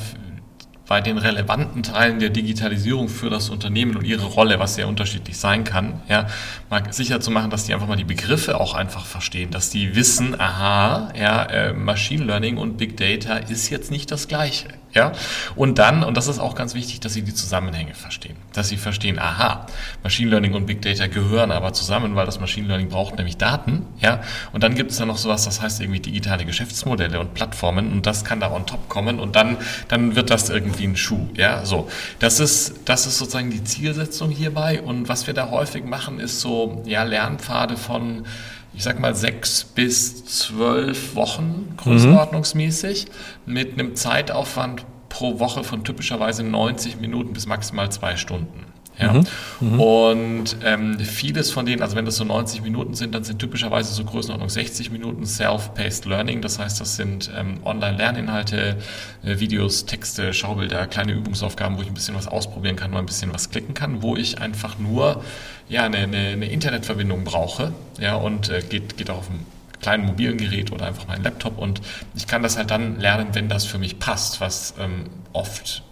bei 0.88 1.02
den 1.02 1.20
relevanten 1.20 1.84
Teilen 1.84 2.20
der 2.20 2.32
Digitalisierung 2.32 3.10
für 3.10 3.30
das 3.30 3.50
Unternehmen 3.50 3.96
und 3.96 4.06
ihre 4.06 4.26
Rolle, 4.26 4.58
was 4.58 4.74
sehr 4.74 4.88
unterschiedlich 4.88 5.38
sein 5.38 5.64
kann, 5.64 6.02
ja, 6.10 6.26
mal 6.72 6.92
sicher 6.92 7.22
zu 7.22 7.30
machen, 7.30 7.52
dass 7.52 7.66
die 7.66 7.76
einfach 7.76 7.88
mal 7.88 7.96
die 7.96 8.04
Begriffe 8.04 8.60
auch 8.60 8.74
einfach 8.74 9.06
verstehen, 9.06 9.52
dass 9.52 9.70
die 9.70 9.96
wissen, 9.96 10.40
aha, 10.42 11.14
ja, 11.16 11.44
äh, 11.44 11.74
Machine 11.74 12.26
Learning 12.26 12.58
und 12.58 12.78
Big 12.78 12.98
Data 12.98 13.38
ist 13.38 13.70
jetzt 13.70 13.92
nicht 13.92 14.12
das 14.12 14.28
Gleiche. 14.28 14.70
Ja? 14.94 15.12
Und 15.56 15.78
dann, 15.78 16.04
und 16.04 16.18
das 16.18 16.28
ist 16.28 16.40
auch 16.40 16.56
ganz 16.56 16.74
wichtig, 16.74 17.00
dass 17.00 17.14
Sie 17.14 17.22
die 17.22 17.34
Zusammenhänge 17.34 17.94
verstehen. 17.94 18.36
Dass 18.54 18.70
Sie 18.70 18.78
verstehen, 18.78 19.20
aha, 19.20 19.66
Machine 20.04 20.32
Learning 20.32 20.54
und 20.54 20.66
Big 20.66 20.82
Data 20.82 21.08
gehören 21.08 21.52
aber 21.52 21.74
zusammen, 21.74 22.16
weil 22.16 22.26
das 22.26 22.40
Machine 22.40 22.68
Learning 22.68 22.90
braucht 22.90 23.18
nämlich 23.18 23.38
Daten. 23.38 23.86
Ja? 24.00 24.22
Und 24.52 24.64
dann 24.64 24.76
gibt 24.76 24.92
es 24.92 24.98
da 24.98 25.06
noch 25.06 25.18
sowas, 25.18 25.46
das 25.46 25.62
heißt 25.62 25.82
irgendwie 25.82 26.00
digitale 26.00 26.46
Geschäftsmodelle 26.46 27.20
und 27.20 27.34
Plattformen 27.34 27.92
und 27.92 28.06
das 28.06 28.26
kann 28.26 28.40
da 28.40 28.52
on 28.52 28.66
top 28.66 28.90
kommen 28.90 29.20
und 29.20 29.36
dann, 29.36 29.58
dann 29.88 30.16
wird 30.16 30.30
das 30.30 30.50
irgendwie 30.50 30.86
ein 30.86 30.98
Schuh. 30.98 31.28
Ja? 31.36 31.66
So, 31.66 31.90
das 32.20 32.40
ist, 32.40 32.76
das 32.86 33.06
ist 33.06 33.18
sozusagen 33.18 33.52
die 33.52 33.64
Zielsetzung 33.64 34.30
hierbei 34.30 34.82
und 34.82 35.10
was 35.10 35.28
wir 35.28 35.34
da 35.34 35.50
häufig 35.52 35.86
machen, 35.86 36.20
ist 36.20 36.42
so 36.42 36.84
ja, 36.86 37.04
Lernpfade 37.04 37.78
von 37.78 38.26
ich 38.74 38.84
sag 38.84 39.00
mal, 39.00 39.16
sechs 39.16 39.64
bis 39.64 40.26
zwölf 40.26 41.16
Wochen 41.16 41.74
größenordnungsmäßig 41.78 43.08
mhm. 43.46 43.54
mit 43.54 43.74
einem 43.74 43.96
Zeitaufwand 43.96 44.86
pro 45.10 45.40
Woche 45.40 45.64
von 45.64 45.84
typischerweise 45.84 46.44
90 46.44 47.00
Minuten 47.02 47.34
bis 47.34 47.46
maximal 47.46 47.92
zwei 47.92 48.16
Stunden. 48.16 48.69
Ja. 49.00 49.14
Mhm. 49.14 49.26
Mhm. 49.62 49.80
Und 49.80 50.58
ähm, 50.64 51.00
vieles 51.00 51.52
von 51.52 51.66
denen, 51.66 51.82
also 51.82 51.96
wenn 51.96 52.06
das 52.06 52.18
so 52.18 52.26
90 52.26 52.62
Minuten 52.62 52.94
sind, 52.96 53.16
dann 53.16 53.24
sind 53.24 53.40
typischerweise 53.40 53.94
so 53.94 54.04
Größenordnung 54.04 54.50
60 54.50 54.92
Minuten 54.92 55.26
Self-Paced 55.26 56.06
Learning. 56.06 56.42
Das 56.42 56.60
heißt, 56.60 56.82
das 56.82 56.98
sind 56.98 57.32
ähm, 57.36 57.60
Online-Lerninhalte, 57.64 58.78
äh, 59.24 59.40
Videos, 59.40 59.86
Texte, 59.86 60.34
Schaubilder, 60.34 60.86
kleine 60.88 61.14
Übungsaufgaben, 61.14 61.78
wo 61.78 61.82
ich 61.82 61.88
ein 61.88 61.94
bisschen 61.94 62.16
was 62.16 62.28
ausprobieren 62.28 62.76
kann, 62.76 62.92
mal 62.92 63.00
ein 63.00 63.06
bisschen 63.06 63.34
was 63.34 63.50
klicken 63.50 63.74
kann, 63.74 64.02
wo 64.02 64.18
ich 64.18 64.42
einfach 64.42 64.78
nur 64.78 65.24
ja, 65.70 65.84
eine, 65.84 65.98
eine, 65.98 66.18
eine 66.18 66.50
Internetverbindung 66.50 67.24
brauche 67.24 67.72
ja, 68.00 68.16
und 68.16 68.50
äh, 68.50 68.62
geht, 68.68 68.98
geht 68.98 69.10
auch 69.10 69.20
auf 69.20 69.28
dem 69.28 69.46
kleinen 69.82 70.06
mobilen 70.06 70.38
Gerät 70.38 70.72
oder 70.72 70.88
einfach 70.88 71.08
meinen 71.08 71.24
Laptop 71.24 71.58
und 71.58 71.82
ich 72.16 72.28
kann 72.28 72.44
das 72.44 72.58
halt 72.58 72.70
dann 72.70 73.00
lernen, 73.00 73.30
wenn 73.32 73.48
das 73.48 73.66
für 73.66 73.78
mich 73.78 74.00
passt, 74.00 74.42
was 74.42 74.74
ähm, 74.78 75.06
oft 75.32 75.84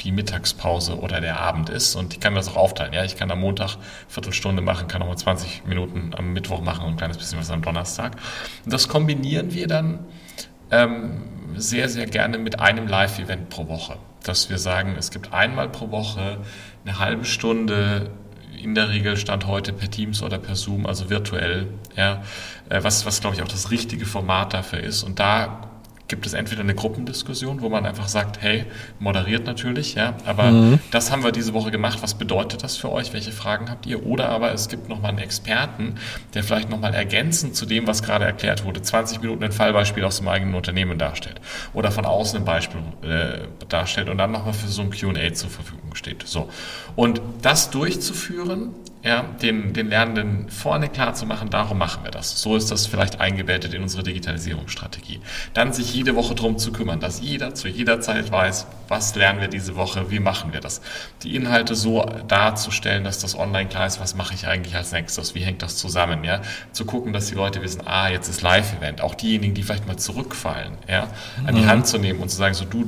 die 0.00 0.12
Mittagspause 0.12 0.98
oder 0.98 1.20
der 1.20 1.40
Abend 1.40 1.68
ist. 1.68 1.94
Und 1.94 2.14
ich 2.14 2.20
kann 2.20 2.34
das 2.34 2.48
auch 2.48 2.56
aufteilen. 2.56 2.92
Ja, 2.92 3.04
ich 3.04 3.16
kann 3.16 3.30
am 3.30 3.40
Montag 3.40 3.76
Viertelstunde 4.08 4.62
machen, 4.62 4.88
kann 4.88 5.02
auch 5.02 5.08
mal 5.08 5.16
20 5.16 5.66
Minuten 5.66 6.12
am 6.16 6.32
Mittwoch 6.32 6.60
machen 6.60 6.84
und 6.84 6.92
ein 6.92 6.96
kleines 6.96 7.18
bisschen 7.18 7.38
was 7.38 7.50
am 7.50 7.62
Donnerstag. 7.62 8.16
Und 8.64 8.72
das 8.72 8.88
kombinieren 8.88 9.52
wir 9.52 9.66
dann 9.66 10.00
ähm, 10.70 11.22
sehr, 11.56 11.88
sehr 11.88 12.06
gerne 12.06 12.38
mit 12.38 12.60
einem 12.60 12.86
Live-Event 12.86 13.48
pro 13.48 13.68
Woche. 13.68 13.96
Dass 14.22 14.50
wir 14.50 14.58
sagen, 14.58 14.96
es 14.98 15.10
gibt 15.10 15.32
einmal 15.32 15.68
pro 15.68 15.90
Woche 15.90 16.38
eine 16.84 16.98
halbe 16.98 17.24
Stunde 17.24 18.10
in 18.62 18.74
der 18.74 18.88
Regel 18.88 19.16
Stand 19.16 19.46
heute 19.46 19.72
per 19.72 19.90
Teams 19.90 20.22
oder 20.22 20.38
per 20.38 20.56
Zoom, 20.56 20.86
also 20.86 21.10
virtuell, 21.10 21.68
ja, 21.94 22.22
äh, 22.68 22.82
was, 22.82 23.06
was 23.06 23.20
glaube 23.20 23.36
ich 23.36 23.42
auch 23.42 23.48
das 23.48 23.70
richtige 23.70 24.06
Format 24.06 24.54
dafür 24.54 24.80
ist. 24.80 25.02
Und 25.02 25.20
da 25.20 25.70
gibt 26.08 26.26
es 26.26 26.34
entweder 26.34 26.60
eine 26.60 26.74
Gruppendiskussion, 26.74 27.60
wo 27.60 27.68
man 27.68 27.84
einfach 27.84 28.08
sagt, 28.08 28.40
hey, 28.40 28.64
moderiert 28.98 29.46
natürlich, 29.46 29.94
ja, 29.94 30.14
aber 30.24 30.50
mhm. 30.50 30.78
das 30.90 31.10
haben 31.10 31.24
wir 31.24 31.32
diese 31.32 31.52
Woche 31.54 31.70
gemacht, 31.70 31.98
was 32.02 32.14
bedeutet 32.14 32.62
das 32.62 32.76
für 32.76 32.92
euch, 32.92 33.12
welche 33.12 33.32
Fragen 33.32 33.70
habt 33.70 33.86
ihr? 33.86 34.06
Oder 34.06 34.28
aber 34.28 34.52
es 34.52 34.68
gibt 34.68 34.88
nochmal 34.88 35.10
einen 35.10 35.18
Experten, 35.18 35.96
der 36.34 36.44
vielleicht 36.44 36.70
nochmal 36.70 36.94
ergänzend 36.94 37.56
zu 37.56 37.66
dem, 37.66 37.86
was 37.86 38.02
gerade 38.02 38.24
erklärt 38.24 38.64
wurde, 38.64 38.82
20 38.82 39.20
Minuten 39.20 39.42
ein 39.44 39.52
Fallbeispiel 39.52 40.04
aus 40.04 40.18
dem 40.18 40.28
eigenen 40.28 40.54
Unternehmen 40.54 40.98
darstellt 40.98 41.40
oder 41.74 41.90
von 41.90 42.04
außen 42.04 42.38
ein 42.38 42.44
Beispiel 42.44 42.80
äh, 43.02 43.46
darstellt 43.68 44.08
und 44.08 44.18
dann 44.18 44.32
nochmal 44.32 44.52
für 44.52 44.68
so 44.68 44.82
ein 44.82 44.90
Q&A 44.90 45.32
zur 45.34 45.50
Verfügung 45.50 45.94
steht. 45.94 46.22
So. 46.26 46.48
Und 46.94 47.20
das 47.42 47.70
durchzuführen, 47.70 48.74
ja, 49.06 49.24
den, 49.40 49.72
den 49.72 49.88
Lernenden 49.88 50.50
vorne 50.50 50.88
klar 50.88 51.14
zu 51.14 51.26
machen, 51.26 51.48
darum 51.48 51.78
machen 51.78 52.02
wir 52.02 52.10
das. 52.10 52.42
So 52.42 52.56
ist 52.56 52.72
das 52.72 52.88
vielleicht 52.88 53.20
eingebettet 53.20 53.72
in 53.72 53.82
unsere 53.82 54.02
Digitalisierungsstrategie. 54.02 55.20
Dann 55.54 55.72
sich 55.72 55.94
jede 55.94 56.16
Woche 56.16 56.34
darum 56.34 56.58
zu 56.58 56.72
kümmern, 56.72 56.98
dass 56.98 57.20
jeder 57.20 57.54
zu 57.54 57.68
jeder 57.68 58.00
Zeit 58.00 58.32
weiß, 58.32 58.66
was 58.88 59.14
lernen 59.14 59.40
wir 59.40 59.46
diese 59.46 59.76
Woche, 59.76 60.10
wie 60.10 60.18
machen 60.18 60.52
wir 60.52 60.60
das. 60.60 60.80
Die 61.22 61.36
Inhalte 61.36 61.76
so 61.76 62.04
darzustellen, 62.26 63.04
dass 63.04 63.20
das 63.20 63.38
online 63.38 63.68
klar 63.68 63.86
ist, 63.86 64.00
was 64.00 64.16
mache 64.16 64.34
ich 64.34 64.48
eigentlich 64.48 64.74
als 64.74 64.90
nächstes, 64.90 65.36
wie 65.36 65.40
hängt 65.40 65.62
das 65.62 65.76
zusammen, 65.76 66.24
ja. 66.24 66.42
Zu 66.72 66.84
gucken, 66.84 67.12
dass 67.12 67.28
die 67.28 67.36
Leute 67.36 67.62
wissen, 67.62 67.82
ah, 67.84 68.08
jetzt 68.08 68.28
ist 68.28 68.42
Live-Event. 68.42 69.02
Auch 69.02 69.14
diejenigen, 69.14 69.54
die 69.54 69.62
vielleicht 69.62 69.86
mal 69.86 69.96
zurückfallen, 69.96 70.72
ja, 70.88 71.06
an 71.46 71.54
die 71.54 71.62
mhm. 71.62 71.68
Hand 71.68 71.86
zu 71.86 71.98
nehmen 71.98 72.18
und 72.18 72.28
zu 72.28 72.36
sagen, 72.36 72.54
so 72.54 72.64
du, 72.64 72.86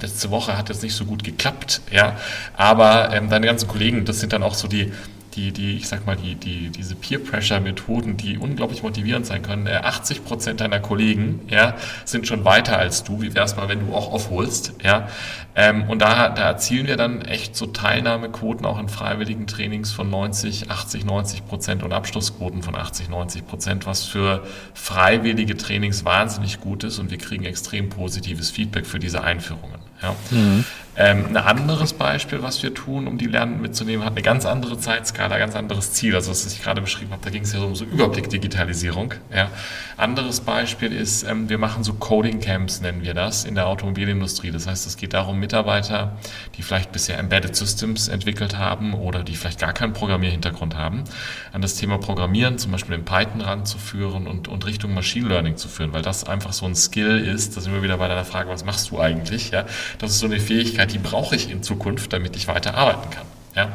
letzte 0.00 0.30
Woche 0.30 0.56
hat 0.56 0.68
jetzt 0.68 0.84
nicht 0.84 0.94
so 0.94 1.04
gut 1.06 1.24
geklappt, 1.24 1.80
ja, 1.90 2.16
aber 2.56 3.12
ähm, 3.12 3.28
deine 3.30 3.46
ganzen 3.46 3.66
Kollegen, 3.66 4.04
das 4.04 4.20
sind 4.20 4.32
dann 4.32 4.44
auch 4.44 4.54
so 4.54 4.68
die, 4.68 4.92
die, 5.36 5.52
die, 5.52 5.76
ich 5.76 5.88
sag 5.88 6.06
mal, 6.06 6.16
die, 6.16 6.34
die, 6.34 6.70
diese 6.70 6.94
Peer-Pressure-Methoden, 6.94 8.16
die 8.16 8.38
unglaublich 8.38 8.82
motivierend 8.82 9.26
sein 9.26 9.42
können. 9.42 9.68
80 9.68 10.18
äh, 10.18 10.20
Prozent 10.22 10.60
deiner 10.60 10.80
Kollegen, 10.80 11.40
ja, 11.48 11.76
sind 12.04 12.26
schon 12.26 12.44
weiter 12.44 12.78
als 12.78 13.04
du. 13.04 13.20
Wie 13.20 13.34
wär's 13.34 13.56
mal, 13.56 13.68
wenn 13.68 13.86
du 13.86 13.94
auch 13.94 14.12
aufholst, 14.12 14.72
ja? 14.82 15.08
Ähm, 15.54 15.84
und 15.88 16.00
da, 16.00 16.28
da 16.28 16.42
erzielen 16.42 16.86
wir 16.86 16.96
dann 16.96 17.22
echt 17.22 17.56
so 17.56 17.66
Teilnahmequoten 17.66 18.66
auch 18.66 18.78
in 18.78 18.90
freiwilligen 18.90 19.46
Trainings 19.46 19.90
von 19.90 20.10
90, 20.10 20.70
80, 20.70 21.06
90 21.06 21.46
Prozent 21.46 21.82
und 21.82 21.92
Abschlussquoten 21.92 22.62
von 22.62 22.74
80, 22.74 23.08
90 23.08 23.46
Prozent, 23.46 23.86
was 23.86 24.04
für 24.04 24.46
freiwillige 24.74 25.56
Trainings 25.56 26.04
wahnsinnig 26.04 26.60
gut 26.60 26.84
ist 26.84 26.98
und 26.98 27.10
wir 27.10 27.18
kriegen 27.18 27.44
extrem 27.44 27.88
positives 27.88 28.50
Feedback 28.50 28.84
für 28.84 28.98
diese 28.98 29.24
Einführungen. 29.24 29.80
Ja. 30.02 30.14
Mhm. 30.30 30.64
Ähm, 30.98 31.26
ein 31.28 31.36
anderes 31.36 31.92
Beispiel, 31.92 32.42
was 32.42 32.62
wir 32.62 32.72
tun, 32.72 33.06
um 33.06 33.18
die 33.18 33.26
Lernenden 33.26 33.60
mitzunehmen, 33.60 34.04
hat 34.04 34.12
eine 34.12 34.22
ganz 34.22 34.46
andere 34.46 34.78
Zeitskala, 34.78 35.36
ganz 35.36 35.54
anderes 35.54 35.92
Ziel. 35.92 36.14
Also 36.14 36.30
was 36.30 36.46
ich 36.46 36.62
gerade 36.62 36.80
beschrieben 36.80 37.12
habe, 37.12 37.22
da 37.22 37.30
ging 37.30 37.42
es 37.42 37.52
ja 37.52 37.60
so 37.60 37.66
um 37.66 37.74
so 37.74 37.84
Überblick-Digitalisierung. 37.84 39.12
Ja. 39.34 39.50
Anderes 39.98 40.40
Beispiel 40.40 40.92
ist, 40.92 41.22
ähm, 41.24 41.48
wir 41.50 41.58
machen 41.58 41.84
so 41.84 41.92
Coding-Camps, 41.94 42.80
nennen 42.80 43.02
wir 43.02 43.12
das, 43.12 43.44
in 43.44 43.54
der 43.54 43.66
Automobilindustrie. 43.66 44.50
Das 44.50 44.66
heißt, 44.66 44.86
es 44.86 44.96
geht 44.96 45.12
darum, 45.12 45.38
Mitarbeiter, 45.38 46.16
die 46.56 46.62
vielleicht 46.62 46.92
bisher 46.92 47.18
Embedded 47.18 47.54
Systems 47.54 48.08
entwickelt 48.08 48.56
haben 48.56 48.94
oder 48.94 49.22
die 49.22 49.36
vielleicht 49.36 49.60
gar 49.60 49.74
keinen 49.74 49.92
Programmierhintergrund 49.92 50.76
haben, 50.76 51.04
an 51.52 51.60
das 51.60 51.74
Thema 51.74 51.98
Programmieren, 51.98 52.58
zum 52.58 52.72
Beispiel 52.72 52.94
in 52.94 53.04
Python 53.04 53.42
ranzuführen 53.42 54.26
und, 54.26 54.48
und 54.48 54.64
Richtung 54.64 54.94
Machine 54.94 55.28
Learning 55.28 55.56
zu 55.56 55.68
führen, 55.68 55.92
weil 55.92 56.02
das 56.02 56.24
einfach 56.24 56.54
so 56.54 56.64
ein 56.64 56.74
Skill 56.74 57.18
ist. 57.18 57.56
Da 57.56 57.60
sind 57.60 57.74
wir 57.74 57.82
wieder 57.82 57.98
bei 57.98 58.08
deiner 58.08 58.24
Frage, 58.24 58.48
was 58.48 58.64
machst 58.64 58.90
du 58.90 58.98
eigentlich? 58.98 59.50
Ja. 59.50 59.66
Das 59.98 60.10
ist 60.10 60.20
so 60.20 60.26
eine 60.26 60.40
Fähigkeit, 60.40 60.85
die 60.86 60.98
brauche 60.98 61.36
ich 61.36 61.50
in 61.50 61.62
Zukunft, 61.62 62.12
damit 62.12 62.36
ich 62.36 62.48
weiter 62.48 62.74
arbeiten 62.74 63.10
kann. 63.10 63.26
Ja? 63.54 63.72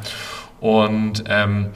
Und 0.60 1.24
ähm, 1.28 1.71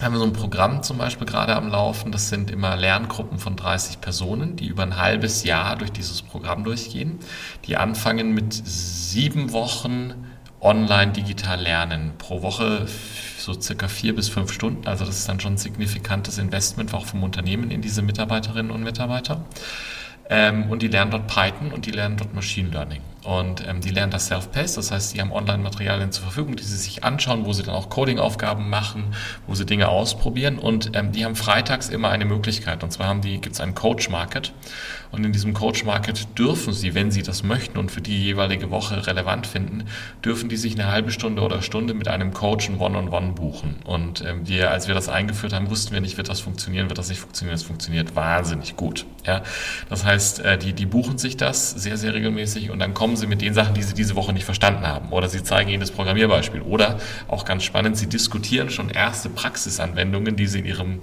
haben 0.00 0.14
wir 0.14 0.18
so 0.18 0.24
ein 0.24 0.32
Programm 0.32 0.82
zum 0.82 0.98
Beispiel 0.98 1.26
gerade 1.26 1.54
am 1.54 1.68
Laufen. 1.68 2.10
Das 2.10 2.30
sind 2.30 2.50
immer 2.50 2.76
Lerngruppen 2.76 3.38
von 3.38 3.56
30 3.56 4.00
Personen, 4.00 4.56
die 4.56 4.66
über 4.66 4.82
ein 4.82 4.96
halbes 4.96 5.44
Jahr 5.44 5.76
durch 5.76 5.92
dieses 5.92 6.22
Programm 6.22 6.64
durchgehen. 6.64 7.18
Die 7.66 7.76
anfangen 7.76 8.32
mit 8.32 8.54
sieben 8.54 9.52
Wochen 9.52 10.14
online 10.60 11.12
digital 11.12 11.60
lernen. 11.60 12.12
Pro 12.18 12.42
Woche 12.42 12.86
so 13.38 13.58
circa 13.58 13.88
vier 13.88 14.14
bis 14.14 14.28
fünf 14.28 14.52
Stunden. 14.52 14.86
Also 14.86 15.04
das 15.04 15.18
ist 15.18 15.28
dann 15.28 15.40
schon 15.40 15.54
ein 15.54 15.58
signifikantes 15.58 16.38
Investment 16.38 16.94
auch 16.94 17.06
vom 17.06 17.22
Unternehmen 17.22 17.70
in 17.70 17.82
diese 17.82 18.02
Mitarbeiterinnen 18.02 18.70
und 18.70 18.82
Mitarbeiter. 18.82 19.42
Ähm, 20.30 20.70
und 20.70 20.82
die 20.82 20.88
lernen 20.88 21.10
dort 21.10 21.26
Python 21.26 21.72
und 21.72 21.86
die 21.86 21.90
lernen 21.90 22.16
dort 22.16 22.32
Machine 22.34 22.70
Learning. 22.70 23.02
Und 23.24 23.66
ähm, 23.68 23.80
die 23.80 23.90
lernen 23.90 24.12
das 24.12 24.28
Self-Paced, 24.28 24.78
das 24.78 24.90
heißt, 24.90 25.10
sie 25.10 25.20
haben 25.20 25.30
Online-Materialien 25.30 26.10
zur 26.10 26.22
Verfügung, 26.22 26.56
die 26.56 26.62
sie 26.62 26.76
sich 26.76 27.04
anschauen, 27.04 27.44
wo 27.44 27.52
sie 27.52 27.62
dann 27.62 27.74
auch 27.74 27.90
Coding-Aufgaben 27.90 28.70
machen, 28.70 29.14
wo 29.46 29.54
sie 29.54 29.66
Dinge 29.66 29.88
ausprobieren. 29.88 30.58
Und 30.58 30.92
ähm, 30.94 31.12
die 31.12 31.24
haben 31.24 31.36
freitags 31.36 31.90
immer 31.90 32.08
eine 32.08 32.24
Möglichkeit. 32.24 32.82
Und 32.82 32.92
zwar 32.92 33.08
haben 33.08 33.20
die, 33.20 33.40
gibt 33.40 33.56
es 33.56 33.60
einen 33.60 33.74
Coach-Market. 33.74 34.52
Und 35.12 35.24
in 35.24 35.32
diesem 35.32 35.54
Coach 35.54 35.84
Market 35.84 36.38
dürfen 36.38 36.72
Sie, 36.72 36.94
wenn 36.94 37.10
Sie 37.10 37.22
das 37.22 37.42
möchten 37.42 37.78
und 37.78 37.90
für 37.90 38.00
die 38.00 38.22
jeweilige 38.22 38.70
Woche 38.70 39.06
relevant 39.06 39.46
finden, 39.46 39.84
dürfen 40.24 40.48
die 40.48 40.56
sich 40.56 40.74
eine 40.74 40.90
halbe 40.90 41.10
Stunde 41.10 41.42
oder 41.42 41.62
Stunde 41.62 41.94
mit 41.94 42.08
einem 42.08 42.32
Coach 42.32 42.68
ein 42.68 42.78
One-on-One 42.78 43.32
buchen. 43.32 43.76
Und 43.84 44.24
ähm, 44.24 44.46
wir, 44.46 44.70
als 44.70 44.86
wir 44.86 44.94
das 44.94 45.08
eingeführt 45.08 45.52
haben, 45.52 45.68
wussten 45.70 45.92
wir 45.92 46.00
nicht, 46.00 46.16
wird 46.16 46.28
das 46.28 46.40
funktionieren, 46.40 46.88
wird 46.88 46.98
das 46.98 47.08
nicht 47.08 47.20
funktionieren. 47.20 47.54
Es 47.54 47.62
funktioniert 47.62 48.14
wahnsinnig 48.14 48.76
gut. 48.76 49.06
Ja? 49.26 49.42
Das 49.88 50.04
heißt, 50.04 50.40
äh, 50.40 50.58
die, 50.58 50.72
die 50.72 50.86
buchen 50.86 51.18
sich 51.18 51.36
das 51.36 51.70
sehr, 51.70 51.96
sehr 51.96 52.14
regelmäßig 52.14 52.70
und 52.70 52.78
dann 52.78 52.94
kommen 52.94 53.16
sie 53.16 53.26
mit 53.26 53.42
den 53.42 53.54
Sachen, 53.54 53.74
die 53.74 53.82
sie 53.82 53.94
diese 53.94 54.14
Woche 54.14 54.32
nicht 54.32 54.44
verstanden 54.44 54.86
haben. 54.86 55.10
Oder 55.10 55.28
sie 55.28 55.42
zeigen 55.42 55.70
ihnen 55.70 55.80
das 55.80 55.90
Programmierbeispiel. 55.90 56.62
Oder 56.62 56.98
auch 57.28 57.44
ganz 57.44 57.64
spannend, 57.64 57.96
sie 57.96 58.08
diskutieren 58.08 58.70
schon 58.70 58.90
erste 58.90 59.28
Praxisanwendungen, 59.28 60.36
die 60.36 60.46
sie 60.46 60.60
in 60.60 60.66
ihrem 60.66 61.00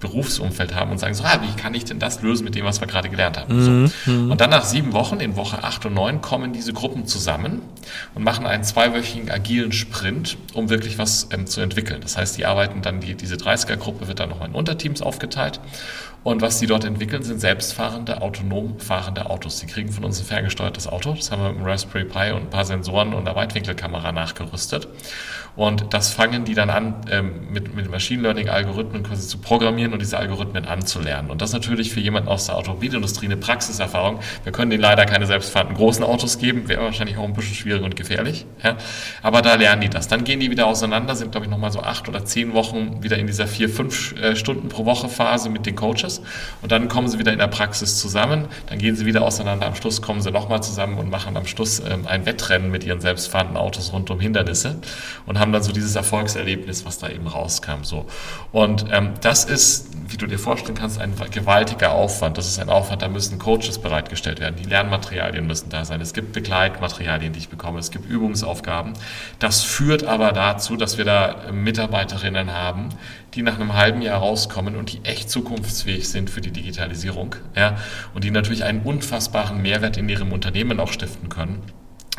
Berufsumfeld 0.00 0.74
haben 0.74 0.90
und 0.90 0.98
sagen 0.98 1.14
so, 1.14 1.24
ah, 1.24 1.40
wie 1.42 1.60
kann 1.60 1.74
ich 1.74 1.84
denn 1.84 1.98
das 1.98 2.22
lösen 2.22 2.44
mit 2.44 2.54
dem, 2.54 2.64
was 2.64 2.80
wir 2.80 2.86
gerade 2.86 3.08
gelernt 3.08 3.38
haben? 3.38 3.56
Mhm. 3.56 3.86
So. 3.86 4.10
Mhm. 4.10 4.30
Und 4.30 4.40
dann 4.40 4.50
nach 4.50 4.64
sieben 4.64 4.92
Wochen, 4.92 5.20
in 5.20 5.36
Woche 5.36 5.62
acht 5.64 5.84
und 5.86 5.94
neun, 5.94 6.20
kommen 6.20 6.52
diese 6.52 6.72
Gruppen 6.72 7.06
zusammen 7.06 7.62
und 8.14 8.22
machen 8.22 8.46
einen 8.46 8.64
zweiwöchigen 8.64 9.30
agilen 9.30 9.72
Sprint, 9.72 10.36
um 10.54 10.70
wirklich 10.70 10.98
was 10.98 11.28
ähm, 11.32 11.46
zu 11.46 11.60
entwickeln. 11.60 12.00
Das 12.00 12.16
heißt, 12.16 12.38
die 12.38 12.46
arbeiten 12.46 12.82
dann, 12.82 13.00
die, 13.00 13.14
diese 13.14 13.36
30er-Gruppe 13.36 14.08
wird 14.08 14.20
dann 14.20 14.28
nochmal 14.28 14.48
in 14.48 14.54
Unterteams 14.54 15.02
aufgeteilt 15.02 15.60
Und 16.28 16.42
was 16.42 16.58
die 16.58 16.66
dort 16.66 16.84
entwickeln, 16.84 17.22
sind 17.22 17.40
selbstfahrende, 17.40 18.20
autonom 18.20 18.78
fahrende 18.78 19.30
Autos. 19.30 19.60
Die 19.60 19.66
kriegen 19.66 19.90
von 19.90 20.04
uns 20.04 20.20
ein 20.20 20.26
ferngesteuertes 20.26 20.86
Auto. 20.86 21.14
Das 21.14 21.30
haben 21.30 21.40
wir 21.40 21.48
mit 21.48 21.56
einem 21.56 21.66
Raspberry 21.66 22.04
Pi 22.04 22.32
und 22.32 22.42
ein 22.42 22.50
paar 22.50 22.66
Sensoren 22.66 23.14
und 23.14 23.26
einer 23.26 23.34
Weitwinkelkamera 23.34 24.12
nachgerüstet. 24.12 24.88
Und 25.58 25.92
das 25.92 26.12
fangen 26.12 26.44
die 26.44 26.54
dann 26.54 26.70
an, 26.70 26.94
ähm, 27.10 27.48
mit, 27.50 27.74
mit 27.74 27.90
Machine 27.90 28.22
Learning-Algorithmen 28.22 29.02
quasi 29.02 29.26
zu 29.26 29.38
programmieren 29.38 29.92
und 29.92 30.00
diese 30.00 30.16
Algorithmen 30.16 30.66
anzulernen. 30.66 31.30
Und 31.30 31.42
das 31.42 31.52
natürlich 31.52 31.90
für 31.90 31.98
jemanden 31.98 32.28
aus 32.28 32.46
der 32.46 32.56
Automobilindustrie 32.56 33.26
eine 33.26 33.36
Praxiserfahrung. 33.36 34.20
Wir 34.44 34.52
können 34.52 34.70
denen 34.70 34.82
leider 34.82 35.04
keine 35.04 35.26
selbstfahrenden 35.26 35.76
großen 35.76 36.04
Autos 36.04 36.38
geben, 36.38 36.68
wäre 36.68 36.82
wahrscheinlich 36.82 37.16
auch 37.16 37.24
ein 37.24 37.32
bisschen 37.32 37.56
schwierig 37.56 37.82
und 37.82 37.96
gefährlich. 37.96 38.46
Ja. 38.62 38.76
Aber 39.20 39.42
da 39.42 39.56
lernen 39.56 39.80
die 39.80 39.88
das. 39.88 40.06
Dann 40.06 40.22
gehen 40.22 40.38
die 40.38 40.50
wieder 40.50 40.66
auseinander, 40.66 41.16
sind, 41.16 41.32
glaube 41.32 41.46
ich, 41.46 41.50
nochmal 41.50 41.72
so 41.72 41.80
acht 41.80 42.08
oder 42.08 42.24
zehn 42.24 42.52
Wochen 42.52 43.02
wieder 43.02 43.16
in 43.16 43.26
dieser 43.26 43.48
vier, 43.48 43.68
fünf 43.68 44.14
äh, 44.20 44.36
Stunden 44.36 44.68
pro 44.68 44.84
Woche 44.84 45.08
Phase 45.08 45.48
mit 45.48 45.66
den 45.66 45.74
Coaches. 45.74 46.17
Und 46.62 46.72
dann 46.72 46.88
kommen 46.88 47.08
sie 47.08 47.18
wieder 47.18 47.32
in 47.32 47.38
der 47.38 47.46
Praxis 47.48 47.98
zusammen. 47.98 48.46
Dann 48.66 48.78
gehen 48.78 48.96
sie 48.96 49.06
wieder 49.06 49.22
auseinander. 49.22 49.66
Am 49.66 49.74
Schluss 49.74 50.02
kommen 50.02 50.20
sie 50.20 50.30
nochmal 50.30 50.62
zusammen 50.62 50.98
und 50.98 51.10
machen 51.10 51.36
am 51.36 51.46
Schluss 51.46 51.80
ähm, 51.80 52.06
ein 52.06 52.26
Wettrennen 52.26 52.70
mit 52.70 52.84
ihren 52.84 53.00
selbstfahrenden 53.00 53.56
Autos 53.56 53.92
rund 53.92 54.10
um 54.10 54.20
Hindernisse 54.20 54.76
und 55.26 55.38
haben 55.38 55.52
dann 55.52 55.62
so 55.62 55.72
dieses 55.72 55.94
Erfolgserlebnis, 55.96 56.84
was 56.84 56.98
da 56.98 57.08
eben 57.08 57.26
rauskam. 57.26 57.82
So. 57.82 58.06
Und 58.52 58.86
ähm, 58.90 59.14
das 59.20 59.44
ist, 59.44 59.88
wie 60.08 60.16
du 60.16 60.26
dir 60.26 60.38
vorstellen 60.38 60.76
kannst, 60.76 61.00
ein 61.00 61.14
gewaltiger 61.30 61.92
Aufwand. 61.92 62.38
Das 62.38 62.46
ist 62.46 62.58
ein 62.58 62.68
Aufwand, 62.68 63.02
da 63.02 63.08
müssen 63.08 63.38
Coaches 63.38 63.78
bereitgestellt 63.78 64.40
werden. 64.40 64.56
Die 64.56 64.68
Lernmaterialien 64.68 65.46
müssen 65.46 65.70
da 65.70 65.84
sein. 65.84 66.00
Es 66.00 66.12
gibt 66.12 66.32
Begleitmaterialien, 66.32 67.32
die 67.32 67.38
ich 67.38 67.48
bekomme. 67.48 67.78
Es 67.78 67.90
gibt 67.90 68.08
Übungsaufgaben. 68.08 68.94
Das 69.38 69.62
führt 69.62 70.04
aber 70.04 70.32
dazu, 70.32 70.76
dass 70.76 70.98
wir 70.98 71.04
da 71.04 71.36
Mitarbeiterinnen 71.52 72.52
haben, 72.52 72.90
die 73.34 73.42
nach 73.42 73.56
einem 73.56 73.74
halben 73.74 74.02
Jahr 74.02 74.18
rauskommen 74.18 74.76
und 74.76 74.92
die 74.92 75.04
echt 75.04 75.30
zukunftsfähig 75.30 76.08
sind 76.08 76.30
für 76.30 76.40
die 76.40 76.50
Digitalisierung. 76.50 77.36
Ja, 77.54 77.76
und 78.14 78.24
die 78.24 78.30
natürlich 78.30 78.64
einen 78.64 78.82
unfassbaren 78.82 79.60
Mehrwert 79.60 79.96
in 79.96 80.08
ihrem 80.08 80.32
Unternehmen 80.32 80.80
auch 80.80 80.92
stiften 80.92 81.28
können. 81.28 81.62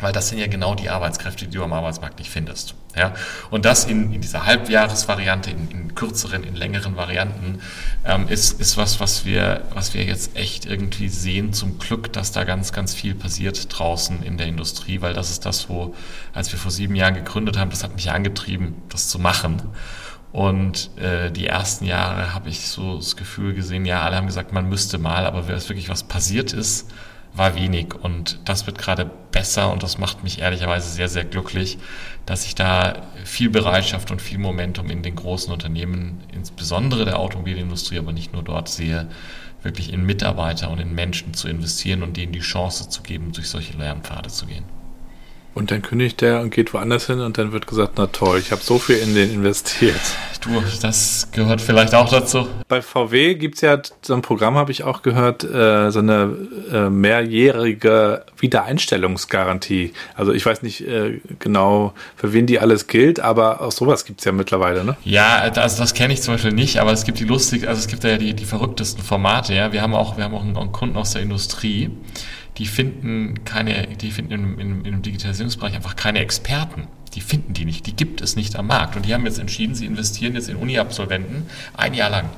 Weil 0.00 0.12
das 0.12 0.28
sind 0.28 0.38
ja 0.38 0.46
genau 0.46 0.74
die 0.74 0.88
Arbeitskräfte, 0.88 1.46
die 1.46 1.56
du 1.56 1.62
am 1.62 1.72
Arbeitsmarkt 1.72 2.18
nicht 2.18 2.30
findest. 2.30 2.74
Ja? 2.96 3.12
Und 3.50 3.64
das 3.64 3.84
in, 3.84 4.12
in 4.12 4.20
dieser 4.20 4.46
Halbjahresvariante, 4.46 5.50
in, 5.50 5.70
in 5.70 5.94
kürzeren, 5.94 6.42
in 6.42 6.56
längeren 6.56 6.96
Varianten, 6.96 7.60
ähm, 8.04 8.26
ist, 8.28 8.60
ist 8.60 8.76
was, 8.76 8.98
was 9.00 9.24
wir, 9.24 9.62
was 9.74 9.92
wir 9.94 10.04
jetzt 10.04 10.36
echt 10.36 10.64
irgendwie 10.64 11.08
sehen. 11.08 11.52
Zum 11.52 11.78
Glück, 11.78 12.12
dass 12.12 12.32
da 12.32 12.44
ganz, 12.44 12.72
ganz 12.72 12.94
viel 12.94 13.14
passiert 13.14 13.66
draußen 13.78 14.22
in 14.22 14.38
der 14.38 14.46
Industrie, 14.46 15.02
weil 15.02 15.12
das 15.12 15.30
ist 15.30 15.44
das, 15.44 15.68
wo, 15.68 15.94
als 16.32 16.50
wir 16.50 16.58
vor 16.58 16.70
sieben 16.70 16.94
Jahren 16.94 17.14
gegründet 17.14 17.58
haben, 17.58 17.70
das 17.70 17.84
hat 17.84 17.94
mich 17.94 18.10
angetrieben, 18.10 18.76
das 18.88 19.08
zu 19.08 19.18
machen. 19.18 19.62
Und 20.32 20.96
äh, 20.96 21.30
die 21.30 21.46
ersten 21.46 21.84
Jahre 21.84 22.34
habe 22.34 22.48
ich 22.48 22.68
so 22.68 22.96
das 22.96 23.16
Gefühl 23.16 23.54
gesehen, 23.54 23.84
ja, 23.84 24.02
alle 24.02 24.16
haben 24.16 24.26
gesagt, 24.26 24.52
man 24.52 24.68
müsste 24.68 24.98
mal, 24.98 25.26
aber 25.26 25.48
es 25.48 25.68
wirklich 25.68 25.88
was 25.88 26.04
passiert 26.04 26.52
ist, 26.52 26.88
war 27.34 27.54
wenig 27.54 27.94
und 27.94 28.38
das 28.44 28.66
wird 28.66 28.78
gerade 28.78 29.08
besser 29.32 29.72
und 29.72 29.82
das 29.82 29.98
macht 29.98 30.24
mich 30.24 30.40
ehrlicherweise 30.40 30.90
sehr, 30.90 31.08
sehr 31.08 31.24
glücklich, 31.24 31.78
dass 32.26 32.44
ich 32.44 32.54
da 32.54 33.02
viel 33.24 33.50
Bereitschaft 33.50 34.10
und 34.10 34.20
viel 34.20 34.38
Momentum 34.38 34.90
in 34.90 35.02
den 35.02 35.16
großen 35.16 35.52
Unternehmen, 35.52 36.20
insbesondere 36.32 37.04
der 37.04 37.18
Automobilindustrie, 37.18 37.98
aber 37.98 38.12
nicht 38.12 38.32
nur 38.32 38.42
dort 38.42 38.68
sehe, 38.68 39.08
wirklich 39.62 39.92
in 39.92 40.04
Mitarbeiter 40.04 40.70
und 40.70 40.78
in 40.78 40.94
Menschen 40.94 41.34
zu 41.34 41.48
investieren 41.48 42.02
und 42.02 42.16
denen 42.16 42.32
die 42.32 42.40
Chance 42.40 42.88
zu 42.88 43.02
geben, 43.02 43.32
durch 43.32 43.48
solche 43.48 43.76
Lernpfade 43.76 44.30
zu 44.30 44.46
gehen. 44.46 44.64
Und 45.52 45.70
dann 45.70 45.82
kündigt 45.82 46.20
der 46.20 46.40
und 46.40 46.50
geht 46.50 46.72
woanders 46.72 47.06
hin 47.06 47.20
und 47.20 47.36
dann 47.36 47.52
wird 47.52 47.66
gesagt, 47.66 47.94
na 47.96 48.06
toll, 48.06 48.38
ich 48.38 48.52
habe 48.52 48.62
so 48.62 48.78
viel 48.78 48.96
in 48.96 49.14
den 49.14 49.32
investiert. 49.32 50.00
Du, 50.40 50.62
das 50.80 51.28
gehört 51.32 51.60
vielleicht 51.60 51.94
auch 51.94 52.08
dazu. 52.08 52.48
Bei 52.66 52.80
VW 52.80 53.34
gibt's 53.34 53.60
ja 53.60 53.78
so 54.00 54.14
ein 54.14 54.22
Programm, 54.22 54.54
habe 54.54 54.72
ich 54.72 54.84
auch 54.84 55.02
gehört, 55.02 55.44
äh, 55.44 55.90
so 55.90 55.98
eine 55.98 56.34
äh, 56.72 56.88
mehrjährige 56.88 58.24
Wiedereinstellungsgarantie. 58.38 59.92
Also 60.14 60.32
ich 60.32 60.46
weiß 60.46 60.62
nicht 60.62 60.86
äh, 60.86 61.20
genau, 61.40 61.92
für 62.16 62.32
wen 62.32 62.46
die 62.46 62.58
alles 62.58 62.86
gilt, 62.86 63.20
aber 63.20 63.60
auch 63.60 63.72
sowas 63.72 64.06
gibt's 64.06 64.24
ja 64.24 64.32
mittlerweile, 64.32 64.82
ne? 64.82 64.96
Ja, 65.04 65.36
also 65.38 65.82
das 65.82 65.92
kenne 65.92 66.14
ich 66.14 66.22
zum 66.22 66.34
Beispiel 66.34 66.52
nicht, 66.52 66.78
aber 66.78 66.92
es 66.92 67.04
gibt 67.04 67.18
die 67.18 67.24
lustig, 67.24 67.68
also 67.68 67.78
es 67.78 67.88
gibt 67.88 68.02
ja 68.04 68.16
die, 68.16 68.32
die 68.32 68.46
verrücktesten 68.46 69.04
Formate, 69.04 69.52
ja. 69.52 69.72
Wir 69.72 69.82
haben 69.82 69.94
auch, 69.94 70.16
wir 70.16 70.24
haben 70.24 70.34
auch 70.34 70.42
einen, 70.42 70.56
einen 70.56 70.72
Kunden 70.72 70.96
aus 70.96 71.10
der 71.10 71.20
Industrie, 71.20 71.90
die 72.58 72.66
finden 72.66 73.44
keine, 73.44 73.86
die 73.86 74.10
finden 74.10 74.32
im, 74.32 74.58
im, 74.58 74.84
im 74.84 75.02
Digitalisierungsbereich 75.02 75.74
einfach 75.74 75.96
keine 75.96 76.20
Experten. 76.20 76.88
Die 77.14 77.20
finden 77.20 77.54
die 77.54 77.64
nicht, 77.64 77.86
die 77.86 77.96
gibt 77.96 78.20
es 78.20 78.36
nicht 78.36 78.54
am 78.54 78.68
Markt. 78.68 78.94
Und 78.94 79.04
die 79.04 79.12
haben 79.12 79.24
jetzt 79.24 79.40
entschieden, 79.40 79.74
sie 79.74 79.86
investieren 79.86 80.34
jetzt 80.34 80.48
in 80.48 80.54
Uni-Absolventen 80.54 81.46
ein 81.76 81.92
Jahr 81.92 82.08
lang. 82.08 82.30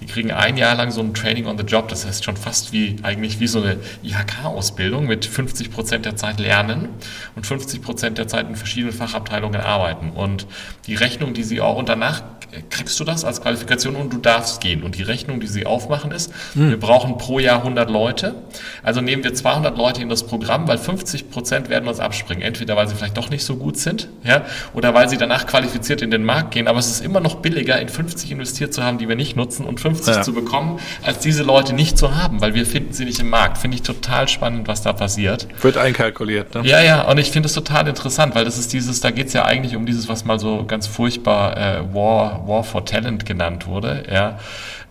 Die 0.00 0.06
kriegen 0.06 0.30
ein 0.30 0.58
Jahr 0.58 0.74
lang 0.74 0.90
so 0.90 1.00
ein 1.00 1.14
Training 1.14 1.46
on 1.46 1.56
the 1.56 1.64
Job, 1.64 1.88
das 1.88 2.06
heißt 2.06 2.24
schon 2.24 2.36
fast 2.36 2.72
wie 2.72 2.96
eigentlich 3.02 3.40
wie 3.40 3.46
so 3.46 3.62
eine 3.62 3.78
IHK-Ausbildung 4.02 5.06
mit 5.06 5.24
50 5.24 5.70
Prozent 5.70 6.04
der 6.04 6.16
Zeit 6.16 6.38
lernen 6.38 6.90
und 7.34 7.46
50 7.46 7.80
Prozent 7.80 8.18
der 8.18 8.28
Zeit 8.28 8.46
in 8.46 8.56
verschiedenen 8.56 8.92
Fachabteilungen 8.92 9.60
arbeiten. 9.60 10.10
Und 10.10 10.46
die 10.86 10.96
Rechnung, 10.96 11.32
die 11.32 11.42
sie 11.42 11.62
auch, 11.62 11.76
und 11.76 11.88
danach 11.88 12.22
kriegst 12.68 12.98
du 12.98 13.04
das 13.04 13.24
als 13.24 13.40
Qualifikation 13.40 13.96
und 13.96 14.12
du 14.12 14.18
darfst 14.18 14.60
gehen. 14.60 14.82
Und 14.82 14.96
die 14.96 15.02
Rechnung, 15.02 15.40
die 15.40 15.46
sie 15.46 15.66
aufmachen, 15.66 16.10
ist, 16.10 16.32
hm. 16.54 16.70
wir 16.70 16.80
brauchen 16.80 17.18
pro 17.18 17.38
Jahr 17.38 17.58
100 17.58 17.90
Leute. 17.90 18.34
Also 18.82 19.00
nehmen 19.00 19.22
wir 19.24 19.34
200 19.34 19.76
Leute 19.76 20.02
in 20.02 20.08
das 20.08 20.24
Programm, 20.24 20.66
weil 20.68 20.78
50 20.78 21.30
Prozent 21.30 21.68
werden 21.68 21.88
uns 21.88 22.00
abspringen. 22.00 22.42
Entweder 22.42 22.76
weil 22.76 22.88
sie 22.88 22.94
vielleicht 22.94 23.16
doch 23.16 23.30
nicht 23.30 23.44
so 23.44 23.56
gut 23.56 23.76
sind, 23.76 24.08
ja, 24.24 24.44
oder 24.74 24.94
weil 24.94 25.08
sie 25.08 25.16
danach 25.16 25.46
qualifiziert 25.46 26.02
in 26.02 26.10
den 26.10 26.24
Markt 26.24 26.52
gehen. 26.52 26.68
Aber 26.68 26.78
es 26.78 26.88
ist 26.88 27.04
immer 27.04 27.20
noch 27.20 27.36
billiger, 27.36 27.80
in 27.80 27.88
50 27.88 28.32
investiert 28.32 28.74
zu 28.74 28.82
haben, 28.82 28.98
die 28.98 29.08
wir 29.08 29.16
nicht 29.16 29.36
nutzen 29.36 29.64
und 29.64 29.80
50 29.80 30.16
ja. 30.16 30.22
zu 30.22 30.32
bekommen, 30.32 30.78
als 31.02 31.20
diese 31.20 31.42
Leute 31.42 31.74
nicht 31.74 31.98
zu 31.98 32.16
haben, 32.16 32.40
weil 32.40 32.54
wir 32.54 32.66
finden 32.66 32.92
sie 32.92 33.04
nicht 33.04 33.20
im 33.20 33.30
Markt. 33.30 33.58
Finde 33.58 33.76
ich 33.76 33.82
total 33.82 34.28
spannend, 34.28 34.68
was 34.68 34.82
da 34.82 34.92
passiert. 34.92 35.46
Wird 35.62 35.76
einkalkuliert, 35.76 36.54
ne? 36.54 36.62
Ja, 36.64 36.82
ja, 36.82 37.02
und 37.02 37.18
ich 37.18 37.30
finde 37.30 37.46
es 37.46 37.52
total 37.52 37.86
interessant, 37.88 38.34
weil 38.34 38.44
das 38.44 38.58
ist 38.58 38.72
dieses, 38.72 39.00
da 39.00 39.10
geht 39.10 39.28
es 39.28 39.32
ja 39.32 39.44
eigentlich 39.44 39.76
um 39.76 39.86
dieses, 39.86 40.08
was 40.08 40.24
mal 40.24 40.38
so 40.38 40.64
ganz 40.66 40.86
furchtbar 40.86 41.56
äh, 41.56 41.94
War 41.94 42.39
War 42.46 42.64
for 42.64 42.84
Talent 42.84 43.26
genannt 43.26 43.66
wurde, 43.66 44.04
ja, 44.10 44.38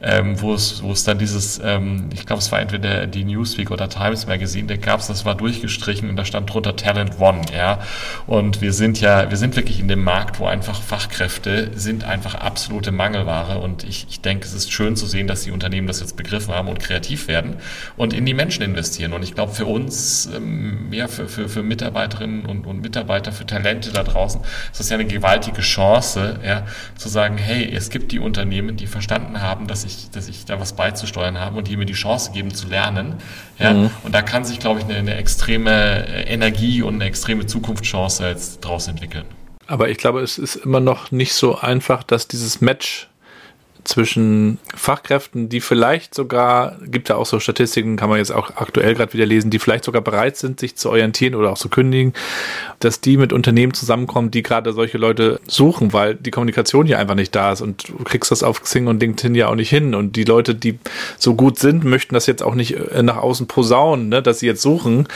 ähm, 0.01 0.39
wo 0.41 0.53
es 0.53 0.81
wo 0.83 0.91
es 0.91 1.03
dann 1.03 1.17
dieses, 1.17 1.59
ähm, 1.63 2.09
ich 2.13 2.25
glaube, 2.25 2.41
es 2.41 2.51
war 2.51 2.59
entweder 2.59 3.07
die 3.07 3.23
Newsweek 3.23 3.71
oder 3.71 3.89
Times 3.89 4.27
Magazine, 4.27 4.67
da 4.67 4.77
gab 4.77 4.99
es, 4.99 5.07
das 5.07 5.25
war 5.25 5.35
durchgestrichen 5.35 6.09
und 6.09 6.15
da 6.15 6.25
stand 6.25 6.53
drunter 6.53 6.75
Talent 6.75 7.19
One, 7.19 7.41
ja. 7.55 7.79
Und 8.27 8.61
wir 8.61 8.73
sind 8.73 9.01
ja, 9.01 9.29
wir 9.29 9.37
sind 9.37 9.55
wirklich 9.55 9.79
in 9.79 9.87
dem 9.87 10.03
Markt, 10.03 10.39
wo 10.39 10.45
einfach 10.45 10.81
Fachkräfte 10.81 11.71
sind 11.75 12.03
einfach 12.03 12.35
absolute 12.35 12.91
Mangelware 12.91 13.59
und 13.59 13.83
ich, 13.83 14.07
ich 14.09 14.21
denke, 14.21 14.45
es 14.45 14.53
ist 14.53 14.71
schön 14.71 14.95
zu 14.95 15.05
sehen, 15.05 15.27
dass 15.27 15.43
die 15.43 15.51
Unternehmen 15.51 15.87
das 15.87 15.99
jetzt 15.99 16.15
begriffen 16.15 16.53
haben 16.53 16.67
und 16.67 16.79
kreativ 16.79 17.27
werden 17.27 17.57
und 17.97 18.13
in 18.13 18.25
die 18.25 18.33
Menschen 18.33 18.63
investieren. 18.63 19.13
Und 19.13 19.23
ich 19.23 19.35
glaube, 19.35 19.53
für 19.53 19.65
uns, 19.65 20.29
ähm, 20.35 20.87
ja, 20.91 21.07
für, 21.07 21.27
für, 21.27 21.49
für 21.49 21.63
Mitarbeiterinnen 21.63 22.45
und, 22.45 22.65
und 22.65 22.81
Mitarbeiter, 22.81 23.31
für 23.31 23.45
Talente 23.45 23.91
da 23.91 24.03
draußen, 24.03 24.41
ist 24.71 24.79
das 24.79 24.89
ja 24.89 24.97
eine 24.97 25.05
gewaltige 25.05 25.61
Chance, 25.61 26.39
ja, 26.45 26.65
zu 26.95 27.09
sagen, 27.09 27.37
hey, 27.37 27.69
es 27.73 27.89
gibt 27.89 28.11
die 28.11 28.19
Unternehmen, 28.19 28.77
die 28.77 28.87
verstanden 28.87 29.41
haben, 29.41 29.67
dass 29.67 29.83
ich, 29.83 29.88
dass 30.11 30.27
ich 30.27 30.45
da 30.45 30.59
was 30.59 30.73
beizusteuern 30.73 31.39
habe 31.39 31.57
und 31.57 31.67
die 31.67 31.77
mir 31.77 31.85
die 31.85 31.93
Chance 31.93 32.31
geben 32.31 32.53
zu 32.53 32.67
lernen. 32.67 33.15
Ja? 33.57 33.73
Mhm. 33.73 33.91
Und 34.03 34.13
da 34.13 34.21
kann 34.21 34.45
sich, 34.45 34.59
glaube 34.59 34.79
ich, 34.79 34.85
eine, 34.85 34.95
eine 34.95 35.15
extreme 35.15 36.07
Energie 36.27 36.81
und 36.81 36.95
eine 36.95 37.05
extreme 37.05 37.45
Zukunftschance 37.45 38.27
jetzt 38.27 38.61
draus 38.61 38.87
entwickeln. 38.87 39.25
Aber 39.67 39.89
ich 39.89 39.97
glaube, 39.97 40.21
es 40.21 40.37
ist 40.37 40.55
immer 40.55 40.79
noch 40.79 41.11
nicht 41.11 41.33
so 41.33 41.57
einfach, 41.57 42.03
dass 42.03 42.27
dieses 42.27 42.61
Match 42.61 43.09
zwischen 43.89 44.59
Fachkräften, 44.75 45.49
die 45.49 45.61
vielleicht 45.61 46.13
sogar, 46.13 46.77
gibt 46.85 47.09
ja 47.09 47.15
auch 47.15 47.25
so 47.25 47.39
Statistiken, 47.39 47.97
kann 47.97 48.09
man 48.09 48.19
jetzt 48.19 48.31
auch 48.31 48.51
aktuell 48.55 48.93
gerade 48.93 49.13
wieder 49.13 49.25
lesen, 49.25 49.49
die 49.49 49.59
vielleicht 49.59 49.83
sogar 49.83 50.01
bereit 50.01 50.37
sind, 50.37 50.59
sich 50.59 50.75
zu 50.75 50.89
orientieren 50.89 51.35
oder 51.35 51.51
auch 51.51 51.57
zu 51.57 51.69
kündigen, 51.69 52.13
dass 52.79 53.01
die 53.01 53.17
mit 53.17 53.33
Unternehmen 53.33 53.73
zusammenkommen, 53.73 54.31
die 54.31 54.43
gerade 54.43 54.73
solche 54.73 54.97
Leute 54.97 55.41
suchen, 55.47 55.91
weil 55.91 56.15
die 56.15 56.31
Kommunikation 56.31 56.85
hier 56.85 56.99
einfach 56.99 57.15
nicht 57.15 57.35
da 57.35 57.51
ist 57.51 57.61
und 57.61 57.89
du 57.89 58.03
kriegst 58.03 58.31
das 58.31 58.43
auf 58.43 58.61
Xing 58.61 58.87
und 58.87 59.01
LinkedIn 59.01 59.35
ja 59.35 59.47
auch 59.47 59.55
nicht 59.55 59.69
hin. 59.69 59.95
Und 59.95 60.15
die 60.15 60.23
Leute, 60.23 60.53
die 60.55 60.77
so 61.17 61.33
gut 61.33 61.57
sind, 61.57 61.83
möchten 61.83 62.13
das 62.13 62.27
jetzt 62.27 62.43
auch 62.43 62.55
nicht 62.55 62.75
äh, 62.75 63.01
nach 63.01 63.17
außen 63.17 63.47
posaunen, 63.47 64.09
ne, 64.09 64.21
dass 64.21 64.39
sie 64.39 64.45
jetzt 64.45 64.61
suchen, 64.61 65.07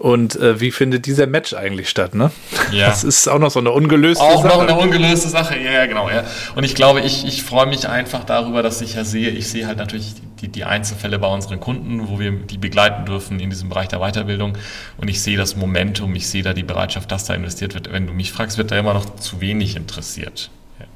und 0.00 0.36
äh, 0.36 0.60
wie 0.60 0.70
findet 0.70 1.04
dieser 1.04 1.26
Match 1.26 1.52
eigentlich 1.52 1.90
statt, 1.90 2.14
ne? 2.14 2.30
Ja. 2.72 2.88
Das 2.88 3.04
ist 3.04 3.28
auch 3.28 3.38
noch 3.38 3.50
so 3.50 3.60
eine 3.60 3.70
ungelöste 3.70 4.24
auch 4.24 4.42
Sache. 4.42 4.54
Auch 4.54 4.66
noch 4.66 4.68
eine 4.68 4.78
ungelöste 4.78 5.28
Sache, 5.28 5.58
ja, 5.58 5.72
ja, 5.72 5.86
genau, 5.86 6.08
ja. 6.08 6.24
Und 6.54 6.64
ich 6.64 6.74
glaube, 6.74 7.00
ich, 7.02 7.26
ich 7.26 7.42
freue 7.42 7.66
mich 7.66 7.86
einfach 7.86 8.24
darüber, 8.24 8.62
dass 8.62 8.80
ich 8.80 8.94
ja 8.94 9.04
sehe, 9.04 9.28
ich 9.28 9.48
sehe 9.48 9.66
halt 9.66 9.76
natürlich 9.76 10.14
die, 10.40 10.48
die 10.48 10.64
Einzelfälle 10.64 11.18
bei 11.18 11.28
unseren 11.28 11.60
Kunden, 11.60 12.08
wo 12.08 12.18
wir 12.18 12.32
die 12.32 12.56
begleiten 12.56 13.04
dürfen 13.04 13.40
in 13.40 13.50
diesem 13.50 13.68
Bereich 13.68 13.88
der 13.88 13.98
Weiterbildung. 13.98 14.56
Und 14.96 15.08
ich 15.08 15.20
sehe 15.20 15.36
das 15.36 15.54
Momentum, 15.54 16.14
ich 16.14 16.28
sehe 16.28 16.42
da 16.42 16.54
die 16.54 16.62
Bereitschaft, 16.62 17.12
dass 17.12 17.26
da 17.26 17.34
investiert 17.34 17.74
wird. 17.74 17.92
Wenn 17.92 18.06
du 18.06 18.14
mich 18.14 18.32
fragst, 18.32 18.56
wird 18.56 18.70
da 18.70 18.78
immer 18.78 18.94
noch 18.94 19.16
zu 19.16 19.42
wenig 19.42 19.76
interessiert. 19.76 20.50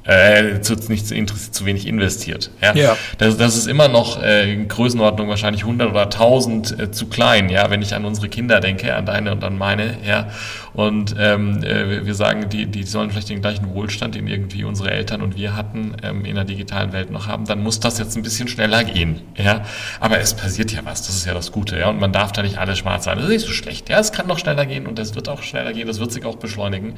Äh, 0.05 0.61
zu, 0.61 0.75
nicht 0.87 1.07
zu, 1.07 1.15
zu 1.51 1.65
wenig 1.65 1.87
investiert. 1.87 2.51
Ja? 2.61 2.75
ja. 2.75 2.97
Das, 3.17 3.37
das 3.37 3.57
ist 3.57 3.67
immer 3.67 3.87
noch 3.87 4.21
äh, 4.21 4.53
in 4.53 4.67
Größenordnung 4.67 5.27
wahrscheinlich 5.29 5.63
100 5.63 5.89
oder 5.89 6.03
1000 6.03 6.79
äh, 6.79 6.91
zu 6.91 7.07
klein, 7.07 7.49
ja, 7.49 7.69
wenn 7.69 7.81
ich 7.81 7.95
an 7.95 8.05
unsere 8.05 8.29
Kinder 8.29 8.59
denke, 8.59 8.95
an 8.95 9.05
deine 9.05 9.31
und 9.31 9.43
an 9.43 9.57
meine, 9.57 9.97
ja. 10.05 10.27
Und 10.75 11.15
ähm, 11.17 11.63
äh, 11.63 12.05
wir 12.05 12.15
sagen, 12.15 12.49
die, 12.49 12.65
die 12.65 12.83
sollen 12.83 13.09
vielleicht 13.09 13.29
den 13.29 13.41
gleichen 13.41 13.73
Wohlstand, 13.73 14.15
den 14.15 14.27
irgendwie 14.27 14.65
unsere 14.65 14.91
Eltern 14.91 15.21
und 15.21 15.37
wir 15.37 15.55
hatten, 15.55 15.95
ähm, 16.03 16.25
in 16.25 16.35
der 16.35 16.43
digitalen 16.43 16.91
Welt 16.91 17.11
noch 17.11 17.27
haben, 17.27 17.45
dann 17.45 17.63
muss 17.63 17.79
das 17.79 17.97
jetzt 17.97 18.17
ein 18.17 18.23
bisschen 18.23 18.49
schneller 18.49 18.83
gehen, 18.83 19.21
ja. 19.37 19.63
Aber 20.01 20.19
es 20.19 20.33
passiert 20.33 20.73
ja 20.73 20.81
was, 20.83 21.07
das 21.07 21.15
ist 21.15 21.25
ja 21.25 21.33
das 21.33 21.53
Gute, 21.53 21.79
ja. 21.79 21.89
Und 21.89 21.99
man 21.99 22.11
darf 22.11 22.33
da 22.33 22.43
nicht 22.43 22.57
alles 22.57 22.79
schwarz 22.79 23.05
sein. 23.05 23.15
Das 23.15 23.25
ist 23.25 23.31
nicht 23.31 23.45
so 23.45 23.53
schlecht, 23.53 23.87
ja. 23.87 23.99
Es 23.99 24.11
kann 24.11 24.27
noch 24.27 24.37
schneller 24.37 24.65
gehen 24.65 24.85
und 24.85 24.99
es 24.99 25.15
wird 25.15 25.29
auch 25.29 25.43
schneller 25.43 25.71
gehen, 25.71 25.87
das 25.87 25.99
wird 25.99 26.11
sich 26.11 26.25
auch 26.25 26.35
beschleunigen. 26.35 26.95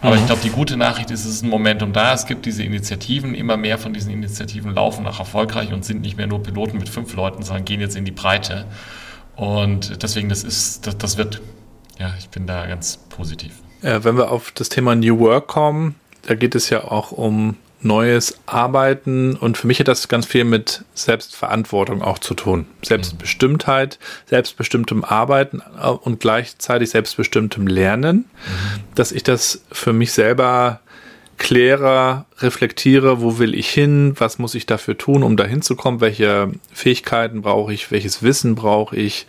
Aber 0.00 0.16
mhm. 0.16 0.22
ich 0.22 0.26
glaube, 0.26 0.42
die 0.42 0.50
gute 0.50 0.76
Nachricht 0.76 1.12
ist, 1.12 1.24
es 1.24 1.34
ist 1.34 1.42
ein 1.44 1.48
Momentum 1.48 1.92
da, 1.92 2.14
es 2.14 2.26
gibt 2.26 2.44
diese 2.44 2.64
Initiativen, 2.64 3.36
immer 3.36 3.56
mehr 3.56 3.78
von 3.78 3.92
diesen 3.92 4.12
Initiativen 4.12 4.74
laufen 4.74 5.06
auch 5.06 5.20
erfolgreich 5.20 5.72
und 5.72 5.84
sind 5.84 6.02
nicht 6.02 6.16
mehr 6.16 6.26
nur 6.26 6.42
Piloten 6.42 6.78
mit 6.78 6.88
fünf 6.88 7.14
Leuten, 7.14 7.44
sondern 7.44 7.64
gehen 7.64 7.80
jetzt 7.80 7.96
in 7.96 8.04
die 8.04 8.10
Breite. 8.10 8.66
Und 9.36 10.02
deswegen, 10.02 10.28
das 10.28 10.42
ist, 10.42 10.86
das, 10.86 10.98
das 10.98 11.16
wird, 11.18 11.40
ja, 11.98 12.12
ich 12.18 12.28
bin 12.28 12.46
da 12.46 12.66
ganz 12.66 12.98
positiv. 13.16 13.52
Ja, 13.82 14.04
wenn 14.04 14.16
wir 14.16 14.30
auf 14.30 14.50
das 14.52 14.68
Thema 14.68 14.94
New 14.94 15.18
Work 15.18 15.48
kommen, 15.48 15.94
da 16.22 16.34
geht 16.34 16.54
es 16.54 16.70
ja 16.70 16.84
auch 16.84 17.12
um 17.12 17.56
neues 17.84 18.38
Arbeiten 18.46 19.34
und 19.36 19.58
für 19.58 19.66
mich 19.66 19.80
hat 19.80 19.88
das 19.88 20.06
ganz 20.08 20.26
viel 20.26 20.44
mit 20.44 20.84
Selbstverantwortung 20.94 22.00
auch 22.00 22.18
zu 22.18 22.34
tun. 22.34 22.66
Selbstbestimmtheit, 22.82 23.98
selbstbestimmtem 24.26 25.04
Arbeiten 25.04 25.60
und 26.02 26.20
gleichzeitig 26.20 26.90
selbstbestimmtem 26.90 27.66
Lernen, 27.66 28.16
mhm. 28.16 28.80
dass 28.94 29.10
ich 29.10 29.24
das 29.24 29.64
für 29.72 29.92
mich 29.92 30.12
selber 30.12 30.80
kläre, 31.38 32.24
reflektiere, 32.38 33.20
wo 33.20 33.40
will 33.40 33.54
ich 33.54 33.68
hin, 33.68 34.14
was 34.16 34.38
muss 34.38 34.54
ich 34.54 34.66
dafür 34.66 34.96
tun, 34.96 35.24
um 35.24 35.36
dahin 35.36 35.60
zu 35.60 35.74
kommen, 35.74 36.00
welche 36.00 36.52
Fähigkeiten 36.72 37.42
brauche 37.42 37.74
ich, 37.74 37.90
welches 37.90 38.22
Wissen 38.22 38.54
brauche 38.54 38.94
ich 38.94 39.26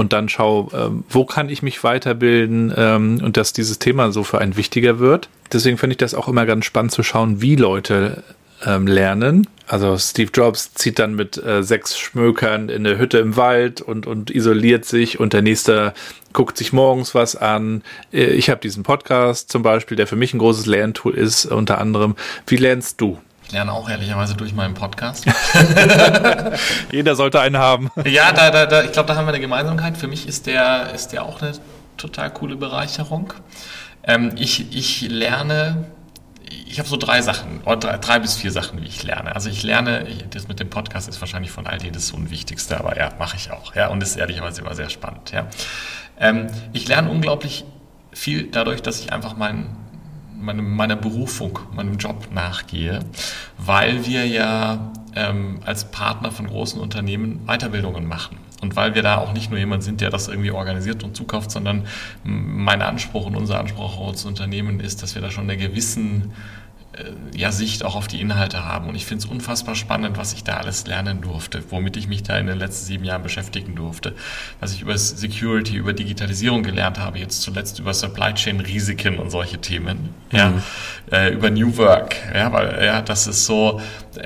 und 0.00 0.14
dann 0.14 0.30
schau, 0.30 0.70
ähm, 0.74 1.04
wo 1.10 1.26
kann 1.26 1.50
ich 1.50 1.62
mich 1.62 1.84
weiterbilden 1.84 2.72
ähm, 2.74 3.20
und 3.22 3.36
dass 3.36 3.52
dieses 3.52 3.78
Thema 3.78 4.12
so 4.12 4.24
für 4.24 4.38
einen 4.38 4.56
wichtiger 4.56 4.98
wird. 4.98 5.28
Deswegen 5.52 5.76
finde 5.76 5.92
ich 5.92 5.98
das 5.98 6.14
auch 6.14 6.26
immer 6.26 6.46
ganz 6.46 6.64
spannend 6.64 6.90
zu 6.90 7.02
schauen, 7.02 7.42
wie 7.42 7.54
Leute 7.54 8.24
ähm, 8.64 8.86
lernen. 8.86 9.46
Also 9.66 9.98
Steve 9.98 10.30
Jobs 10.32 10.72
zieht 10.72 10.98
dann 10.98 11.14
mit 11.14 11.36
äh, 11.36 11.62
sechs 11.62 11.98
Schmökern 11.98 12.70
in 12.70 12.86
eine 12.86 12.98
Hütte 12.98 13.18
im 13.18 13.36
Wald 13.36 13.82
und, 13.82 14.06
und 14.06 14.30
isoliert 14.30 14.86
sich 14.86 15.20
und 15.20 15.34
der 15.34 15.42
nächste 15.42 15.92
guckt 16.32 16.56
sich 16.56 16.72
morgens 16.72 17.14
was 17.14 17.36
an. 17.36 17.82
Äh, 18.10 18.24
ich 18.30 18.48
habe 18.48 18.62
diesen 18.62 18.82
Podcast 18.82 19.52
zum 19.52 19.62
Beispiel, 19.62 19.98
der 19.98 20.06
für 20.06 20.16
mich 20.16 20.32
ein 20.32 20.38
großes 20.38 20.64
Lerntool 20.64 21.14
ist, 21.14 21.44
unter 21.44 21.78
anderem. 21.78 22.16
Wie 22.46 22.56
lernst 22.56 23.02
du? 23.02 23.18
Ich 23.50 23.54
lerne 23.54 23.72
auch 23.72 23.90
ehrlicherweise 23.90 24.36
durch 24.36 24.54
meinen 24.54 24.74
Podcast. 24.74 25.26
Jeder 26.92 27.16
sollte 27.16 27.40
einen 27.40 27.58
haben. 27.58 27.90
Ja, 28.04 28.30
da, 28.30 28.48
da, 28.52 28.64
da, 28.64 28.84
ich 28.84 28.92
glaube, 28.92 29.08
da 29.08 29.16
haben 29.16 29.24
wir 29.24 29.30
eine 29.30 29.40
Gemeinsamkeit. 29.40 29.96
Für 29.96 30.06
mich 30.06 30.28
ist 30.28 30.46
der, 30.46 30.92
ist 30.94 31.08
der 31.08 31.24
auch 31.24 31.42
eine 31.42 31.54
total 31.96 32.30
coole 32.30 32.54
Bereicherung. 32.54 33.32
Ähm, 34.04 34.30
ich, 34.36 34.72
ich 34.72 35.00
lerne 35.00 35.86
ich 36.68 36.78
habe 36.78 36.88
so 36.88 36.96
drei 36.96 37.22
Sachen, 37.22 37.60
oder 37.62 37.76
drei, 37.76 37.98
drei, 37.98 38.18
bis 38.20 38.36
vier 38.36 38.52
Sachen, 38.52 38.80
wie 38.82 38.86
ich 38.86 39.02
lerne. 39.02 39.34
Also 39.34 39.50
ich 39.50 39.64
lerne, 39.64 40.06
das 40.30 40.46
mit 40.46 40.60
dem 40.60 40.70
Podcast 40.70 41.08
ist 41.08 41.20
wahrscheinlich 41.20 41.50
von 41.50 41.66
all 41.66 41.78
denen 41.78 41.94
das 41.94 42.12
Unwichtigste, 42.12 42.78
aber 42.78 42.96
ja, 42.96 43.10
mache 43.18 43.36
ich 43.36 43.50
auch. 43.50 43.74
Ja, 43.74 43.88
und 43.88 44.00
ist 44.00 44.14
ehrlicherweise 44.14 44.60
immer 44.60 44.76
sehr 44.76 44.90
spannend. 44.90 45.32
Ja. 45.32 45.48
Ähm, 46.20 46.46
ich 46.72 46.86
lerne 46.86 47.10
unglaublich 47.10 47.64
viel 48.12 48.44
dadurch, 48.44 48.80
dass 48.80 49.00
ich 49.00 49.12
einfach 49.12 49.36
mein, 49.36 49.76
meine, 50.40 50.62
meiner 50.62 50.96
Berufung, 50.96 51.58
meinem 51.74 51.96
Job 51.98 52.28
nachgehe, 52.32 53.00
weil 53.58 54.06
wir 54.06 54.26
ja 54.26 54.92
ähm, 55.14 55.60
als 55.64 55.90
Partner 55.90 56.30
von 56.30 56.46
großen 56.46 56.80
Unternehmen 56.80 57.40
Weiterbildungen 57.46 58.06
machen. 58.06 58.38
Und 58.60 58.76
weil 58.76 58.94
wir 58.94 59.02
da 59.02 59.16
auch 59.16 59.32
nicht 59.32 59.50
nur 59.50 59.58
jemand 59.58 59.82
sind, 59.82 60.00
der 60.00 60.10
das 60.10 60.28
irgendwie 60.28 60.50
organisiert 60.50 61.02
und 61.02 61.16
zukauft, 61.16 61.50
sondern 61.50 61.86
mein 62.24 62.82
Anspruch 62.82 63.26
und 63.26 63.36
unser 63.36 63.58
Anspruch 63.58 64.06
als 64.06 64.24
Unternehmen 64.26 64.80
ist, 64.80 65.02
dass 65.02 65.14
wir 65.14 65.22
da 65.22 65.30
schon 65.30 65.44
eine 65.44 65.56
gewissen 65.56 66.32
ja, 67.34 67.52
Sicht 67.52 67.84
auch 67.84 67.94
auf 67.94 68.08
die 68.08 68.20
Inhalte 68.20 68.64
haben. 68.64 68.88
Und 68.88 68.96
ich 68.96 69.06
finde 69.06 69.24
es 69.24 69.30
unfassbar 69.30 69.76
spannend, 69.76 70.18
was 70.18 70.32
ich 70.32 70.42
da 70.42 70.56
alles 70.56 70.86
lernen 70.86 71.20
durfte, 71.20 71.62
womit 71.70 71.96
ich 71.96 72.08
mich 72.08 72.22
da 72.22 72.36
in 72.36 72.46
den 72.46 72.58
letzten 72.58 72.86
sieben 72.86 73.04
Jahren 73.04 73.22
beschäftigen 73.22 73.76
durfte. 73.76 74.14
Was 74.58 74.74
ich 74.74 74.82
über 74.82 74.98
Security, 74.98 75.76
über 75.76 75.92
Digitalisierung 75.92 76.62
gelernt 76.62 76.98
habe, 76.98 77.18
jetzt 77.18 77.42
zuletzt 77.42 77.78
über 77.78 77.94
Supply 77.94 78.34
Chain 78.34 78.60
Risiken 78.60 79.18
und 79.18 79.30
solche 79.30 79.60
Themen, 79.60 80.14
mhm. 80.32 80.36
ja, 80.36 80.52
äh, 81.12 81.32
über 81.32 81.50
New 81.50 81.76
Work, 81.76 82.16
ja, 82.34 82.52
weil, 82.52 82.84
ja, 82.84 83.02
das 83.02 83.26
ist 83.28 83.46
so, 83.46 83.80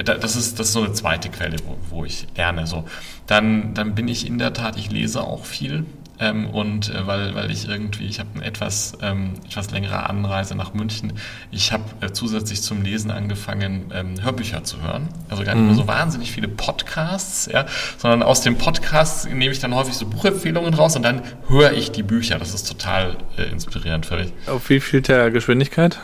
das 0.05 0.37
ist, 0.37 0.59
das 0.59 0.69
ist 0.69 0.73
so 0.73 0.85
eine 0.85 0.93
zweite 0.95 1.29
Quelle, 1.29 1.59
wo, 1.67 1.77
wo 1.91 2.05
ich 2.05 2.27
lerne, 2.37 2.67
so. 2.67 2.85
Dann, 3.27 3.75
dann 3.75 3.95
bin 3.95 4.09
ich 4.09 4.27
in 4.27 4.39
der 4.39 4.53
Tat, 4.53 4.77
ich 4.77 4.91
lese 4.91 5.23
auch 5.23 5.45
viel, 5.45 5.85
ähm, 6.21 6.49
und 6.49 6.95
äh, 6.95 7.07
weil, 7.07 7.35
weil 7.35 7.51
ich 7.51 7.69
irgendwie, 7.69 8.07
ich 8.07 8.21
habe 8.21 8.31
eine 8.35 8.45
etwas, 8.45 8.93
ähm, 9.03 9.35
etwas 9.47 9.71
längere 9.71 10.09
Anreise 10.09 10.55
nach 10.55 10.75
München. 10.75 11.15
Ich 11.51 11.73
habe 11.73 11.85
äh, 12.01 12.12
zusätzlich 12.12 12.62
zum 12.62 12.83
Lesen 12.83 13.11
angefangen, 13.11 13.91
ähm, 13.93 14.23
Hörbücher 14.23 14.62
zu 14.65 14.81
hören. 14.83 15.09
Also 15.29 15.45
gar 15.45 15.55
nicht 15.55 15.73
mhm. 15.73 15.75
so 15.75 15.89
wahnsinnig 15.89 16.31
viele 16.31 16.49
Podcasts, 16.49 17.49
ja, 17.53 17.67
sondern 17.99 18.23
aus 18.23 18.43
dem 18.43 18.57
Podcast 18.57 19.29
nehme 19.29 19.53
ich 19.53 19.59
dann 19.59 19.75
häufig 19.75 19.95
so 19.95 20.07
Buchempfehlungen 20.07 20.75
raus 20.75 20.95
und 20.97 21.03
dann 21.03 21.23
höre 21.49 21.73
ich 21.73 21.91
die 21.91 22.03
Bücher. 22.03 22.39
Das 22.39 22.55
ist 22.55 22.69
total 22.69 23.17
äh, 23.37 23.45
inspirierend 23.45 24.07
für 24.07 24.17
mich. 24.17 24.33
Auf 24.47 24.71
wie 24.71 24.81
viel 24.81 25.03
der 25.03 25.31
Geschwindigkeit? 25.31 25.99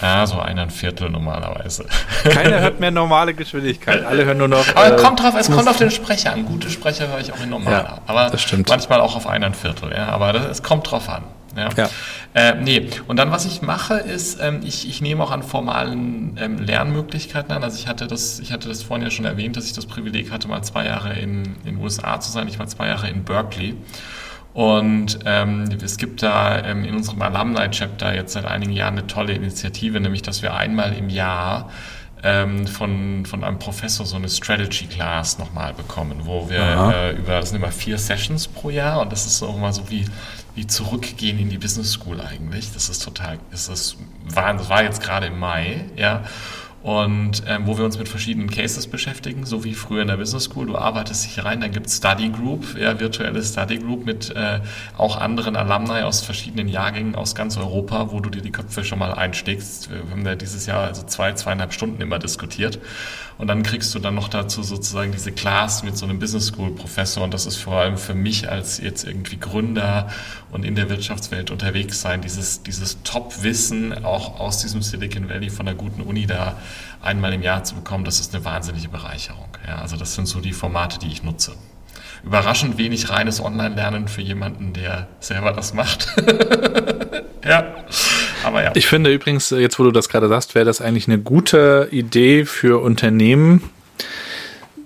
Ja, 0.00 0.26
so 0.26 0.38
ein 0.38 0.70
Viertel 0.70 1.10
normalerweise. 1.10 1.84
Keiner 2.22 2.60
hört 2.60 2.80
mehr 2.80 2.90
normale 2.90 3.34
Geschwindigkeit. 3.34 4.04
Alle 4.04 4.24
hören 4.24 4.38
nur 4.38 4.48
noch. 4.48 4.64
Aber 4.76 4.96
äh, 4.96 5.02
kommt 5.02 5.20
drauf, 5.20 5.34
es 5.38 5.50
kommt 5.50 5.68
auf 5.68 5.76
den 5.76 5.90
Sprecher 5.90 6.32
an. 6.32 6.44
Gute 6.44 6.70
Sprecher 6.70 7.08
höre 7.08 7.18
ich 7.18 7.32
auch 7.32 7.42
in 7.42 7.50
normal. 7.50 7.72
Ja, 7.72 7.98
aber 8.06 8.30
das 8.30 8.42
stimmt. 8.42 8.68
manchmal 8.68 9.00
auch 9.00 9.16
auf 9.16 9.26
ein 9.48 9.54
Viertel. 9.54 9.92
Ja, 9.92 10.08
aber 10.08 10.32
das, 10.32 10.46
es 10.46 10.62
kommt 10.62 10.90
drauf 10.90 11.08
an. 11.08 11.24
Ja. 11.56 11.68
ja. 11.76 11.88
Äh, 12.34 12.54
nee, 12.60 12.88
und 13.06 13.16
dann 13.16 13.30
was 13.30 13.44
ich 13.46 13.62
mache, 13.62 13.94
ist, 13.94 14.38
ähm, 14.40 14.60
ich, 14.62 14.88
ich 14.88 15.00
nehme 15.00 15.22
auch 15.22 15.30
an 15.30 15.42
formalen 15.42 16.36
ähm, 16.40 16.58
Lernmöglichkeiten 16.58 17.52
an. 17.52 17.64
Also 17.64 17.78
ich 17.78 17.88
hatte 17.88 18.06
das, 18.06 18.38
ich 18.38 18.52
hatte 18.52 18.68
das 18.68 18.82
vorhin 18.82 19.04
ja 19.04 19.10
schon 19.10 19.24
erwähnt, 19.24 19.56
dass 19.56 19.64
ich 19.64 19.72
das 19.72 19.86
Privileg 19.86 20.30
hatte, 20.30 20.48
mal 20.48 20.62
zwei 20.62 20.84
Jahre 20.84 21.14
in 21.14 21.56
den 21.64 21.78
USA 21.78 22.20
zu 22.20 22.30
sein. 22.30 22.48
Ich 22.48 22.58
war 22.58 22.66
zwei 22.66 22.88
Jahre 22.88 23.08
in 23.08 23.24
Berkeley. 23.24 23.74
Und 24.54 25.20
ähm, 25.24 25.68
es 25.82 25.98
gibt 25.98 26.22
da 26.22 26.64
ähm, 26.64 26.84
in 26.84 26.96
unserem 26.96 27.22
Alumni-Chapter 27.22 28.14
jetzt 28.14 28.32
seit 28.32 28.44
einigen 28.44 28.72
Jahren 28.72 28.98
eine 28.98 29.06
tolle 29.06 29.32
Initiative, 29.32 30.00
nämlich 30.00 30.22
dass 30.22 30.42
wir 30.42 30.54
einmal 30.54 30.94
im 30.94 31.10
Jahr 31.10 31.70
ähm, 32.22 32.66
von, 32.66 33.24
von 33.26 33.44
einem 33.44 33.58
Professor 33.58 34.04
so 34.06 34.16
eine 34.16 34.28
Strategy 34.28 34.86
Class 34.86 35.38
nochmal 35.38 35.74
bekommen, 35.74 36.22
wo 36.24 36.48
wir 36.48 36.60
äh, 36.94 37.16
über, 37.16 37.40
das 37.40 37.50
sind 37.50 37.58
immer 37.58 37.72
vier 37.72 37.98
Sessions 37.98 38.48
pro 38.48 38.70
Jahr 38.70 39.00
und 39.00 39.12
das 39.12 39.26
ist 39.26 39.42
auch 39.42 39.56
mal 39.56 39.72
so 39.72 39.88
wie, 39.90 40.04
wie 40.54 40.66
zurückgehen 40.66 41.38
in 41.38 41.48
die 41.50 41.58
Business 41.58 41.92
School 41.92 42.20
eigentlich. 42.20 42.72
Das 42.72 42.88
ist 42.88 43.02
total, 43.02 43.38
das 43.50 43.68
ist, 43.68 43.96
war, 44.24 44.54
das 44.54 44.68
war 44.68 44.82
jetzt 44.82 45.02
gerade 45.02 45.26
im 45.26 45.38
Mai, 45.38 45.84
ja 45.96 46.24
und 46.82 47.42
ähm, 47.48 47.66
wo 47.66 47.76
wir 47.76 47.84
uns 47.84 47.98
mit 47.98 48.08
verschiedenen 48.08 48.50
Cases 48.50 48.86
beschäftigen, 48.86 49.44
so 49.44 49.64
wie 49.64 49.74
früher 49.74 50.02
in 50.02 50.08
der 50.08 50.16
Business 50.16 50.44
School. 50.44 50.66
Du 50.66 50.76
arbeitest 50.76 51.24
dich 51.24 51.44
rein, 51.44 51.60
dann 51.60 51.72
gibt 51.72 51.86
es 51.86 51.96
Study 51.96 52.28
Group, 52.28 52.78
ja, 52.78 53.00
virtuelle 53.00 53.42
Study 53.42 53.78
Group 53.78 54.06
mit 54.06 54.34
äh, 54.36 54.60
auch 54.96 55.16
anderen 55.16 55.56
Alumni 55.56 56.02
aus 56.02 56.20
verschiedenen 56.20 56.68
Jahrgängen 56.68 57.16
aus 57.16 57.34
ganz 57.34 57.56
Europa, 57.56 58.12
wo 58.12 58.20
du 58.20 58.30
dir 58.30 58.42
die 58.42 58.52
Köpfe 58.52 58.84
schon 58.84 59.00
mal 59.00 59.12
einsteckst. 59.12 59.90
Wir 59.90 60.08
haben 60.10 60.24
ja 60.24 60.36
dieses 60.36 60.66
Jahr 60.66 60.86
also 60.86 61.02
zwei, 61.02 61.32
zweieinhalb 61.32 61.72
Stunden 61.72 62.00
immer 62.00 62.20
diskutiert. 62.20 62.78
Und 63.38 63.46
dann 63.46 63.62
kriegst 63.62 63.94
du 63.94 64.00
dann 64.00 64.16
noch 64.16 64.28
dazu 64.28 64.64
sozusagen 64.64 65.12
diese 65.12 65.30
Class 65.30 65.84
mit 65.84 65.96
so 65.96 66.04
einem 66.04 66.18
Business 66.18 66.46
School 66.46 66.72
Professor. 66.72 67.22
Und 67.22 67.32
das 67.32 67.46
ist 67.46 67.56
vor 67.56 67.74
allem 67.74 67.96
für 67.96 68.14
mich 68.14 68.50
als 68.50 68.78
jetzt 68.78 69.04
irgendwie 69.04 69.38
Gründer 69.38 70.08
und 70.50 70.64
in 70.64 70.74
der 70.74 70.90
Wirtschaftswelt 70.90 71.52
unterwegs 71.52 72.00
sein, 72.00 72.20
dieses, 72.20 72.64
dieses 72.64 73.02
Top-Wissen 73.04 74.04
auch 74.04 74.40
aus 74.40 74.62
diesem 74.62 74.82
Silicon 74.82 75.28
Valley 75.28 75.50
von 75.50 75.66
der 75.66 75.76
guten 75.76 76.02
Uni 76.02 76.26
da 76.26 76.56
einmal 77.02 77.32
im 77.32 77.42
Jahr 77.42 77.64
zu 77.64 77.74
bekommen, 77.74 78.04
das 78.04 78.20
ist 78.20 78.34
eine 78.34 78.44
wahnsinnige 78.44 78.88
Bereicherung. 78.88 79.48
Ja, 79.66 79.76
also 79.76 79.96
das 79.96 80.14
sind 80.14 80.26
so 80.26 80.40
die 80.40 80.52
Formate, 80.52 80.98
die 80.98 81.08
ich 81.08 81.22
nutze. 81.22 81.52
Überraschend 82.24 82.78
wenig 82.78 83.10
reines 83.10 83.40
Online-Lernen 83.40 84.08
für 84.08 84.22
jemanden, 84.22 84.72
der 84.72 85.06
selber 85.20 85.52
das 85.52 85.72
macht. 85.72 86.08
ja. 87.44 87.64
Aber 88.44 88.62
ja. 88.62 88.72
Ich 88.74 88.86
finde 88.86 89.12
übrigens, 89.12 89.50
jetzt 89.50 89.78
wo 89.78 89.84
du 89.84 89.92
das 89.92 90.08
gerade 90.08 90.28
sagst, 90.28 90.54
wäre 90.54 90.64
das 90.64 90.80
eigentlich 90.80 91.06
eine 91.06 91.18
gute 91.18 91.88
Idee 91.90 92.44
für 92.44 92.82
Unternehmen, 92.82 93.62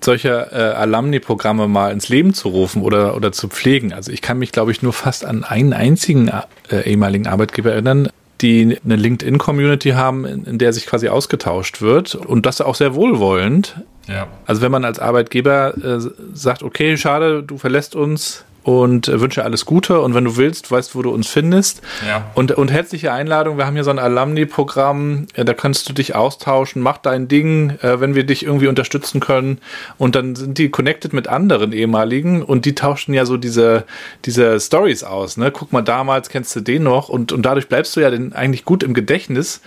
solche 0.04 0.48
äh, 0.52 0.56
Alumni-Programme 0.56 1.68
mal 1.68 1.92
ins 1.92 2.08
Leben 2.08 2.34
zu 2.34 2.48
rufen 2.48 2.82
oder, 2.82 3.16
oder 3.16 3.32
zu 3.32 3.48
pflegen. 3.48 3.92
Also 3.92 4.10
ich 4.10 4.20
kann 4.20 4.38
mich, 4.38 4.52
glaube 4.52 4.72
ich, 4.72 4.82
nur 4.82 4.92
fast 4.92 5.24
an 5.24 5.44
einen 5.44 5.72
einzigen 5.72 6.30
äh, 6.70 6.80
ehemaligen 6.82 7.26
Arbeitgeber 7.26 7.72
erinnern, 7.72 8.08
die 8.42 8.78
eine 8.84 8.96
LinkedIn-Community 8.96 9.90
haben, 9.90 10.24
in, 10.24 10.58
der 10.58 10.72
sich 10.72 10.86
quasi 10.86 11.08
ausgetauscht 11.08 11.80
wird 11.80 12.14
und 12.14 12.44
das 12.44 12.60
auch 12.60 12.74
sehr 12.74 12.94
wohlwollend. 12.94 13.76
Ja. 14.08 14.26
Also 14.46 14.62
wenn 14.62 14.72
man 14.72 14.84
als 14.84 14.98
Arbeitgeber 14.98 15.74
äh, 15.76 16.00
sagt, 16.34 16.62
okay, 16.62 16.96
schade, 16.96 17.42
du 17.42 17.56
verlässt 17.56 17.94
uns, 17.94 18.44
und 18.62 19.08
wünsche 19.08 19.44
alles 19.44 19.66
Gute. 19.66 20.00
Und 20.00 20.14
wenn 20.14 20.24
du 20.24 20.36
willst, 20.36 20.70
weißt, 20.70 20.94
wo 20.94 21.02
du 21.02 21.10
uns 21.10 21.28
findest. 21.28 21.82
Ja. 22.06 22.30
Und, 22.34 22.52
und 22.52 22.70
herzliche 22.70 23.12
Einladung. 23.12 23.58
Wir 23.58 23.66
haben 23.66 23.74
hier 23.74 23.84
so 23.84 23.90
ein 23.90 23.98
Alumni-Programm. 23.98 25.26
Da 25.34 25.54
kannst 25.54 25.88
du 25.88 25.92
dich 25.92 26.14
austauschen. 26.14 26.82
Mach 26.82 26.98
dein 26.98 27.28
Ding, 27.28 27.70
äh, 27.82 28.00
wenn 28.00 28.14
wir 28.14 28.24
dich 28.24 28.44
irgendwie 28.44 28.68
unterstützen 28.68 29.20
können. 29.20 29.58
Und 29.98 30.14
dann 30.14 30.36
sind 30.36 30.58
die 30.58 30.70
connected 30.70 31.12
mit 31.12 31.28
anderen 31.28 31.72
ehemaligen 31.72 32.42
und 32.42 32.64
die 32.64 32.74
tauschen 32.74 33.14
ja 33.14 33.24
so 33.24 33.36
diese, 33.36 33.84
diese 34.24 34.60
Stories 34.60 35.04
aus. 35.04 35.36
Ne? 35.36 35.50
Guck 35.50 35.72
mal, 35.72 35.82
damals 35.82 36.28
kennst 36.28 36.54
du 36.56 36.60
den 36.60 36.84
noch 36.84 37.08
und, 37.08 37.32
und 37.32 37.42
dadurch 37.42 37.68
bleibst 37.68 37.96
du 37.96 38.00
ja 38.00 38.10
den 38.10 38.32
eigentlich 38.32 38.64
gut 38.64 38.82
im 38.82 38.94
Gedächtnis 38.94 39.60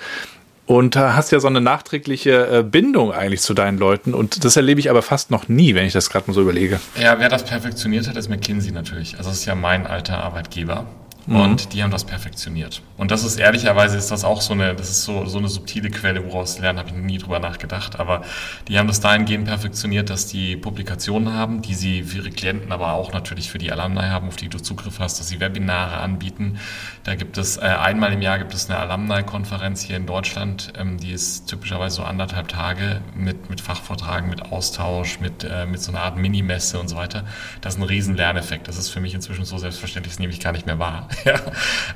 und 0.66 0.96
hast 0.96 1.32
ja 1.32 1.40
so 1.40 1.48
eine 1.48 1.62
nachträgliche 1.62 2.60
äh, 2.60 2.64
Bindung 2.64 3.12
eigentlich 3.12 3.42
zu 3.42 3.54
deinen 3.54 3.78
Leuten. 3.78 4.14
Und 4.14 4.44
das 4.44 4.56
erlebe 4.56 4.80
ich 4.80 4.90
aber 4.90 5.02
fast 5.02 5.32
noch 5.32 5.48
nie, 5.48 5.76
wenn 5.76 5.86
ich 5.86 5.94
das 5.94 6.10
gerade 6.10 6.28
mal 6.28 6.34
so 6.34 6.42
überlege. 6.42 6.80
Ja, 7.00 7.20
wer 7.20 7.30
das 7.30 7.44
perfektioniert 7.44 8.08
hat, 8.08 8.18
ist 8.18 8.30
McKinsey 8.30 8.72
natürlich. 8.72 9.18
Also 9.18 9.30
das 9.30 9.40
ist 9.40 9.46
ja 9.46 9.56
mein 9.56 9.86
alter 9.88 10.18
Arbeitgeber. 10.18 10.86
Mhm. 11.28 11.36
Und 11.36 11.74
die 11.74 11.82
haben 11.82 11.92
das 11.92 12.04
perfektioniert. 12.04 12.82
Und 12.98 13.12
das 13.12 13.24
ist 13.24 13.38
ehrlicherweise 13.38 13.98
ist 13.98 14.12
das 14.12 14.24
auch 14.24 14.42
so 14.42 14.54
eine, 14.54 14.76
das 14.76 14.90
ist 14.90 15.04
so, 15.04 15.26
so 15.26 15.38
eine 15.38 15.48
subtile 15.48 15.90
Quelle, 15.90 16.26
woraus 16.26 16.60
lernen, 16.60 16.80
habe 16.80 16.90
ich 16.90 16.96
nie 16.96 17.18
drüber 17.18 17.40
nachgedacht. 17.40 18.00
Aber 18.00 18.22
die 18.68 18.78
haben 18.78 18.88
das 18.88 19.00
dahingehend 19.00 19.46
perfektioniert, 19.46 20.10
dass 20.10 20.28
die 20.28 20.56
Publikationen 20.56 21.34
haben, 21.34 21.62
die 21.62 21.74
sie 21.74 22.04
für 22.04 22.18
ihre 22.18 22.30
Klienten, 22.30 22.72
aber 22.72 22.94
auch 22.94 23.12
natürlich 23.12 23.50
für 23.50 23.58
die 23.58 23.72
Alumni 23.72 24.02
haben, 24.02 24.28
auf 24.28 24.36
die 24.36 24.50
du 24.50 24.60
Zugriff 24.60 25.00
hast, 25.00 25.20
dass 25.20 25.28
sie 25.28 25.40
Webinare 25.40 25.98
anbieten. 25.98 26.60
Da 27.04 27.16
gibt 27.16 27.38
es 27.38 27.58
äh, 27.58 27.62
einmal 27.62 28.14
im 28.14 28.22
Jahr 28.22 28.38
gibt 28.38 28.54
es 28.54 28.70
eine 28.70 28.80
Alumni-Konferenz 28.80 29.82
hier 29.82 29.98
in 29.98 30.06
Deutschland, 30.06 30.74
ähm, 30.78 30.98
die 30.98 31.12
ist 31.12 31.48
typischerweise 31.48 31.98
so 31.98 32.04
anderthalb 32.04 32.48
Tage 32.48 33.02
mit, 33.16 33.50
mit 33.50 33.62
Fachvortragen, 33.62 34.30
mit 34.30 34.52
Austausch, 34.52 35.20
mit, 35.20 35.44
äh, 35.44 35.66
mit 35.66 35.82
so 35.82 35.92
einer 35.92 36.02
Art 36.02 36.18
Minimesse 36.18 36.80
und 36.80 36.88
so 36.88 36.96
weiter. 36.96 37.26
Das 37.62 37.76
ist 37.76 37.80
ein 37.80 37.84
riesen 37.84 38.16
Lerneffekt. 38.16 38.68
Das 38.68 38.78
ist 38.78 38.90
für 38.90 39.00
mich 39.00 39.14
inzwischen 39.14 39.46
so 39.46 39.58
selbstverständlich, 39.58 40.14
das 40.14 40.20
nehme 40.20 40.34
ich 40.34 40.40
gar 40.40 40.52
nicht 40.52 40.66
mehr 40.66 40.80
wahr. 40.80 41.08
ja. 41.26 41.40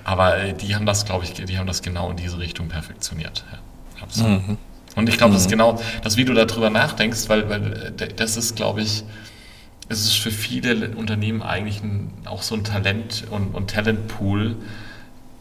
Aber 0.04 0.38
äh, 0.38 0.54
die 0.54 0.76
haben 0.76 0.86
das, 0.86 1.06
glaube 1.06 1.26
ich, 1.26 1.34
die 1.34 1.58
haben 1.58 1.68
das 1.68 1.82
genau 1.82 2.12
in 2.12 2.18
diese 2.18 2.40
Richtung 2.40 2.68
perfektioniert. 2.70 3.44
Ja, 3.52 4.04
absolut. 4.04 4.48
Mhm. 4.48 4.58
Und 4.96 5.10
ich 5.10 5.18
glaube, 5.18 5.32
mhm. 5.32 5.36
das 5.36 5.44
ist 5.44 5.50
genau 5.50 5.80
das, 6.04 6.18
wie 6.18 6.26
du 6.26 6.34
darüber 6.34 6.70
nachdenkst, 6.70 7.30
weil, 7.30 7.50
weil 7.50 7.94
äh, 8.00 8.14
das 8.14 8.38
ist, 8.38 8.56
glaube 8.56 8.82
ich, 8.82 9.04
es 9.90 10.02
ist 10.02 10.18
für 10.18 10.32
viele 10.32 10.96
Unternehmen 10.96 11.42
eigentlich 11.42 11.82
ein, 11.82 12.12
auch 12.26 12.44
so 12.44 12.56
ein 12.56 12.64
Talent 12.64 13.26
und, 13.32 13.56
und 13.56 13.72
Talentpool, 13.72 14.56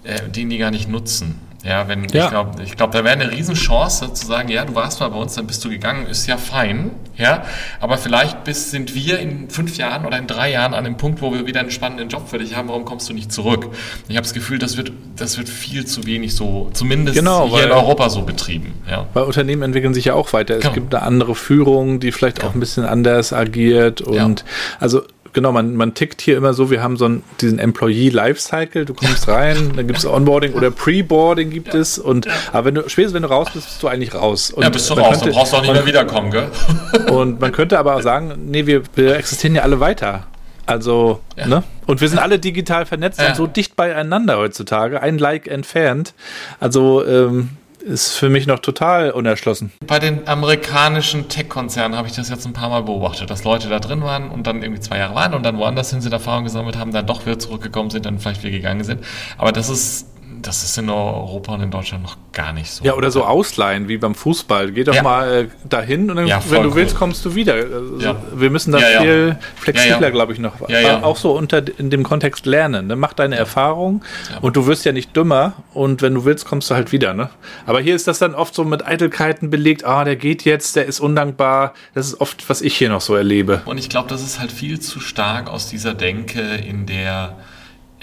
äh, 0.04 0.28
den 0.28 0.48
die 0.48 0.58
gar 0.58 0.70
nicht 0.70 0.88
nutzen. 0.88 1.38
Ja, 1.64 1.88
wenn, 1.88 2.04
ja. 2.08 2.24
ich 2.24 2.30
glaube, 2.30 2.62
ich 2.62 2.76
glaub, 2.76 2.92
da 2.92 3.02
wäre 3.02 3.14
eine 3.14 3.32
Riesenchance 3.32 4.12
zu 4.12 4.26
sagen, 4.26 4.48
ja, 4.48 4.64
du 4.64 4.76
warst 4.76 5.00
mal 5.00 5.08
bei 5.08 5.16
uns, 5.16 5.34
dann 5.34 5.48
bist 5.48 5.64
du 5.64 5.68
gegangen, 5.68 6.06
ist 6.06 6.28
ja 6.28 6.36
fein, 6.36 6.92
ja, 7.16 7.42
aber 7.80 7.98
vielleicht 7.98 8.44
bist, 8.44 8.70
sind 8.70 8.94
wir 8.94 9.18
in 9.18 9.50
fünf 9.50 9.76
Jahren 9.76 10.06
oder 10.06 10.18
in 10.18 10.28
drei 10.28 10.52
Jahren 10.52 10.72
an 10.72 10.84
dem 10.84 10.96
Punkt, 10.96 11.20
wo 11.20 11.32
wir 11.34 11.46
wieder 11.46 11.58
einen 11.58 11.72
spannenden 11.72 12.08
Job 12.08 12.28
für 12.28 12.38
dich 12.38 12.54
haben, 12.54 12.68
warum 12.68 12.84
kommst 12.84 13.08
du 13.08 13.12
nicht 13.12 13.32
zurück? 13.32 13.70
Ich 14.08 14.16
habe 14.16 14.22
das 14.22 14.34
Gefühl, 14.34 14.60
das 14.60 14.76
wird, 14.76 14.92
das 15.16 15.36
wird 15.36 15.48
viel 15.48 15.84
zu 15.84 16.06
wenig 16.06 16.36
so, 16.36 16.70
zumindest 16.74 17.18
genau, 17.18 17.48
hier 17.48 17.64
in 17.64 17.72
Europa 17.72 18.08
so 18.08 18.22
betrieben, 18.22 18.74
ja. 18.88 19.06
Weil 19.12 19.24
Unternehmen 19.24 19.62
entwickeln 19.62 19.94
sich 19.94 20.04
ja 20.04 20.14
auch 20.14 20.32
weiter. 20.32 20.54
Es 20.54 20.62
genau. 20.62 20.74
gibt 20.74 20.94
eine 20.94 21.02
andere 21.02 21.34
Führung, 21.34 21.98
die 21.98 22.12
vielleicht 22.12 22.36
genau. 22.36 22.50
auch 22.50 22.54
ein 22.54 22.60
bisschen 22.60 22.84
anders 22.84 23.32
agiert 23.32 24.00
und, 24.00 24.16
ja. 24.16 24.46
also, 24.78 25.02
genau, 25.32 25.52
man, 25.52 25.74
man 25.74 25.94
tickt 25.94 26.20
hier 26.20 26.36
immer 26.36 26.54
so, 26.54 26.70
wir 26.70 26.82
haben 26.82 26.96
so 26.96 27.06
einen, 27.06 27.22
diesen 27.40 27.58
Employee 27.58 28.10
Lifecycle, 28.10 28.84
du 28.84 28.94
kommst 28.94 29.28
rein, 29.28 29.72
dann 29.76 29.86
gibt 29.86 29.98
es 29.98 30.06
Onboarding 30.06 30.54
oder 30.54 30.70
Preboarding 30.70 31.50
gibt 31.50 31.74
ja. 31.74 31.80
es 31.80 31.98
und 31.98 32.26
aber 32.52 32.66
wenn 32.66 32.74
du 32.74 32.88
spätestens 32.88 33.14
wenn 33.14 33.22
du 33.22 33.30
raus 33.30 33.48
bist, 33.52 33.66
bist 33.66 33.82
du 33.82 33.88
eigentlich 33.88 34.14
raus. 34.14 34.50
Und 34.50 34.62
ja, 34.62 34.68
bist 34.68 34.88
du 34.90 34.94
raus, 34.94 35.10
könnte, 35.10 35.24
dann 35.26 35.34
brauchst 35.34 35.52
du 35.52 35.56
auch 35.56 35.60
nicht 35.62 35.68
man, 35.68 35.76
mehr 35.78 35.86
wiederkommen, 35.86 36.30
gell? 36.30 36.50
Und 37.10 37.40
man 37.40 37.52
könnte 37.52 37.78
aber 37.78 37.96
auch 37.96 38.02
sagen, 38.02 38.32
nee, 38.46 38.66
wir, 38.66 38.82
wir 38.94 39.16
existieren 39.16 39.54
ja 39.54 39.62
alle 39.62 39.80
weiter. 39.80 40.26
Also, 40.66 41.20
ja. 41.36 41.46
ne? 41.46 41.62
Und 41.86 42.00
wir 42.00 42.08
sind 42.08 42.18
alle 42.18 42.38
digital 42.38 42.84
vernetzt 42.84 43.18
ja. 43.18 43.28
und 43.28 43.36
so 43.36 43.46
dicht 43.46 43.74
beieinander 43.74 44.36
heutzutage, 44.36 45.00
ein 45.00 45.16
Like 45.16 45.48
entfernt. 45.48 46.12
Also, 46.60 47.06
ähm, 47.06 47.50
ist 47.82 48.12
für 48.16 48.28
mich 48.28 48.46
noch 48.46 48.58
total 48.58 49.10
unerschlossen. 49.10 49.72
Bei 49.86 49.98
den 49.98 50.26
amerikanischen 50.28 51.28
Tech-Konzernen 51.28 51.96
habe 51.96 52.08
ich 52.08 52.14
das 52.14 52.28
jetzt 52.28 52.46
ein 52.46 52.52
paar 52.52 52.68
Mal 52.68 52.82
beobachtet, 52.82 53.30
dass 53.30 53.44
Leute 53.44 53.68
da 53.68 53.80
drin 53.80 54.02
waren 54.02 54.30
und 54.30 54.46
dann 54.46 54.62
irgendwie 54.62 54.80
zwei 54.80 54.98
Jahre 54.98 55.14
waren 55.14 55.34
und 55.34 55.44
dann 55.44 55.58
woanders 55.58 55.90
hin 55.90 56.00
sind, 56.00 56.12
Erfahrung 56.12 56.44
gesammelt 56.44 56.76
haben, 56.76 56.92
dann 56.92 57.06
doch 57.06 57.26
wieder 57.26 57.38
zurückgekommen 57.38 57.90
sind, 57.90 58.06
dann 58.06 58.18
vielleicht 58.18 58.42
wieder 58.42 58.52
gegangen 58.52 58.84
sind. 58.84 59.04
Aber 59.36 59.52
das 59.52 59.68
ist 59.68 60.06
das 60.42 60.62
ist 60.62 60.78
in 60.78 60.88
Europa 60.90 61.54
und 61.54 61.62
in 61.62 61.70
Deutschland 61.70 62.02
noch 62.02 62.16
gar 62.32 62.52
nicht 62.52 62.70
so. 62.70 62.84
Ja, 62.84 62.94
oder 62.94 63.10
so 63.10 63.24
ausleihen, 63.24 63.88
wie 63.88 63.98
beim 63.98 64.14
Fußball. 64.14 64.72
Geh 64.72 64.84
doch 64.84 64.94
ja. 64.94 65.02
mal 65.02 65.44
äh, 65.44 65.48
dahin 65.68 66.10
und 66.10 66.16
dann, 66.16 66.26
ja, 66.26 66.40
wenn 66.50 66.62
du 66.62 66.74
willst, 66.74 66.96
kommst 66.96 67.24
du 67.24 67.34
wieder. 67.34 67.54
Also, 67.54 67.98
ja. 67.98 68.16
Wir 68.34 68.50
müssen 68.50 68.72
da 68.72 68.78
viel 68.78 69.36
flexibler, 69.56 70.10
glaube 70.10 70.32
ich, 70.32 70.38
noch. 70.38 70.54
Auch 71.02 71.16
so 71.16 71.32
unter 71.32 71.62
in 71.78 71.90
dem 71.90 72.02
Kontext 72.02 72.46
lernen. 72.46 72.86
Ne? 72.86 72.96
Mach 72.96 73.12
deine 73.12 73.36
Erfahrung 73.36 74.02
und 74.40 74.56
du 74.56 74.66
wirst 74.66 74.84
ja 74.84 74.92
nicht 74.92 75.16
dümmer 75.16 75.54
und 75.74 76.02
wenn 76.02 76.14
du 76.14 76.24
willst, 76.24 76.46
kommst 76.46 76.70
du 76.70 76.74
halt 76.74 76.92
wieder. 76.92 77.14
Ne? 77.14 77.30
Aber 77.66 77.80
hier 77.80 77.94
ist 77.94 78.06
das 78.06 78.18
dann 78.18 78.34
oft 78.34 78.54
so 78.54 78.64
mit 78.64 78.86
Eitelkeiten 78.86 79.50
belegt. 79.50 79.84
Ah, 79.84 80.04
der 80.04 80.16
geht 80.16 80.44
jetzt, 80.44 80.76
der 80.76 80.86
ist 80.86 81.00
undankbar. 81.00 81.74
Das 81.94 82.06
ist 82.06 82.20
oft, 82.20 82.48
was 82.48 82.62
ich 82.62 82.76
hier 82.76 82.88
noch 82.88 83.00
so 83.00 83.14
erlebe. 83.14 83.62
Und 83.64 83.78
ich 83.78 83.88
glaube, 83.88 84.08
das 84.08 84.22
ist 84.22 84.38
halt 84.38 84.52
viel 84.52 84.80
zu 84.80 85.00
stark 85.00 85.50
aus 85.50 85.68
dieser 85.68 85.94
Denke, 85.94 86.40
in 86.40 86.86
der 86.86 87.36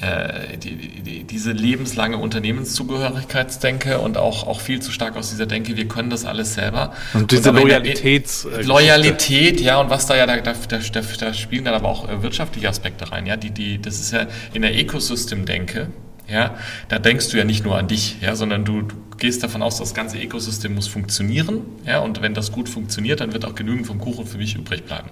äh, 0.01 0.57
die, 0.57 0.75
die, 0.75 1.23
diese 1.23 1.53
lebenslange 1.53 2.17
Unternehmenszugehörigkeitsdenke 2.17 3.99
und 3.99 4.17
auch, 4.17 4.45
auch 4.45 4.59
viel 4.59 4.81
zu 4.81 4.91
stark 4.91 5.15
aus 5.15 5.29
dieser 5.29 5.45
Denke, 5.45 5.77
wir 5.77 5.87
können 5.87 6.09
das 6.09 6.25
alles 6.25 6.53
selber. 6.55 6.93
Und 7.13 7.31
diese 7.31 7.51
und 7.51 7.55
Loyalitäts 7.55 8.45
äh, 8.45 8.61
Loyalität, 8.63 9.61
ja, 9.61 9.79
und 9.79 9.89
was 9.89 10.05
da 10.05 10.17
ja, 10.17 10.25
da, 10.25 10.37
da, 10.41 10.53
da, 10.69 11.01
da 11.19 11.33
spielen 11.33 11.63
dann 11.63 11.73
aber 11.73 11.87
auch 11.87 12.09
äh, 12.09 12.21
wirtschaftliche 12.21 12.67
Aspekte 12.67 13.09
rein, 13.09 13.25
ja, 13.25 13.37
die, 13.37 13.51
die, 13.51 13.81
das 13.81 13.99
ist 14.01 14.11
ja 14.11 14.27
in 14.53 14.63
der 14.63 14.75
Ecosystem-Denke, 14.77 15.87
ja, 16.27 16.55
da 16.89 16.99
denkst 16.99 17.29
du 17.29 17.37
ja 17.37 17.45
nicht 17.45 17.63
nur 17.63 17.77
an 17.77 17.87
dich, 17.87 18.17
ja, 18.21 18.35
sondern 18.35 18.65
du, 18.65 18.81
du 18.81 18.95
gehst 19.17 19.43
davon 19.43 19.61
aus, 19.61 19.77
das 19.77 19.93
ganze 19.93 20.17
Ökosystem 20.17 20.75
muss 20.75 20.87
funktionieren, 20.87 21.61
ja, 21.85 21.99
und 21.99 22.21
wenn 22.21 22.33
das 22.33 22.51
gut 22.51 22.69
funktioniert, 22.69 23.21
dann 23.21 23.33
wird 23.33 23.45
auch 23.45 23.55
genügend 23.55 23.87
vom 23.87 23.99
Kuchen 23.99 24.25
für 24.25 24.37
mich 24.37 24.55
übrig 24.55 24.85
bleiben. 24.85 25.09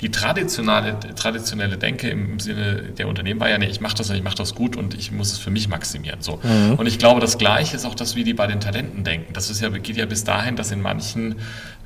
Die 0.00 0.10
traditionelle, 0.10 0.98
traditionelle 1.14 1.78
Denke 1.78 2.08
im 2.08 2.38
Sinne 2.38 2.92
der 2.96 3.08
Unternehmen 3.08 3.40
war 3.40 3.48
ja, 3.48 3.58
nee, 3.58 3.66
ich 3.66 3.80
mache 3.80 3.96
das, 3.96 4.10
ich 4.10 4.22
mache 4.22 4.36
das 4.36 4.54
gut 4.54 4.76
und 4.76 4.94
ich 4.94 5.12
muss 5.12 5.32
es 5.32 5.38
für 5.38 5.50
mich 5.50 5.68
maximieren, 5.68 6.20
so. 6.20 6.40
Mhm. 6.42 6.74
Und 6.74 6.86
ich 6.86 6.98
glaube, 6.98 7.20
das 7.20 7.38
Gleiche 7.38 7.76
ist 7.76 7.84
auch 7.84 7.94
das, 7.94 8.16
wie 8.16 8.24
die 8.24 8.34
bei 8.34 8.46
den 8.46 8.60
Talenten 8.60 9.04
denken. 9.04 9.32
Das 9.32 9.50
ist 9.50 9.60
ja, 9.60 9.68
geht 9.70 9.96
ja 9.96 10.06
bis 10.06 10.24
dahin, 10.24 10.56
dass 10.56 10.70
in 10.70 10.80
manchen 10.82 11.36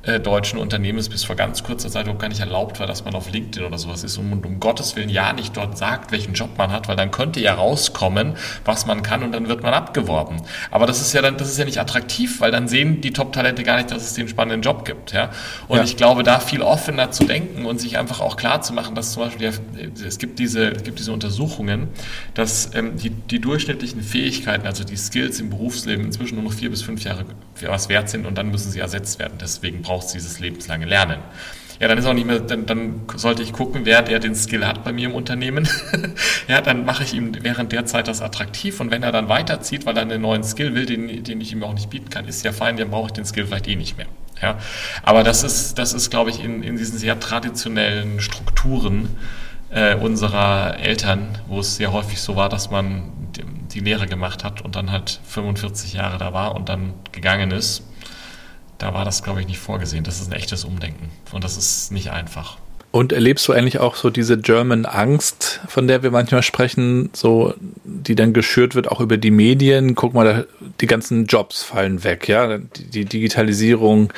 äh, 0.03 0.19
deutschen 0.19 0.57
Unternehmen 0.57 0.97
es 0.97 1.09
bis 1.09 1.23
vor 1.23 1.35
ganz 1.35 1.63
kurzer 1.63 1.89
Zeit 1.89 2.07
auch 2.07 2.17
gar 2.17 2.27
nicht 2.27 2.39
erlaubt 2.39 2.79
war, 2.79 2.87
dass 2.87 3.05
man 3.05 3.13
auf 3.13 3.31
LinkedIn 3.31 3.63
oder 3.63 3.77
sowas 3.77 4.03
ist 4.03 4.17
und 4.17 4.45
um 4.45 4.59
Gottes 4.59 4.95
Willen 4.95 5.09
ja 5.09 5.31
nicht 5.33 5.55
dort 5.55 5.77
sagt, 5.77 6.11
welchen 6.11 6.33
Job 6.33 6.57
man 6.57 6.71
hat, 6.71 6.87
weil 6.87 6.95
dann 6.95 7.11
könnte 7.11 7.39
ja 7.39 7.53
rauskommen, 7.53 8.35
was 8.65 8.85
man 8.87 9.03
kann 9.03 9.21
und 9.21 9.31
dann 9.31 9.47
wird 9.47 9.61
man 9.61 9.73
abgeworben. 9.73 10.41
Aber 10.71 10.87
das 10.87 11.01
ist 11.01 11.13
ja 11.13 11.21
dann, 11.21 11.37
das 11.37 11.49
ist 11.49 11.59
ja 11.59 11.65
nicht 11.65 11.79
attraktiv, 11.79 12.41
weil 12.41 12.51
dann 12.51 12.67
sehen 12.67 13.01
die 13.01 13.13
Top-Talente 13.13 13.63
gar 13.63 13.77
nicht, 13.77 13.91
dass 13.91 14.03
es 14.03 14.13
den 14.13 14.27
spannenden 14.27 14.61
Job 14.61 14.85
gibt. 14.85 15.11
Ja? 15.11 15.29
Und 15.67 15.77
ja. 15.77 15.83
ich 15.83 15.97
glaube, 15.97 16.23
da 16.23 16.39
viel 16.39 16.61
offener 16.63 17.11
zu 17.11 17.25
denken 17.25 17.65
und 17.65 17.79
sich 17.79 17.97
einfach 17.97 18.21
auch 18.21 18.37
klar 18.37 18.61
zu 18.61 18.73
machen, 18.73 18.95
dass 18.95 19.11
zum 19.11 19.23
Beispiel 19.23 19.51
es 20.05 20.17
gibt 20.17 20.39
diese, 20.39 20.69
es 20.69 20.83
gibt 20.83 20.97
diese 20.97 21.11
Untersuchungen, 21.11 21.89
dass 22.33 22.73
ähm, 22.73 22.97
die, 22.97 23.11
die 23.11 23.39
durchschnittlichen 23.39 24.01
Fähigkeiten, 24.01 24.65
also 24.65 24.83
die 24.83 24.97
Skills 24.97 25.39
im 25.39 25.51
Berufsleben 25.51 26.05
inzwischen 26.05 26.35
nur 26.35 26.45
noch 26.45 26.53
vier 26.53 26.71
bis 26.71 26.81
fünf 26.81 27.03
Jahre 27.03 27.25
was 27.69 27.89
wert 27.89 28.09
sind 28.09 28.25
und 28.25 28.37
dann 28.37 28.49
müssen 28.49 28.71
sie 28.71 28.79
ersetzt 28.79 29.19
werden. 29.19 29.37
Deswegen 29.39 29.81
braucht 29.81 29.90
es 29.99 30.07
dieses 30.07 30.39
lebenslange 30.39 30.85
Lernen. 30.85 31.19
Ja, 31.81 31.87
dann 31.87 31.97
ist 31.97 32.05
auch 32.05 32.13
nicht 32.13 32.27
mehr, 32.27 32.39
dann, 32.39 32.67
dann 32.67 33.01
sollte 33.15 33.41
ich 33.41 33.53
gucken, 33.53 33.85
wer 33.85 34.03
der 34.03 34.19
den 34.19 34.35
Skill 34.35 34.67
hat 34.67 34.83
bei 34.83 34.93
mir 34.93 35.09
im 35.09 35.15
Unternehmen. 35.15 35.67
ja, 36.47 36.61
dann 36.61 36.85
mache 36.85 37.01
ich 37.01 37.15
ihm 37.15 37.31
während 37.41 37.71
der 37.71 37.87
Zeit 37.87 38.07
das 38.07 38.21
attraktiv 38.21 38.79
und 38.79 38.91
wenn 38.91 39.01
er 39.01 39.11
dann 39.11 39.29
weiterzieht, 39.29 39.87
weil 39.87 39.97
er 39.97 40.03
einen 40.03 40.21
neuen 40.21 40.43
Skill 40.43 40.75
will, 40.75 40.85
den, 40.85 41.23
den 41.23 41.41
ich 41.41 41.51
ihm 41.53 41.63
auch 41.63 41.73
nicht 41.73 41.89
bieten 41.89 42.11
kann, 42.11 42.27
ist 42.27 42.45
ja 42.45 42.51
fein, 42.51 42.77
dann 42.77 42.91
brauche 42.91 43.07
ich 43.07 43.13
den 43.13 43.25
Skill 43.25 43.47
vielleicht 43.47 43.67
eh 43.67 43.75
nicht 43.75 43.97
mehr. 43.97 44.05
Ja, 44.43 44.59
aber 45.01 45.23
das 45.23 45.43
ist, 45.43 45.79
das 45.79 45.93
ist, 45.93 46.11
glaube 46.11 46.29
ich, 46.29 46.43
in, 46.43 46.61
in 46.61 46.77
diesen 46.77 46.99
sehr 46.99 47.19
traditionellen 47.19 48.21
Strukturen 48.21 49.09
äh, 49.71 49.95
unserer 49.95 50.77
Eltern, 50.79 51.39
wo 51.47 51.61
es 51.61 51.77
sehr 51.77 51.91
häufig 51.91 52.21
so 52.21 52.35
war, 52.35 52.49
dass 52.49 52.69
man 52.69 53.11
die, 53.35 53.43
die 53.73 53.79
Lehre 53.79 54.05
gemacht 54.05 54.43
hat 54.43 54.61
und 54.61 54.75
dann 54.75 54.91
halt 54.91 55.19
45 55.25 55.93
Jahre 55.93 56.19
da 56.19 56.31
war 56.31 56.55
und 56.55 56.69
dann 56.69 56.93
gegangen 57.11 57.49
ist 57.49 57.83
da 58.81 58.93
war 58.93 59.05
das, 59.05 59.23
glaube 59.23 59.41
ich, 59.41 59.47
nicht 59.47 59.59
vorgesehen. 59.59 60.03
Das 60.03 60.19
ist 60.19 60.31
ein 60.31 60.33
echtes 60.33 60.63
Umdenken 60.63 61.09
und 61.31 61.43
das 61.43 61.57
ist 61.57 61.91
nicht 61.91 62.11
einfach. 62.11 62.57
Und 62.91 63.13
erlebst 63.13 63.47
du 63.47 63.53
eigentlich 63.53 63.79
auch 63.79 63.95
so 63.95 64.09
diese 64.09 64.37
German 64.37 64.85
Angst, 64.85 65.61
von 65.67 65.87
der 65.87 66.03
wir 66.03 66.11
manchmal 66.11 66.43
sprechen, 66.43 67.09
so, 67.13 67.53
die 67.85 68.15
dann 68.15 68.33
geschürt 68.33 68.75
wird, 68.75 68.91
auch 68.91 68.99
über 68.99 69.15
die 69.15 69.31
Medien? 69.31 69.95
Guck 69.95 70.13
mal, 70.13 70.45
die 70.81 70.87
ganzen 70.87 71.25
Jobs 71.25 71.63
fallen 71.63 72.03
weg, 72.03 72.27
ja. 72.27 72.57
Die, 72.57 73.05
Digitalisierung 73.05 74.11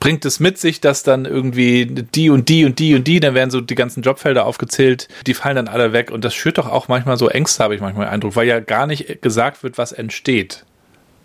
bringt 0.00 0.24
es 0.24 0.40
mit 0.40 0.56
sich, 0.56 0.80
dass 0.80 1.02
dann 1.02 1.26
irgendwie 1.26 1.84
die 1.86 2.30
und 2.30 2.48
die 2.48 2.64
und 2.64 2.78
die 2.78 2.94
und 2.94 3.06
die, 3.06 3.20
dann 3.20 3.34
werden 3.34 3.50
so 3.50 3.60
die 3.60 3.74
ganzen 3.74 4.02
Jobfelder 4.02 4.46
aufgezählt, 4.46 5.08
die 5.26 5.34
fallen 5.34 5.56
dann 5.56 5.68
alle 5.68 5.92
weg. 5.92 6.10
Und 6.10 6.24
das 6.24 6.34
schürt 6.34 6.56
doch 6.56 6.70
auch 6.70 6.88
manchmal 6.88 7.18
so 7.18 7.28
Ängste, 7.28 7.64
habe 7.64 7.74
ich 7.74 7.82
manchmal 7.82 8.06
den 8.06 8.12
Eindruck, 8.12 8.36
weil 8.36 8.46
ja 8.46 8.60
gar 8.60 8.86
nicht 8.86 9.20
gesagt 9.20 9.62
wird, 9.62 9.76
was 9.76 9.92
entsteht. 9.92 10.64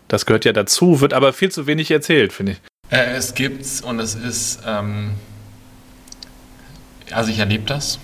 Das 0.10 0.26
gehört 0.26 0.43
ja 0.43 0.51
dazu, 0.51 0.99
wird 0.99 1.14
aber 1.14 1.32
viel 1.32 1.51
zu 1.51 1.66
wenig 1.68 1.89
erzählt, 1.91 2.34
finde 2.34 2.53
ich. 2.53 2.62
Äh, 2.91 3.16
es 3.16 3.34
gibt's 3.36 3.80
und 3.80 3.99
es 3.99 4.16
ist, 4.16 4.60
ähm, 4.66 5.12
also 7.12 7.32
ich 7.32 7.39
erlebe 7.39 7.64
das 7.66 7.99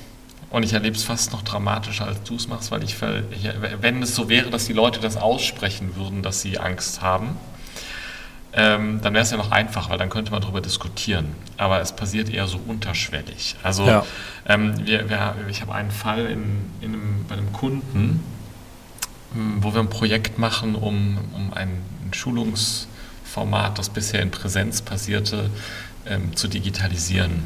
Und 0.52 0.64
ich 0.64 0.74
erlebe 0.74 0.96
es 0.96 1.04
fast 1.04 1.34
noch 1.34 1.42
dramatischer, 1.42 2.08
als 2.08 2.24
du 2.24 2.36
es 2.36 2.48
machst, 2.48 2.72
weil 2.72 2.84
ich, 2.84 2.96
wenn 3.82 4.02
es 4.04 4.16
so 4.16 4.30
wäre, 4.30 4.50
dass 4.52 4.66
die 4.66 4.74
Leute 4.74 5.00
das 5.02 5.18
aussprechen 5.18 5.96
würden, 5.96 6.22
dass 6.22 6.42
sie 6.42 6.60
Angst 6.60 7.02
haben, 7.02 7.38
ähm, 8.54 9.02
dann 9.02 9.14
wäre 9.14 9.24
es 9.24 9.32
ja 9.32 9.38
noch 9.38 9.52
einfach, 9.52 9.90
weil 9.90 9.98
dann 9.98 10.10
könnte 10.10 10.32
man 10.32 10.42
darüber 10.42 10.62
diskutieren. 10.62 11.36
Aber 11.58 11.82
es 11.82 11.94
passiert 11.94 12.30
eher 12.30 12.48
so 12.48 12.60
unterschwellig. 12.66 13.58
Also 13.64 13.86
ja. 13.86 14.06
ähm, 14.48 14.76
wir, 14.86 15.10
wir, 15.10 15.36
ich 15.50 15.62
habe 15.62 15.74
einen 15.74 15.92
Fall 15.92 16.28
in, 16.28 16.72
in 16.80 16.94
einem, 16.94 17.26
bei 17.28 17.36
einem 17.36 17.52
Kunden, 17.52 18.24
hm, 19.34 19.58
wo 19.62 19.74
wir 19.74 19.82
ein 19.82 19.90
Projekt 19.90 20.38
machen, 20.40 20.76
um, 20.76 21.18
um 21.34 21.54
ein, 21.54 21.68
ein 21.68 21.95
Schulungsformat, 22.16 23.78
das 23.78 23.90
bisher 23.90 24.22
in 24.22 24.32
Präsenz 24.32 24.82
passierte, 24.82 25.50
ähm, 26.06 26.36
zu 26.36 26.48
digitalisieren. 26.48 27.44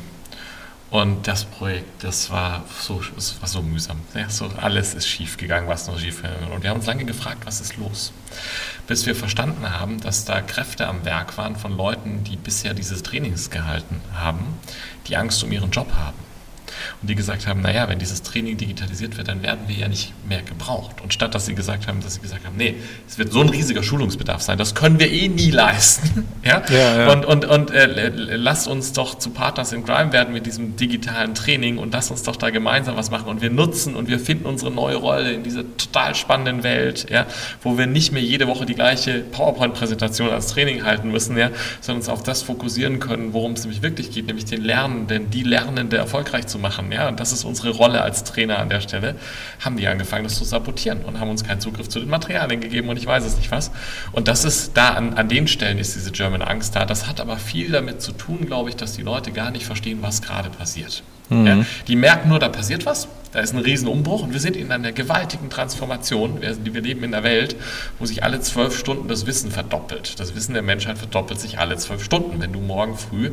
Und 0.91 1.27
das 1.27 1.45
Projekt, 1.45 2.03
das 2.03 2.31
war 2.31 2.63
so, 2.81 2.99
das 3.13 3.39
war 3.39 3.47
so 3.47 3.61
mühsam. 3.61 3.99
Ja, 4.15 4.27
so 4.29 4.49
alles 4.59 4.95
ist 4.95 5.07
schief 5.07 5.37
gegangen, 5.37 5.67
was 5.67 5.87
noch 5.87 5.99
schief 5.99 6.23
gegangen 6.23 6.51
Und 6.51 6.63
wir 6.63 6.71
haben 6.71 6.77
uns 6.77 6.87
lange 6.87 7.05
gefragt, 7.05 7.45
was 7.45 7.61
ist 7.61 7.77
los? 7.77 8.11
Bis 8.87 9.05
wir 9.05 9.15
verstanden 9.15 9.69
haben, 9.69 9.99
dass 9.99 10.25
da 10.25 10.41
Kräfte 10.41 10.87
am 10.87 11.05
Werk 11.05 11.37
waren 11.37 11.55
von 11.55 11.77
Leuten, 11.77 12.23
die 12.23 12.37
bisher 12.37 12.73
dieses 12.73 13.03
Trainings 13.03 13.51
gehalten 13.51 14.01
haben, 14.15 14.57
die 15.07 15.15
Angst 15.15 15.43
um 15.43 15.51
ihren 15.51 15.69
Job 15.69 15.91
haben 15.93 16.28
und 17.01 17.09
die 17.09 17.15
gesagt 17.15 17.47
haben, 17.47 17.61
naja, 17.61 17.87
wenn 17.89 17.99
dieses 17.99 18.21
Training 18.21 18.57
digitalisiert 18.57 19.17
wird, 19.17 19.27
dann 19.27 19.41
werden 19.41 19.61
wir 19.67 19.75
ja 19.75 19.87
nicht 19.87 20.13
mehr 20.27 20.41
gebraucht. 20.41 21.01
Und 21.01 21.13
statt 21.13 21.35
dass 21.35 21.45
sie 21.45 21.55
gesagt 21.55 21.87
haben, 21.87 22.01
dass 22.01 22.15
sie 22.15 22.21
gesagt 22.21 22.45
haben, 22.45 22.57
nee, 22.57 22.75
es 23.07 23.17
wird 23.17 23.31
so 23.31 23.41
ein 23.41 23.49
riesiger 23.49 23.83
Schulungsbedarf 23.83 24.41
sein, 24.41 24.57
das 24.57 24.75
können 24.75 24.99
wir 24.99 25.11
eh 25.11 25.27
nie 25.27 25.51
leisten. 25.59 26.25
ja? 26.43 26.63
ja, 26.69 26.97
ja. 26.97 27.11
Und, 27.11 27.25
und, 27.25 27.45
und 27.45 27.71
äh, 27.71 28.09
lasst 28.09 28.67
uns 28.67 28.93
doch 28.93 29.17
zu 29.17 29.31
Partners 29.31 29.71
in 29.71 29.85
Crime 29.85 30.11
werden 30.11 30.33
mit 30.33 30.45
diesem 30.45 30.75
digitalen 30.75 31.35
Training 31.35 31.77
und 31.77 31.93
lasst 31.93 32.11
uns 32.11 32.23
doch 32.23 32.35
da 32.35 32.49
gemeinsam 32.49 32.95
was 32.95 33.11
machen 33.11 33.27
und 33.27 33.41
wir 33.41 33.49
nutzen 33.49 33.95
und 33.95 34.07
wir 34.07 34.19
finden 34.19 34.45
unsere 34.45 34.71
neue 34.71 34.95
Rolle 34.95 35.31
in 35.33 35.43
dieser 35.43 35.63
total 35.77 36.15
spannenden 36.15 36.63
Welt, 36.63 37.07
ja, 37.09 37.25
wo 37.61 37.77
wir 37.77 37.87
nicht 37.87 38.11
mehr 38.11 38.21
jede 38.21 38.47
Woche 38.47 38.65
die 38.65 38.75
gleiche 38.75 39.19
PowerPoint-Präsentation 39.19 40.29
als 40.29 40.47
Training 40.47 40.83
halten 40.83 41.11
müssen, 41.11 41.37
ja, 41.37 41.49
sondern 41.81 42.01
uns 42.01 42.09
auf 42.09 42.23
das 42.23 42.41
fokussieren 42.43 42.99
können, 42.99 43.33
worum 43.33 43.53
es 43.53 43.63
nämlich 43.63 43.81
wirklich 43.81 44.11
geht, 44.11 44.27
nämlich 44.27 44.45
den 44.45 44.61
Lernenden, 44.61 45.29
die 45.29 45.43
Lernende 45.43 45.97
erfolgreich 45.97 46.47
zu 46.47 46.59
machen 46.59 46.68
machen, 46.69 46.91
ja, 46.91 47.07
und 47.07 47.19
das 47.19 47.31
ist 47.31 47.43
unsere 47.43 47.71
Rolle 47.71 48.01
als 48.01 48.23
Trainer 48.23 48.59
an 48.59 48.69
der 48.69 48.81
Stelle, 48.81 49.15
haben 49.59 49.77
die 49.77 49.87
angefangen, 49.87 50.23
das 50.23 50.35
zu 50.35 50.43
sabotieren 50.43 51.01
und 51.01 51.19
haben 51.19 51.29
uns 51.29 51.43
keinen 51.43 51.61
Zugriff 51.61 51.89
zu 51.89 51.99
den 51.99 52.09
Materialien 52.09 52.61
gegeben 52.61 52.89
und 52.89 52.97
ich 52.97 53.07
weiß 53.07 53.25
es 53.25 53.37
nicht 53.37 53.51
was. 53.51 53.71
Und 54.11 54.27
das 54.27 54.45
ist 54.45 54.77
da, 54.77 54.89
an, 54.89 55.15
an 55.15 55.27
den 55.29 55.47
Stellen 55.47 55.79
ist 55.79 55.95
diese 55.95 56.11
German 56.11 56.43
Angst 56.43 56.75
da. 56.75 56.85
Das 56.85 57.07
hat 57.07 57.19
aber 57.19 57.37
viel 57.37 57.71
damit 57.71 58.01
zu 58.01 58.11
tun, 58.11 58.45
glaube 58.45 58.69
ich, 58.69 58.75
dass 58.75 58.93
die 58.93 59.01
Leute 59.01 59.31
gar 59.31 59.49
nicht 59.49 59.65
verstehen, 59.65 59.99
was 60.01 60.21
gerade 60.21 60.49
passiert. 60.49 61.01
Mhm. 61.29 61.47
Ja, 61.47 61.65
die 61.87 61.95
merken 61.95 62.29
nur, 62.29 62.39
da 62.39 62.49
passiert 62.49 62.85
was, 62.85 63.07
da 63.31 63.39
ist 63.39 63.53
ein 63.53 63.59
Riesenumbruch 63.59 64.23
und 64.23 64.33
wir 64.33 64.39
sind 64.39 64.55
in 64.55 64.71
einer 64.71 64.91
gewaltigen 64.91 65.49
Transformation. 65.49 66.41
Wir, 66.41 66.55
wir 66.63 66.81
leben 66.81 67.03
in 67.03 67.13
einer 67.13 67.23
Welt, 67.23 67.55
wo 67.97 68.05
sich 68.05 68.23
alle 68.23 68.41
zwölf 68.41 68.77
Stunden 68.77 69.07
das 69.07 69.25
Wissen 69.25 69.51
verdoppelt. 69.51 70.19
Das 70.19 70.35
Wissen 70.35 70.53
der 70.53 70.63
Menschheit 70.63 70.97
verdoppelt 70.97 71.39
sich 71.39 71.59
alle 71.59 71.77
zwölf 71.77 72.03
Stunden. 72.03 72.39
Wenn 72.39 72.53
du 72.53 72.59
morgen 72.59 72.95
früh 72.97 73.31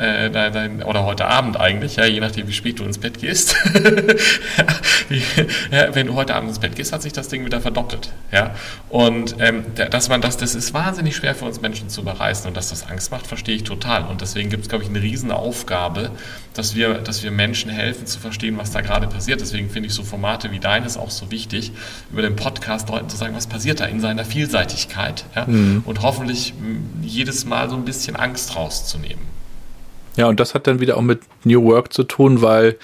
äh, 0.00 0.30
dein, 0.30 0.82
oder 0.82 1.04
heute 1.04 1.26
Abend 1.26 1.60
eigentlich, 1.60 1.96
ja, 1.96 2.06
je 2.06 2.20
nachdem, 2.20 2.48
wie 2.48 2.52
spät 2.52 2.78
du 2.78 2.84
ins 2.84 2.96
Bett 2.96 3.18
gehst. 3.18 3.54
ja, 5.70 5.94
wenn 5.94 6.06
du 6.06 6.14
heute 6.14 6.34
Abend 6.34 6.48
ins 6.48 6.58
Bett 6.58 6.74
gehst, 6.74 6.92
hat 6.92 7.02
sich 7.02 7.12
das 7.12 7.28
Ding 7.28 7.44
wieder 7.44 7.60
verdoppelt. 7.60 8.10
Ja? 8.32 8.54
Und 8.88 9.36
ähm, 9.40 9.64
dass 9.74 10.08
man 10.08 10.22
das, 10.22 10.38
das 10.38 10.54
ist 10.54 10.72
wahnsinnig 10.72 11.16
schwer 11.16 11.34
für 11.34 11.44
uns 11.44 11.60
Menschen 11.60 11.90
zu 11.90 12.00
überreißen 12.00 12.48
und 12.48 12.56
dass 12.56 12.70
das 12.70 12.88
Angst 12.88 13.10
macht, 13.10 13.26
verstehe 13.26 13.54
ich 13.56 13.64
total. 13.64 14.04
Und 14.04 14.22
deswegen 14.22 14.48
gibt 14.48 14.62
es, 14.62 14.68
glaube 14.70 14.84
ich, 14.84 14.90
eine 14.90 15.02
riesen 15.02 15.30
Aufgabe, 15.30 16.12
dass 16.54 16.74
wir, 16.74 16.94
dass 16.94 17.22
wir 17.22 17.30
Menschen 17.30 17.70
helfen 17.70 18.06
zu 18.06 18.18
verstehen, 18.18 18.56
was 18.56 18.70
da 18.70 18.80
gerade 18.80 19.06
passiert. 19.06 19.42
Deswegen 19.42 19.68
finde 19.68 19.88
ich 19.88 19.94
so 19.94 20.02
Formate 20.02 20.50
wie 20.50 20.60
deines 20.60 20.96
auch 20.96 21.10
so 21.10 21.30
wichtig, 21.30 21.72
über 22.10 22.22
den 22.22 22.36
Podcast 22.36 22.88
Leuten 22.88 23.10
zu 23.10 23.18
sagen, 23.18 23.34
was 23.36 23.46
passiert 23.46 23.80
da 23.80 23.84
in 23.84 24.00
seiner 24.00 24.24
Vielseitigkeit 24.24 25.26
ja? 25.36 25.44
Mhm. 25.46 25.82
und 25.84 26.00
hoffentlich 26.00 26.54
jedes 27.02 27.44
Mal 27.44 27.68
so 27.68 27.76
ein 27.76 27.84
bisschen 27.84 28.16
Angst 28.16 28.56
rauszunehmen. 28.56 29.29
Ja, 30.16 30.26
und 30.26 30.40
das 30.40 30.54
hat 30.54 30.66
dann 30.66 30.80
wieder 30.80 30.96
auch 30.96 31.02
mit 31.02 31.20
New 31.44 31.62
Work 31.64 31.92
zu 31.92 32.02
tun, 32.02 32.42
weil 32.42 32.76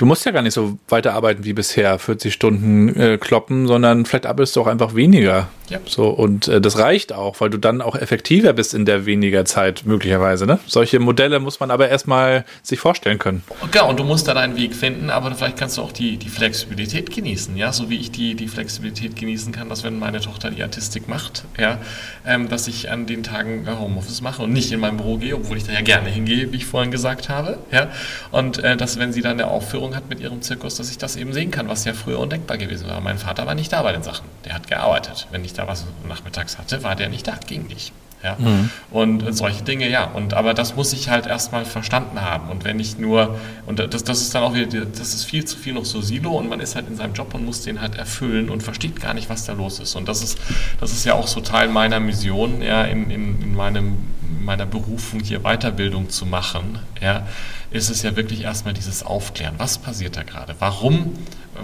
du 0.00 0.06
musst 0.06 0.24
ja 0.24 0.32
gar 0.32 0.40
nicht 0.40 0.54
so 0.54 0.78
weiterarbeiten 0.88 1.44
wie 1.44 1.52
bisher, 1.52 1.98
40 1.98 2.32
Stunden 2.32 2.88
äh, 2.98 3.18
kloppen, 3.18 3.66
sondern 3.66 4.06
vielleicht 4.06 4.24
arbeitest 4.24 4.56
du 4.56 4.62
auch 4.62 4.66
einfach 4.66 4.94
weniger. 4.94 5.48
Ja. 5.68 5.78
So, 5.84 6.08
und 6.08 6.48
äh, 6.48 6.60
das 6.60 6.78
reicht 6.78 7.12
auch, 7.12 7.40
weil 7.40 7.50
du 7.50 7.58
dann 7.58 7.80
auch 7.80 7.94
effektiver 7.94 8.54
bist 8.54 8.74
in 8.74 8.86
der 8.86 9.06
weniger 9.06 9.44
Zeit 9.44 9.82
möglicherweise. 9.84 10.46
Ne? 10.46 10.58
Solche 10.66 10.98
Modelle 10.98 11.38
muss 11.38 11.60
man 11.60 11.70
aber 11.70 11.88
erstmal 11.88 12.44
sich 12.62 12.80
vorstellen 12.80 13.18
können. 13.18 13.44
Ja, 13.72 13.84
und 13.84 14.00
du 14.00 14.04
musst 14.04 14.26
da 14.26 14.34
deinen 14.34 14.56
Weg 14.56 14.74
finden, 14.74 15.10
aber 15.10 15.32
vielleicht 15.32 15.58
kannst 15.58 15.78
du 15.78 15.82
auch 15.82 15.92
die, 15.92 16.16
die 16.16 16.28
Flexibilität 16.28 17.14
genießen, 17.14 17.56
ja, 17.56 17.72
so 17.72 17.88
wie 17.88 17.98
ich 17.98 18.10
die, 18.10 18.34
die 18.34 18.48
Flexibilität 18.48 19.14
genießen 19.14 19.52
kann, 19.52 19.68
dass 19.68 19.84
wenn 19.84 19.98
meine 19.98 20.20
Tochter 20.20 20.50
die 20.50 20.62
Artistik 20.62 21.08
macht, 21.08 21.44
ja, 21.58 21.78
ähm, 22.26 22.48
dass 22.48 22.66
ich 22.66 22.90
an 22.90 23.06
den 23.06 23.22
Tagen 23.22 23.66
äh, 23.66 23.70
Homeoffice 23.78 24.22
mache 24.22 24.42
und 24.42 24.52
nicht 24.52 24.72
in 24.72 24.80
mein 24.80 24.96
Büro 24.96 25.18
gehe, 25.18 25.36
obwohl 25.36 25.58
ich 25.58 25.64
da 25.64 25.72
ja 25.72 25.82
gerne 25.82 26.08
hingehe, 26.08 26.50
wie 26.52 26.56
ich 26.56 26.66
vorhin 26.66 26.90
gesagt 26.90 27.28
habe, 27.28 27.58
ja, 27.70 27.90
und 28.32 28.58
äh, 28.58 28.76
dass 28.76 28.98
wenn 28.98 29.12
sie 29.12 29.20
dann 29.20 29.32
eine 29.32 29.46
Aufführung 29.46 29.89
hat 29.94 30.08
mit 30.08 30.20
ihrem 30.20 30.42
Zirkus, 30.42 30.76
dass 30.76 30.90
ich 30.90 30.98
das 30.98 31.16
eben 31.16 31.32
sehen 31.32 31.50
kann, 31.50 31.68
was 31.68 31.84
ja 31.84 31.94
früher 31.94 32.18
undenkbar 32.18 32.58
gewesen 32.58 32.88
war. 32.88 33.00
Mein 33.00 33.18
Vater 33.18 33.46
war 33.46 33.54
nicht 33.54 33.72
da 33.72 33.82
bei 33.82 33.92
den 33.92 34.02
Sachen, 34.02 34.26
der 34.44 34.54
hat 34.54 34.68
gearbeitet. 34.68 35.28
Wenn 35.30 35.44
ich 35.44 35.52
da 35.52 35.66
was 35.66 35.84
nachmittags 36.08 36.58
hatte, 36.58 36.82
war 36.82 36.96
der 36.96 37.08
nicht 37.08 37.26
da, 37.26 37.38
ging 37.46 37.66
nicht. 37.66 37.92
Ja? 38.22 38.36
Mhm. 38.38 38.70
Und 38.90 39.34
solche 39.34 39.62
Dinge, 39.62 39.88
ja. 39.88 40.04
Und 40.04 40.34
aber 40.34 40.54
das 40.54 40.76
muss 40.76 40.92
ich 40.92 41.08
halt 41.08 41.26
erstmal 41.26 41.64
verstanden 41.64 42.20
haben. 42.20 42.50
Und 42.50 42.64
wenn 42.64 42.78
ich 42.78 42.98
nur, 42.98 43.38
und 43.66 43.78
das, 43.78 44.04
das 44.04 44.20
ist 44.20 44.34
dann 44.34 44.42
auch 44.42 44.54
wieder, 44.54 44.84
das 44.84 45.14
ist 45.14 45.24
viel 45.24 45.44
zu 45.44 45.56
viel 45.56 45.72
noch 45.72 45.84
so 45.84 46.00
Silo 46.00 46.32
und 46.32 46.48
man 46.48 46.60
ist 46.60 46.76
halt 46.76 46.88
in 46.88 46.96
seinem 46.96 47.14
Job 47.14 47.34
und 47.34 47.44
muss 47.44 47.62
den 47.62 47.80
halt 47.80 47.96
erfüllen 47.96 48.50
und 48.50 48.62
versteht 48.62 49.00
gar 49.00 49.14
nicht, 49.14 49.30
was 49.30 49.46
da 49.46 49.52
los 49.52 49.78
ist. 49.78 49.94
Und 49.94 50.08
das 50.08 50.22
ist, 50.22 50.38
das 50.80 50.92
ist 50.92 51.04
ja 51.04 51.14
auch 51.14 51.26
so 51.26 51.40
Teil 51.40 51.68
meiner 51.68 52.00
Mission, 52.00 52.62
ja, 52.62 52.84
in, 52.84 53.10
in, 53.10 53.42
in 53.42 53.54
meinem, 53.54 53.96
meiner 54.40 54.66
Berufung 54.66 55.20
hier 55.20 55.40
Weiterbildung 55.40 56.10
zu 56.10 56.26
machen, 56.26 56.78
ja, 57.00 57.26
ist 57.70 57.90
es 57.90 58.02
ja 58.02 58.16
wirklich 58.16 58.42
erstmal 58.42 58.74
dieses 58.74 59.02
Aufklären. 59.02 59.54
Was 59.58 59.78
passiert 59.78 60.16
da 60.16 60.22
gerade? 60.22 60.54
Warum 60.58 61.14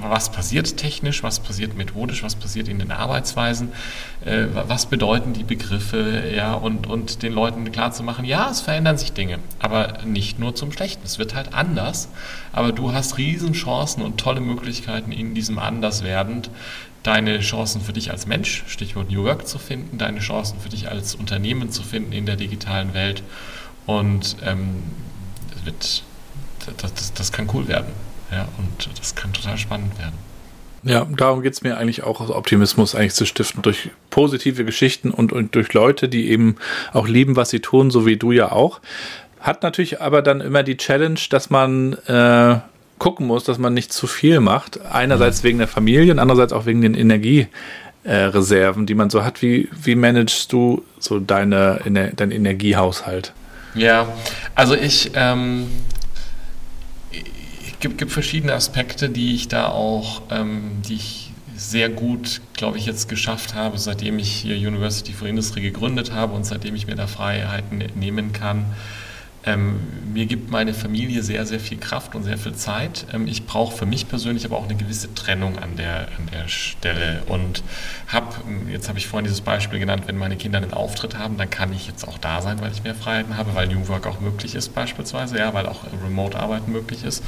was 0.02 0.30
passiert 0.30 0.76
technisch, 0.76 1.22
was 1.22 1.40
passiert 1.40 1.76
methodisch, 1.76 2.22
was 2.22 2.34
passiert 2.34 2.68
in 2.68 2.78
den 2.78 2.90
Arbeitsweisen, 2.90 3.72
äh, 4.24 4.46
was 4.52 4.86
bedeuten 4.86 5.32
die 5.32 5.44
Begriffe, 5.44 6.32
ja, 6.34 6.54
und, 6.54 6.86
und 6.86 7.22
den 7.22 7.32
Leuten 7.32 7.70
klarzumachen, 7.70 8.24
ja, 8.24 8.50
es 8.50 8.60
verändern 8.60 8.98
sich 8.98 9.12
Dinge, 9.12 9.38
aber 9.58 9.98
nicht 10.04 10.38
nur 10.38 10.54
zum 10.54 10.72
Schlechten. 10.72 11.04
Es 11.04 11.18
wird 11.18 11.34
halt 11.34 11.54
anders, 11.54 12.08
aber 12.52 12.72
du 12.72 12.92
hast 12.92 13.18
Riesenchancen 13.18 14.02
und 14.02 14.18
tolle 14.18 14.40
Möglichkeiten 14.40 15.12
in 15.12 15.34
diesem 15.34 15.58
Anderswerden, 15.58 16.42
deine 17.02 17.38
Chancen 17.38 17.80
für 17.80 17.92
dich 17.92 18.10
als 18.10 18.26
Mensch, 18.26 18.64
Stichwort 18.66 19.10
New 19.10 19.22
Work 19.24 19.46
zu 19.46 19.58
finden, 19.58 19.96
deine 19.98 20.18
Chancen 20.18 20.58
für 20.58 20.68
dich 20.68 20.88
als 20.90 21.14
Unternehmen 21.14 21.70
zu 21.70 21.82
finden 21.82 22.12
in 22.12 22.26
der 22.26 22.36
digitalen 22.36 22.94
Welt 22.94 23.22
und 23.86 24.36
ähm, 24.44 24.82
das, 25.66 26.02
wird, 26.64 26.82
das, 26.82 26.94
das, 26.94 27.14
das 27.14 27.32
kann 27.32 27.48
cool 27.54 27.68
werden. 27.68 27.92
Ja, 28.30 28.48
und 28.58 28.88
das 28.98 29.14
kann 29.14 29.32
total 29.32 29.56
spannend 29.56 29.98
werden. 29.98 30.14
Ja, 30.82 31.04
darum 31.04 31.42
geht 31.42 31.52
es 31.52 31.62
mir 31.62 31.76
eigentlich 31.78 32.04
auch, 32.04 32.20
Optimismus 32.30 32.94
eigentlich 32.94 33.14
zu 33.14 33.26
stiften, 33.26 33.62
durch 33.62 33.90
positive 34.10 34.64
Geschichten 34.64 35.10
und, 35.10 35.32
und 35.32 35.54
durch 35.56 35.72
Leute, 35.72 36.08
die 36.08 36.30
eben 36.30 36.56
auch 36.92 37.08
lieben, 37.08 37.34
was 37.34 37.50
sie 37.50 37.60
tun, 37.60 37.90
so 37.90 38.06
wie 38.06 38.16
du 38.16 38.30
ja 38.30 38.52
auch. 38.52 38.80
Hat 39.40 39.62
natürlich 39.62 40.00
aber 40.00 40.22
dann 40.22 40.40
immer 40.40 40.62
die 40.62 40.76
Challenge, 40.76 41.18
dass 41.30 41.50
man 41.50 41.94
äh, 42.06 42.58
gucken 42.98 43.26
muss, 43.26 43.44
dass 43.44 43.58
man 43.58 43.74
nicht 43.74 43.92
zu 43.92 44.06
viel 44.06 44.40
macht. 44.40 44.80
Einerseits 44.86 45.42
wegen 45.42 45.58
der 45.58 45.68
Familie 45.68 46.12
und 46.12 46.18
andererseits 46.18 46.52
auch 46.52 46.66
wegen 46.66 46.82
den 46.82 46.94
Energiereserven, 46.94 48.82
äh, 48.84 48.86
die 48.86 48.94
man 48.94 49.10
so 49.10 49.24
hat. 49.24 49.42
Wie, 49.42 49.68
wie 49.72 49.96
managst 49.96 50.52
du 50.52 50.84
so 50.98 51.18
deine, 51.18 51.80
deinen 51.84 52.30
Energiehaushalt? 52.30 53.32
Ja, 53.76 54.08
also 54.54 54.74
ich 54.74 55.10
ähm, 55.14 55.66
gibt, 57.80 57.98
gibt 57.98 58.10
verschiedene 58.10 58.54
Aspekte, 58.54 59.10
die 59.10 59.34
ich 59.34 59.48
da 59.48 59.68
auch, 59.68 60.22
ähm, 60.30 60.80
die 60.88 60.94
ich 60.94 61.32
sehr 61.54 61.90
gut, 61.90 62.40
glaube 62.54 62.78
ich, 62.78 62.86
jetzt 62.86 63.08
geschafft 63.08 63.54
habe, 63.54 63.78
seitdem 63.78 64.18
ich 64.18 64.30
hier 64.30 64.56
University 64.56 65.12
for 65.12 65.28
Industry 65.28 65.60
gegründet 65.60 66.12
habe 66.12 66.34
und 66.34 66.44
seitdem 66.44 66.74
ich 66.74 66.86
mir 66.86 66.96
da 66.96 67.06
Freiheiten 67.06 67.84
nehmen 67.94 68.32
kann. 68.32 68.64
Ähm, 69.46 69.80
mir 70.12 70.26
gibt 70.26 70.50
meine 70.50 70.74
Familie 70.74 71.22
sehr, 71.22 71.46
sehr 71.46 71.60
viel 71.60 71.78
Kraft 71.78 72.14
und 72.14 72.24
sehr 72.24 72.36
viel 72.36 72.54
Zeit. 72.54 73.06
Ähm, 73.12 73.28
ich 73.28 73.46
brauche 73.46 73.76
für 73.76 73.86
mich 73.86 74.08
persönlich 74.08 74.44
aber 74.44 74.56
auch 74.56 74.64
eine 74.64 74.74
gewisse 74.74 75.14
Trennung 75.14 75.58
an 75.58 75.76
der, 75.76 76.08
an 76.18 76.28
der 76.32 76.48
Stelle 76.48 77.22
und 77.26 77.62
habe, 78.08 78.26
jetzt 78.70 78.88
habe 78.88 78.98
ich 78.98 79.06
vorhin 79.06 79.24
dieses 79.24 79.42
Beispiel 79.42 79.78
genannt, 79.78 80.04
wenn 80.06 80.16
meine 80.16 80.36
Kinder 80.36 80.58
einen 80.58 80.72
Auftritt 80.72 81.16
haben, 81.16 81.36
dann 81.36 81.48
kann 81.48 81.72
ich 81.72 81.86
jetzt 81.86 82.08
auch 82.08 82.18
da 82.18 82.42
sein, 82.42 82.60
weil 82.60 82.72
ich 82.72 82.82
mehr 82.82 82.94
Freiheiten 82.94 83.36
habe, 83.36 83.54
weil 83.54 83.68
New 83.68 83.86
Work 83.86 84.06
auch 84.06 84.20
möglich 84.20 84.54
ist 84.56 84.74
beispielsweise, 84.74 85.38
ja, 85.38 85.54
weil 85.54 85.66
auch 85.66 85.84
Remote-Arbeiten 86.04 86.72
möglich 86.72 87.04
ist. 87.04 87.22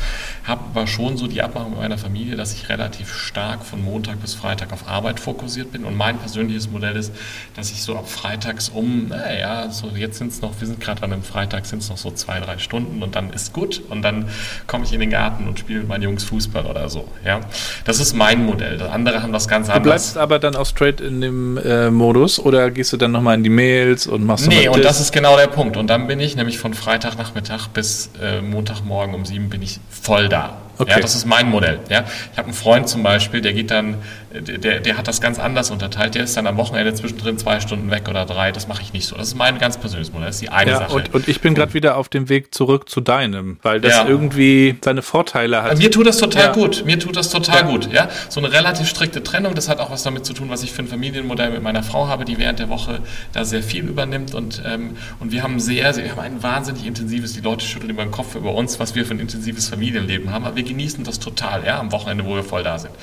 Habe 0.45 0.64
aber 0.73 0.87
schon 0.89 1.16
so 1.16 1.29
die 1.29 1.43
Abmachung 1.43 1.71
mit 1.71 1.81
meiner 1.81 1.99
Familie, 1.99 2.35
dass 2.35 2.53
ich 2.53 2.69
relativ 2.69 3.14
stark 3.14 3.64
von 3.64 3.85
Montag 3.85 4.21
bis 4.21 4.35
Freitag 4.35 4.73
auf 4.73 4.89
Arbeit 4.89 5.21
fokussiert 5.21 5.71
bin 5.71 5.85
und 5.85 5.97
mein 5.97 6.19
persönliches 6.19 6.71
Modell 6.71 6.97
ist, 6.97 7.12
dass 7.55 7.71
ich 7.71 7.83
so 7.83 7.97
ab 7.97 8.09
Freitags 8.09 8.71
um, 8.71 9.09
naja, 9.09 9.71
so 9.71 9.93
jetzt 9.95 10.19
sind 10.19 10.33
es 10.33 10.41
noch, 10.41 10.59
wir 10.59 10.66
sind 10.66 10.81
gerade 10.81 11.03
an 11.03 11.12
einem 11.12 11.23
Freitag, 11.23 11.66
sind 11.66 11.83
es 11.83 11.91
noch 11.91 11.99
so 11.99 12.08
so 12.09 12.15
zwei, 12.15 12.41
drei 12.41 12.59
Stunden 12.59 13.03
und 13.03 13.15
dann 13.15 13.31
ist 13.31 13.53
gut 13.53 13.83
und 13.89 14.03
dann 14.03 14.29
komme 14.67 14.85
ich 14.85 14.93
in 14.93 15.01
den 15.01 15.11
Garten 15.11 15.47
und 15.49 15.59
spiele 15.59 15.81
mit 15.81 15.89
meinen 15.89 16.03
Jungs 16.03 16.25
Fußball 16.25 16.67
oder 16.67 16.89
so. 16.89 17.07
Ja, 17.25 17.41
das 17.85 18.01
ist 18.01 18.15
mein 18.15 18.45
Modell. 18.45 18.81
Andere 18.83 19.23
haben 19.23 19.33
das 19.33 19.49
ganz 19.49 19.69
anders. 19.69 19.83
Du 19.83 19.83
bleibst 19.83 20.19
aber 20.19 20.39
dann 20.39 20.57
auch 20.57 20.67
straight 20.67 21.01
in 21.01 21.21
dem 21.21 21.59
äh, 21.59 21.91
Modus 21.91 22.39
oder 22.39 22.71
gehst 22.71 22.93
du 22.93 22.97
dann 22.97 23.13
nochmal 23.13 23.37
in 23.37 23.45
die 23.45 23.51
Mails 23.51 24.07
und 24.07 24.25
machst 24.25 24.49
Nee, 24.49 24.69
und 24.69 24.85
das 24.85 25.01
ist 25.01 25.13
genau 25.13 25.37
der 25.37 25.49
Punkt. 25.49 25.77
Und 25.77 25.89
dann 25.89 26.07
bin 26.07 26.21
ich 26.21 26.37
nämlich 26.37 26.59
von 26.59 26.75
Freitagnachmittag 26.75 27.69
bis 27.69 28.11
äh, 28.21 28.41
Montagmorgen 28.41 29.15
um 29.15 29.25
sieben 29.25 29.49
bin 29.49 29.63
ich 29.63 29.81
voll 29.91 30.29
da. 30.29 30.57
Okay. 30.79 30.93
Ja, 30.93 31.01
das 31.01 31.14
ist 31.14 31.26
mein 31.26 31.51
Modell. 31.51 31.81
Ja. 31.89 32.05
Ich 32.33 32.39
habe 32.39 32.49
einen 32.49 32.55
Freund 32.55 32.89
zum 32.89 33.03
Beispiel, 33.03 33.41
der 33.41 33.53
geht 33.53 33.70
dann, 33.70 33.97
der, 34.33 34.81
der 34.81 34.97
hat 34.97 35.09
das 35.09 35.20
ganz 35.20 35.39
anders 35.39 35.70
unterteilt. 35.70 36.14
Der 36.14 36.24
ist 36.24 36.37
dann 36.37 36.47
am 36.47 36.57
Wochenende 36.57 36.95
zwischendrin 36.95 37.39
zwei 37.39 37.61
Stunden 37.61 37.91
weg 37.91 38.09
oder 38.09 38.24
drei. 38.24 38.53
Das 38.53 38.68
mache 38.68 38.83
ich 38.83 38.93
nicht 38.93 39.07
so. 39.07 39.16
Das 39.16 39.29
ist 39.29 39.35
mein 39.35 39.59
ganz 39.59 39.79
persönliches 39.79 40.12
Modell. 40.12 40.29
Das 40.29 40.37
ist 40.37 40.43
die 40.43 40.51
eine 40.51 40.72
ja, 40.72 40.79
Sache. 40.79 40.95
Und, 40.95 41.14
und 41.14 41.29
ich 41.29 41.41
bin 41.41 41.55
gerade 41.55 41.74
wieder 41.74 41.97
auf 41.97 42.09
dem 42.09 42.29
Weg 42.29 42.55
zurück 42.55 42.89
zu 42.89 43.01
deinem, 43.01 43.59
weil 43.62 43.81
das 43.81 43.97
ja. 43.97 44.07
irgendwie 44.07 44.76
seine 44.83 45.03
Vorteile 45.03 45.62
hat. 45.62 45.79
Mir 45.79 45.91
tut 45.91 46.07
das 46.07 46.18
total 46.18 46.47
ja. 46.47 46.53
gut. 46.53 46.85
Mir 46.85 46.99
tut 46.99 47.16
das 47.16 47.31
total 47.31 47.64
gut. 47.64 47.93
Ja, 47.93 48.09
so 48.29 48.41
eine 48.41 48.53
relativ 48.53 48.89
strikte 48.89 49.22
Trennung. 49.22 49.55
Das 49.55 49.68
hat 49.68 49.81
auch 49.81 49.91
was 49.91 50.03
damit 50.03 50.24
zu 50.26 50.33
tun, 50.33 50.49
was 50.51 50.62
ich 50.62 50.72
für 50.72 50.83
ein 50.83 50.89
Familienmodell 50.89 51.51
mit 51.51 51.62
meiner 51.62 51.83
Frau 51.83 52.09
habe, 52.09 52.24
die 52.24 52.39
während 52.39 52.59
der 52.59 52.68
Woche 52.68 53.01
da 53.33 53.45
sehr 53.45 53.62
viel 53.62 53.85
übernimmt 53.89 54.35
und 54.35 54.62
ähm, 54.64 54.97
und 55.20 55.33
wir 55.33 55.43
haben 55.43 55.61
sehr, 55.61 55.93
sehr, 55.93 56.05
wir 56.05 56.12
haben 56.12 56.20
ein 56.20 56.43
wahnsinnig 56.43 56.87
intensives. 56.87 57.33
Die 57.33 57.41
Leute 57.41 57.64
schütteln 57.64 57.91
über 57.91 58.03
den 58.03 58.11
Kopf 58.11 58.35
über 58.35 58.55
uns, 58.55 58.79
was 58.79 58.95
wir 58.95 59.05
für 59.05 59.14
ein 59.14 59.20
intensives 59.20 59.68
Familienleben 59.68 60.33
haben. 60.33 60.45
Aber 60.45 60.57
wir 60.57 60.62
genießen 60.69 61.03
das 61.03 61.19
total, 61.19 61.64
ja, 61.64 61.81
am 61.81 61.91
Wochenende, 61.91 62.25
wo 62.25 62.37
wir 62.37 62.45
voll 62.45 62.62
da 62.62 62.79
sind. 62.79 62.95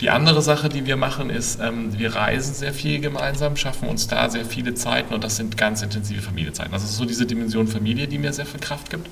Die 0.00 0.08
andere 0.08 0.40
Sache, 0.40 0.70
die 0.70 0.86
wir 0.86 0.96
machen, 0.96 1.28
ist, 1.28 1.60
ähm, 1.60 1.98
wir 1.98 2.14
reisen 2.14 2.54
sehr 2.54 2.72
viel 2.72 3.00
gemeinsam, 3.00 3.56
schaffen 3.56 3.88
uns 3.88 4.06
da 4.08 4.30
sehr 4.30 4.46
viele 4.46 4.74
Zeiten 4.74 5.12
und 5.12 5.22
das 5.22 5.36
sind 5.36 5.58
ganz 5.58 5.82
intensive 5.82 6.22
Familienzeiten. 6.22 6.72
Das 6.72 6.84
ist 6.84 6.96
so 6.96 7.04
diese 7.04 7.26
Dimension 7.26 7.68
Familie, 7.68 8.08
die 8.08 8.16
mir 8.18 8.32
sehr 8.32 8.46
viel 8.46 8.60
Kraft 8.60 8.88
gibt. 8.88 9.08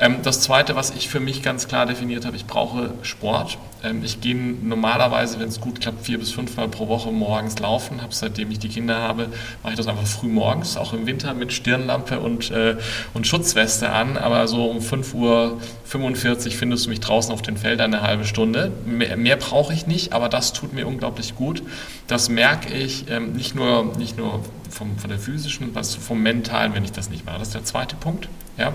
Ähm, 0.00 0.16
das 0.22 0.40
Zweite, 0.40 0.74
was 0.74 0.90
ich 0.90 1.08
für 1.08 1.20
mich 1.20 1.42
ganz 1.42 1.68
klar 1.68 1.86
definiert 1.86 2.24
habe, 2.24 2.36
ich 2.36 2.46
brauche 2.46 2.90
Sport. 3.02 3.58
Ähm, 3.84 4.02
ich 4.02 4.20
gehe 4.20 4.34
normalerweise, 4.34 5.38
wenn 5.38 5.48
es 5.48 5.60
gut 5.60 5.80
klappt, 5.80 6.04
vier 6.04 6.18
bis 6.18 6.32
fünfmal 6.32 6.68
pro 6.68 6.88
Woche 6.88 7.12
morgens 7.12 7.58
laufen. 7.60 8.02
Habe 8.02 8.12
seitdem 8.12 8.50
ich 8.50 8.58
die 8.58 8.68
Kinder 8.68 8.98
habe, 8.98 9.28
mache 9.62 9.74
ich 9.74 9.76
das 9.76 9.86
einfach 9.86 10.06
früh 10.06 10.26
morgens, 10.26 10.76
auch 10.76 10.94
im 10.94 11.06
Winter 11.06 11.32
mit 11.32 11.52
Stirnlampe 11.52 12.18
und, 12.18 12.50
äh, 12.50 12.76
und 13.14 13.26
Schutzweste 13.26 13.90
an. 13.90 14.16
Aber 14.16 14.48
so 14.48 14.64
um 14.64 14.78
5.45 14.78 15.14
Uhr 15.14 16.50
findest 16.50 16.86
du 16.86 16.90
mich 16.90 17.00
draußen 17.00 17.32
auf 17.32 17.42
den 17.42 17.56
Feldern 17.56 17.94
eine 17.94 18.02
halbe 18.02 18.24
Stunde. 18.24 18.72
Mehr, 18.84 19.16
mehr 19.16 19.36
brauche 19.36 19.72
ich 19.72 19.86
nicht, 19.86 20.12
aber 20.12 20.28
das 20.28 20.52
tut 20.52 20.72
mir 20.72 20.88
unglaublich 20.88 21.36
gut. 21.36 21.62
Das 22.08 22.28
merke 22.28 22.74
ich 22.74 23.08
ähm, 23.10 23.32
nicht 23.34 23.54
nur, 23.54 23.92
nicht 23.96 24.18
nur 24.18 24.40
vom, 24.74 24.98
von 24.98 25.08
der 25.08 25.18
physischen, 25.18 25.74
was 25.74 25.94
vom 25.94 26.22
mentalen, 26.22 26.74
wenn 26.74 26.84
ich 26.84 26.92
das 26.92 27.08
nicht 27.08 27.24
mache. 27.24 27.38
Das 27.38 27.48
ist 27.48 27.54
der 27.54 27.64
zweite 27.64 27.96
Punkt. 27.96 28.28
Ja? 28.58 28.72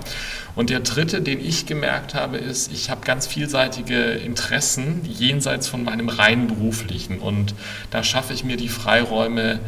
Und 0.56 0.70
der 0.70 0.80
dritte, 0.80 1.22
den 1.22 1.40
ich 1.40 1.66
gemerkt 1.66 2.16
habe, 2.16 2.38
ist, 2.38 2.72
ich 2.72 2.90
habe 2.90 3.02
ganz 3.06 3.28
vielseitige 3.28 4.14
Interessen 4.14 5.02
jenseits 5.06 5.68
von 5.68 5.84
meinem 5.84 6.10
rein 6.10 6.48
beruflichen. 6.48 7.20
Und 7.20 7.54
da 7.92 8.04
schaffe 8.04 8.34
ich 8.34 8.44
mir 8.44 8.58
die 8.58 8.70
Freiräume, 8.70 9.60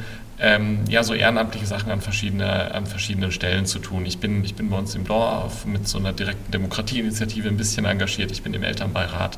ähm, 0.42 0.80
ja, 0.90 1.04
so 1.04 1.14
ehrenamtliche 1.14 1.68
Sachen 1.68 1.92
an, 1.92 2.02
verschiedene, 2.02 2.74
an 2.74 2.88
verschiedenen 2.88 3.32
Stellen 3.32 3.68
zu 3.68 3.78
tun. 3.78 4.08
Ich 4.08 4.18
bin, 4.18 4.44
ich 4.44 4.56
bin 4.56 4.72
bei 4.72 4.78
uns 4.78 4.96
im 4.96 5.06
Dorf 5.06 5.66
mit 5.66 5.88
so 5.88 6.00
einer 6.00 6.14
direkten 6.14 6.52
Demokratieinitiative 6.52 7.48
ein 7.48 7.58
bisschen 7.58 7.86
engagiert. 7.86 8.32
Ich 8.32 8.42
bin 8.42 8.56
im 8.56 8.64
Elternbeirat. 8.64 9.38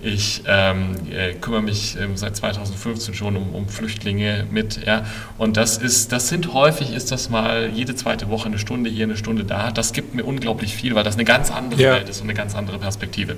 Ich 0.00 0.44
ähm, 0.46 0.92
äh, 1.10 1.34
kümmere 1.34 1.62
mich 1.62 1.96
ähm, 2.00 2.16
seit 2.16 2.36
2015 2.36 3.14
schon 3.14 3.36
um, 3.36 3.52
um 3.52 3.68
Flüchtlinge 3.68 4.46
mit. 4.48 4.86
Ja. 4.86 5.04
Und 5.38 5.56
das 5.56 5.76
ist, 5.76 6.12
das 6.12 6.28
sind 6.28 6.52
häufig, 6.54 6.94
ist 6.94 7.10
das 7.10 7.30
mal 7.30 7.70
jede 7.74 7.96
zweite 7.96 8.28
Woche 8.28 8.46
eine 8.46 8.60
Stunde 8.60 8.88
hier, 8.90 9.04
eine 9.04 9.16
Stunde 9.16 9.44
da. 9.44 9.72
Das 9.72 9.92
gibt 9.92 10.14
mir 10.14 10.24
unglaublich 10.24 10.72
viel, 10.72 10.94
weil 10.94 11.02
das 11.02 11.16
eine 11.16 11.24
ganz 11.24 11.50
andere 11.50 11.82
ja. 11.82 11.92
Welt 11.94 12.08
ist 12.08 12.20
und 12.20 12.28
eine 12.28 12.34
ganz 12.34 12.54
andere 12.54 12.78
Perspektive. 12.78 13.36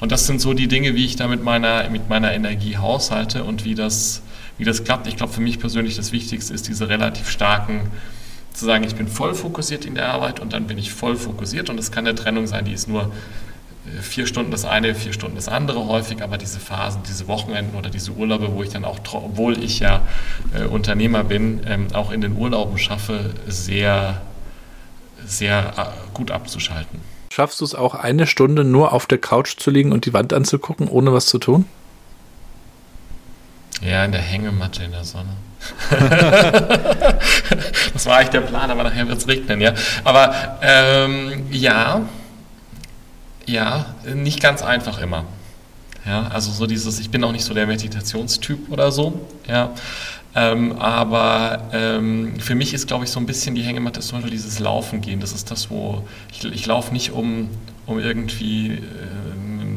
Und 0.00 0.12
das 0.12 0.26
sind 0.26 0.38
so 0.38 0.52
die 0.52 0.68
Dinge, 0.68 0.94
wie 0.94 1.06
ich 1.06 1.16
da 1.16 1.28
mit 1.28 1.42
meiner, 1.42 1.88
mit 1.88 2.10
meiner 2.10 2.34
Energie 2.34 2.76
haushalte 2.76 3.44
und 3.44 3.64
wie 3.64 3.74
das 3.74 4.22
wie 4.58 4.64
das 4.64 4.84
klappt. 4.84 5.06
Ich 5.06 5.16
glaube, 5.16 5.32
für 5.32 5.40
mich 5.40 5.58
persönlich 5.58 5.96
das 5.96 6.12
Wichtigste 6.12 6.52
ist 6.52 6.68
diese 6.68 6.88
relativ 6.88 7.30
starken, 7.30 7.90
zu 8.52 8.64
sagen, 8.64 8.84
ich 8.84 8.96
bin 8.96 9.08
voll 9.08 9.34
fokussiert 9.34 9.84
in 9.84 9.94
der 9.94 10.08
Arbeit 10.08 10.40
und 10.40 10.52
dann 10.52 10.66
bin 10.66 10.78
ich 10.78 10.92
voll 10.92 11.16
fokussiert 11.16 11.70
und 11.70 11.78
es 11.78 11.92
kann 11.92 12.06
eine 12.06 12.16
Trennung 12.16 12.46
sein, 12.46 12.64
die 12.64 12.72
ist 12.72 12.88
nur 12.88 13.12
äh, 13.86 14.02
vier 14.02 14.26
Stunden 14.26 14.50
das 14.50 14.64
eine, 14.64 14.94
vier 14.94 15.12
Stunden 15.12 15.36
das 15.36 15.48
andere 15.48 15.86
häufig, 15.86 16.22
aber 16.22 16.38
diese 16.38 16.58
Phasen, 16.58 17.02
diese 17.08 17.28
Wochenenden 17.28 17.76
oder 17.76 17.88
diese 17.88 18.12
Urlaube, 18.12 18.52
wo 18.52 18.62
ich 18.62 18.70
dann 18.70 18.84
auch, 18.84 18.98
obwohl 19.12 19.62
ich 19.62 19.78
ja 19.78 20.02
äh, 20.54 20.64
Unternehmer 20.64 21.24
bin, 21.24 21.60
ähm, 21.66 21.86
auch 21.94 22.10
in 22.10 22.20
den 22.20 22.36
Urlauben 22.36 22.78
schaffe, 22.78 23.30
sehr, 23.46 24.20
sehr 25.24 25.72
äh, 25.76 26.14
gut 26.14 26.32
abzuschalten. 26.32 27.00
Schaffst 27.32 27.60
du 27.60 27.64
es 27.64 27.76
auch 27.76 27.94
eine 27.94 28.26
Stunde 28.26 28.64
nur 28.64 28.92
auf 28.92 29.06
der 29.06 29.18
Couch 29.18 29.56
zu 29.58 29.70
liegen 29.70 29.92
und 29.92 30.06
die 30.06 30.12
Wand 30.12 30.32
anzugucken, 30.32 30.88
ohne 30.88 31.12
was 31.12 31.26
zu 31.26 31.38
tun? 31.38 31.66
Ja, 33.80 34.04
in 34.04 34.12
der 34.12 34.20
Hängematte 34.20 34.82
in 34.82 34.92
der 34.92 35.04
Sonne. 35.04 35.30
das 37.92 38.06
war 38.06 38.16
eigentlich 38.16 38.30
der 38.30 38.40
Plan, 38.40 38.70
aber 38.70 38.84
nachher 38.84 39.08
wird 39.08 39.18
es 39.18 39.28
regnen, 39.28 39.60
ja. 39.60 39.72
Aber 40.04 40.58
ähm, 40.62 41.46
ja, 41.50 42.08
ja, 43.46 43.86
nicht 44.14 44.40
ganz 44.40 44.62
einfach 44.62 45.00
immer. 45.00 45.24
Ja, 46.06 46.28
also 46.28 46.50
so 46.50 46.66
dieses, 46.66 46.98
ich 47.00 47.10
bin 47.10 47.22
auch 47.24 47.32
nicht 47.32 47.44
so 47.44 47.54
der 47.54 47.66
Meditationstyp 47.66 48.70
oder 48.70 48.92
so, 48.92 49.26
ja. 49.46 49.72
Ähm, 50.34 50.72
aber 50.78 51.68
ähm, 51.72 52.38
für 52.38 52.54
mich 52.54 52.74
ist, 52.74 52.86
glaube 52.86 53.04
ich, 53.04 53.10
so 53.10 53.18
ein 53.18 53.26
bisschen 53.26 53.54
die 53.54 53.62
Hängematte 53.62 54.00
zum 54.00 54.18
Beispiel 54.18 54.30
dieses 54.30 54.58
Laufen 54.58 55.00
gehen. 55.00 55.20
Das 55.20 55.32
ist 55.32 55.50
das, 55.50 55.70
wo 55.70 56.06
ich, 56.30 56.44
ich 56.44 56.66
laufe 56.66 56.92
nicht 56.92 57.12
um, 57.12 57.48
um 57.86 57.98
irgendwie 57.98 58.72
äh, 58.72 58.78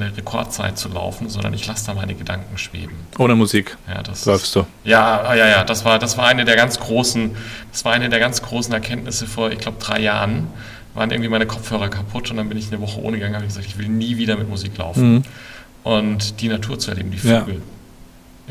eine 0.02 0.16
Rekordzeit 0.16 0.78
zu 0.78 0.89
laufen, 0.89 1.30
sondern 1.30 1.54
ich 1.54 1.66
lasse 1.68 1.86
da 1.86 1.93
meine 1.93 2.16
Gedanken 2.16 2.58
schweben. 2.58 2.95
Ohne 3.18 3.36
Musik. 3.36 3.78
Ja, 3.88 4.02
das 4.02 4.26
läufst 4.26 4.56
du. 4.56 4.66
Ja, 4.84 5.22
ah, 5.22 5.36
ja, 5.36 5.47
ja. 5.47 5.64
Das 5.64 5.86
war, 5.86 5.99
das 5.99 6.18
war 6.18 6.28
eine 6.28 6.45
der 6.45 6.56
ganz 6.56 6.80
großen, 6.80 7.36
das 7.72 7.86
war 7.86 7.93
eine 7.93 8.10
der 8.10 8.20
ganz 8.20 8.41
großen 8.41 8.74
Erkenntnisse 8.74 9.28
vor, 9.28 9.52
ich 9.52 9.60
glaube, 9.60 9.78
drei 9.80 9.99
Jahren. 9.99 10.47
Waren 10.93 11.10
irgendwie 11.10 11.30
meine 11.30 11.45
Kopfhörer 11.45 11.88
kaputt 11.88 12.32
und 12.32 12.38
dann 12.38 12.49
bin 12.49 12.58
ich 12.58 12.68
eine 12.68 12.82
Woche 12.82 13.02
ohne 13.02 13.16
gegangen, 13.16 13.36
habe 13.36 13.45
ich 13.45 13.54
gesagt, 13.54 13.66
ich 13.66 13.78
will 13.78 13.88
nie 13.88 14.18
wieder 14.18 14.36
mit 14.36 14.49
Musik 14.49 14.78
laufen. 14.78 15.14
Mhm. 15.14 15.24
Und 15.84 16.41
die 16.41 16.49
Natur 16.49 16.80
zu 16.80 16.91
erleben, 16.91 17.12
die 17.12 17.18
Vögel. 17.18 17.56
Ja 17.56 17.62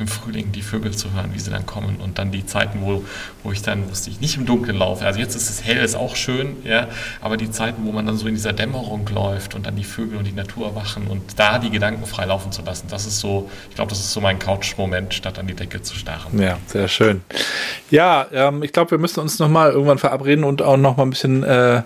im 0.00 0.08
Frühling 0.08 0.50
die 0.52 0.62
Vögel 0.62 0.92
zu 0.92 1.12
hören, 1.12 1.30
wie 1.34 1.38
sie 1.38 1.50
dann 1.50 1.66
kommen 1.66 1.96
und 2.02 2.18
dann 2.18 2.32
die 2.32 2.46
Zeiten, 2.46 2.80
wo, 2.82 3.04
wo 3.42 3.52
ich 3.52 3.62
dann 3.62 3.88
wusste 3.90 4.10
ich 4.10 4.20
nicht 4.20 4.36
im 4.36 4.46
Dunkeln 4.46 4.78
laufe. 4.78 5.04
Also 5.04 5.20
jetzt 5.20 5.34
ist 5.36 5.50
es 5.50 5.64
hell, 5.64 5.76
ist 5.76 5.94
auch 5.94 6.16
schön, 6.16 6.56
ja, 6.64 6.88
aber 7.20 7.36
die 7.36 7.50
Zeiten, 7.50 7.84
wo 7.84 7.92
man 7.92 8.06
dann 8.06 8.16
so 8.16 8.26
in 8.26 8.34
dieser 8.34 8.52
Dämmerung 8.52 9.08
läuft 9.14 9.54
und 9.54 9.66
dann 9.66 9.76
die 9.76 9.84
Vögel 9.84 10.18
und 10.18 10.24
die 10.24 10.32
Natur 10.32 10.68
erwachen 10.68 11.06
und 11.06 11.38
da 11.38 11.58
die 11.58 11.70
Gedanken 11.70 12.06
frei 12.06 12.24
laufen 12.24 12.50
zu 12.50 12.62
lassen, 12.62 12.86
das 12.90 13.06
ist 13.06 13.20
so, 13.20 13.50
ich 13.68 13.76
glaube, 13.76 13.90
das 13.90 14.00
ist 14.00 14.12
so 14.12 14.20
mein 14.20 14.38
Couch-Moment, 14.38 15.14
statt 15.14 15.38
an 15.38 15.46
die 15.46 15.54
Decke 15.54 15.82
zu 15.82 15.94
starren. 15.94 16.40
Ja, 16.40 16.58
sehr 16.66 16.88
schön. 16.88 17.22
Ja, 17.90 18.26
ähm, 18.32 18.62
ich 18.62 18.72
glaube, 18.72 18.92
wir 18.92 18.98
müssen 18.98 19.20
uns 19.20 19.38
nochmal 19.38 19.70
irgendwann 19.70 19.98
verabreden 19.98 20.44
und 20.44 20.62
auch 20.62 20.76
nochmal 20.76 21.06
ein 21.06 21.10
bisschen 21.10 21.42
äh, 21.42 21.82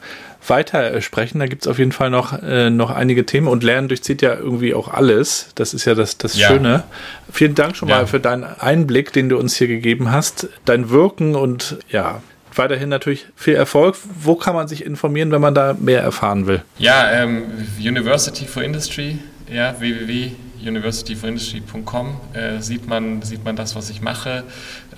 weiter 0.49 1.01
sprechen. 1.01 1.39
Da 1.39 1.47
gibt 1.47 1.63
es 1.63 1.69
auf 1.69 1.79
jeden 1.79 1.93
Fall 1.93 2.11
noch, 2.11 2.43
äh, 2.43 2.71
noch 2.71 2.91
einige 2.91 3.27
Themen 3.27 3.49
und 3.49 3.63
Lernen 3.63 3.89
durchzieht 3.89 4.23
ja 4.23 4.35
irgendwie 4.35 4.75
auch 4.75 4.89
alles. 4.89 5.49
Das 5.55 5.75
ist 5.75 5.85
ja 5.85 5.95
das, 5.95 6.19
das 6.19 6.37
ja. 6.37 6.49
Schöne. 6.49 6.85
Vielen 7.33 7.55
Dank 7.55 7.77
schon 7.77 7.89
ja. 7.89 7.99
mal 7.99 8.07
für 8.07 8.21
deinen 8.21 8.45
Einblick, 8.45 9.13
den 9.13 9.29
du 9.29 9.39
uns 9.39 9.57
hier 9.57 9.69
gegeben 9.69 10.11
hast, 10.11 10.49
dein 10.65 10.91
Wirken 10.91 11.35
und 11.35 11.79
ja, 11.91 12.23
weiterhin 12.55 12.89
natürlich 12.89 13.27
viel 13.37 13.55
Erfolg. 13.55 13.97
Wo 14.21 14.35
kann 14.35 14.55
man 14.55 14.69
sich 14.69 14.85
informieren, 14.85 15.31
wenn 15.31 15.41
man 15.41 15.55
da 15.55 15.75
mehr 15.79 16.03
erfahren 16.03 16.47
will? 16.47 16.63
Ja, 16.79 17.11
ähm, 17.11 17.45
University 17.79 18.47
for 18.47 18.63
Industry, 18.63 19.19
ja, 19.53 19.79
www 19.79 20.33
universityforindustry.com 20.69 22.21
äh, 22.33 22.61
sieht, 22.61 22.87
man, 22.87 23.23
sieht 23.23 23.45
man 23.45 23.57
das, 23.57 23.77
was 23.77 23.91
ich 23.91 24.01
mache. 24.01 24.45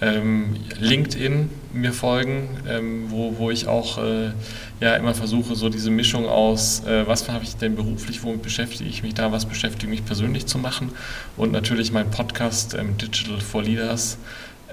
Ähm, 0.01 0.57
LinkedIn 0.79 1.51
mir 1.73 1.93
folgen, 1.93 2.49
ähm, 2.69 3.07
wo, 3.09 3.39
wo 3.39 3.51
ich 3.51 3.67
auch 3.67 3.99
äh, 3.99 4.31
ja 4.81 4.95
immer 4.97 5.15
versuche, 5.15 5.57
so 5.57 5.69
diese 5.69 5.91
Mischung 5.91 6.27
aus, 6.27 6.85
äh, 6.85 7.07
was 7.07 7.29
habe 7.29 7.45
ich 7.45 7.57
denn 7.57 7.77
beruflich, 7.77 8.23
womit 8.23 8.43
beschäftige 8.43 8.89
ich 8.89 9.03
mich 9.03 9.15
da, 9.15 9.33
was 9.33 9.47
beschäftigt 9.47 9.89
mich 9.89 10.05
persönlich 10.05 10.47
zu 10.47 10.59
machen 10.59 10.91
und 11.37 11.53
natürlich 11.53 11.93
mein 11.93 12.11
Podcast 12.11 12.75
ähm, 12.75 12.99
Digital 12.99 13.41
for 13.41 13.63
Leaders, 13.63 14.19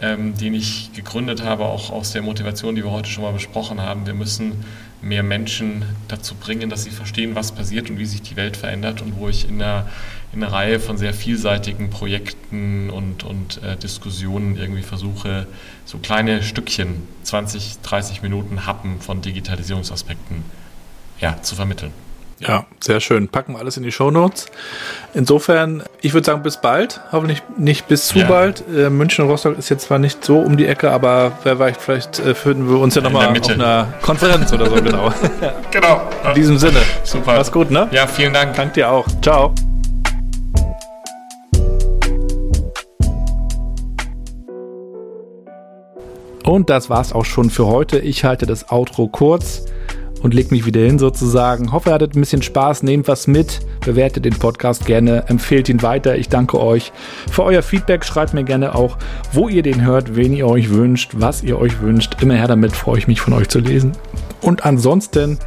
ähm, 0.02 0.36
den 0.38 0.54
ich 0.54 0.92
gegründet 0.94 1.44
habe, 1.44 1.66
auch 1.66 1.90
aus 1.90 2.12
der 2.12 2.22
Motivation, 2.22 2.76
die 2.76 2.84
wir 2.84 2.92
heute 2.92 3.10
schon 3.10 3.24
mal 3.24 3.34
besprochen 3.34 3.80
haben. 3.80 4.06
Wir 4.06 4.14
müssen 4.14 4.64
mehr 5.04 5.22
Menschen 5.22 5.84
dazu 6.08 6.36
bringen, 6.36 6.70
dass 6.70 6.84
sie 6.84 6.90
verstehen, 6.90 7.36
was 7.36 7.52
passiert 7.52 7.90
und 7.90 8.00
wie 8.00 8.06
sich 8.06 8.22
die 8.22 8.36
Welt 8.36 8.58
verändert 8.58 9.02
und 9.02 9.18
wo 9.18 9.28
ich 9.28 9.48
in 9.48 9.62
einer, 9.62 9.88
in 10.32 10.42
einer 10.42 10.54
Reihe 10.54 10.80
von 10.80 10.98
sehr 10.98 11.14
vielseitigen 11.14 11.90
Projekten 11.90 12.90
und, 12.90 13.24
und 13.24 13.62
äh, 13.64 13.76
Diskussionen 13.76 14.56
irgendwie 14.56 14.82
versuche, 14.82 15.46
so 15.86 15.98
kleine 15.98 16.42
Stückchen, 16.42 17.08
20, 17.24 17.80
30 17.84 18.22
Minuten 18.22 18.66
Happen 18.66 19.02
von 19.02 19.22
Digitalisierungsaspekten 19.22 20.44
ja, 21.20 21.42
zu 21.42 21.56
vermitteln. 21.56 21.92
Ja, 22.48 22.66
sehr 22.80 23.00
schön. 23.00 23.30
Packen 23.30 23.54
wir 23.54 23.60
alles 23.60 23.78
in 23.78 23.84
die 23.84 23.92
Shownotes. 23.92 24.48
Insofern, 25.14 25.84
ich 26.02 26.14
würde 26.14 26.26
sagen, 26.26 26.44
bis 26.44 26.58
bald. 26.58 27.00
Hoffentlich 27.12 27.42
nicht 27.58 27.88
bis 27.88 28.08
zu 28.08 28.20
ja. 28.20 28.28
bald. 28.28 28.64
Äh, 28.68 28.90
München 28.90 29.24
und 29.24 29.32
Rostock 29.32 29.58
ist 29.58 29.70
jetzt 29.70 29.86
zwar 29.86 30.00
nicht 30.00 30.26
so 30.26 30.40
um 30.40 30.58
die 30.58 30.68
Ecke, 30.68 30.92
aber 30.92 31.32
wer 31.44 31.58
weiß, 31.58 31.78
vielleicht 31.80 32.20
äh, 32.20 32.36
finden 32.36 32.70
wir 32.70 32.80
uns 32.80 32.96
ja 32.96 33.02
nochmal 33.02 33.28
auf 33.28 33.50
einer 33.50 33.94
Konferenz 34.02 34.52
oder 34.52 34.70
so, 34.70 34.76
genau. 34.76 35.14
genau. 35.72 36.02
In 36.28 36.34
diesem 36.34 36.58
Sinne. 36.58 36.80
Super. 37.04 37.36
Mach's 37.38 37.52
gut, 37.52 37.72
ne? 37.72 37.88
Ja, 37.92 38.08
vielen 38.08 38.34
Dank. 38.34 38.56
Dank 38.56 38.74
dir 38.74 38.90
auch. 38.90 39.08
Ciao. 39.22 39.54
Und 46.44 46.70
das 46.70 46.90
war's 46.90 47.14
auch 47.14 47.26
schon 47.26 47.50
für 47.50 47.68
heute. 47.68 48.00
Ich 48.00 48.26
halte 48.26 48.46
das 48.46 48.70
Outro 48.70 49.08
kurz 49.08 49.64
und 50.24 50.34
leg 50.34 50.50
mich 50.50 50.66
wieder 50.66 50.82
hin 50.82 50.98
sozusagen. 50.98 51.72
Hoffe, 51.72 51.90
ihr 51.90 51.94
hattet 51.94 52.16
ein 52.16 52.22
bisschen 52.22 52.42
Spaß, 52.42 52.82
nehmt 52.82 53.08
was 53.08 53.28
mit, 53.28 53.60
bewertet 53.86 54.26
den 54.26 54.34
Podcast 54.34 54.86
gerne, 54.86 55.26
empfehlt 55.28 55.70
ihn 55.70 55.84
weiter. 55.84 56.16
Ich 56.16 56.30
danke 56.30 56.60
euch 56.60 56.92
für 57.30 57.44
euer 57.44 57.62
Feedback. 57.62 58.04
Schreibt 58.04 58.34
mir 58.34 58.44
gerne 58.44 58.74
auch, 58.74 58.98
wo 59.34 59.50
ihr 59.50 59.62
den 59.62 59.86
hört, 59.86 60.16
wen 60.16 60.34
ihr 60.34 60.48
euch 60.48 60.72
wünscht, 60.72 61.12
was 61.14 61.44
ihr 61.44 61.60
euch 61.60 61.82
wünscht. 61.82 62.16
Immer 62.22 62.36
her 62.36 62.48
damit, 62.48 62.72
freue 62.72 62.98
ich 62.98 63.08
mich 63.08 63.22
von 63.22 63.34
euch 63.34 63.50
zu 63.50 63.60
lesen. 63.60 63.92
Und 64.42 64.66
ansonsten 64.66 65.38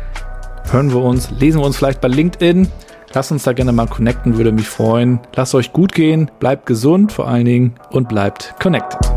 hören 0.71 0.93
wir 0.93 1.03
uns, 1.03 1.31
lesen 1.31 1.61
wir 1.61 1.67
uns 1.67 1.79
vielleicht 1.79 2.01
bei 2.01 2.09
LinkedIn. 2.09 2.69
Lasst 3.15 3.33
uns 3.33 3.45
da 3.45 3.55
gerne 3.55 3.73
mal 3.73 3.87
connecten, 3.87 4.37
würde 4.37 4.53
mich 4.53 4.69
freuen. 4.69 5.21
Lasst 5.35 5.55
euch 5.55 5.73
gut 5.73 5.93
gehen, 5.93 6.31
bleibt 6.39 6.67
gesund 6.67 7.13
vor 7.13 7.27
allen 7.27 7.47
Dingen 7.47 7.75
und 7.91 8.09
bleibt 8.11 8.55
connected. 8.61 9.16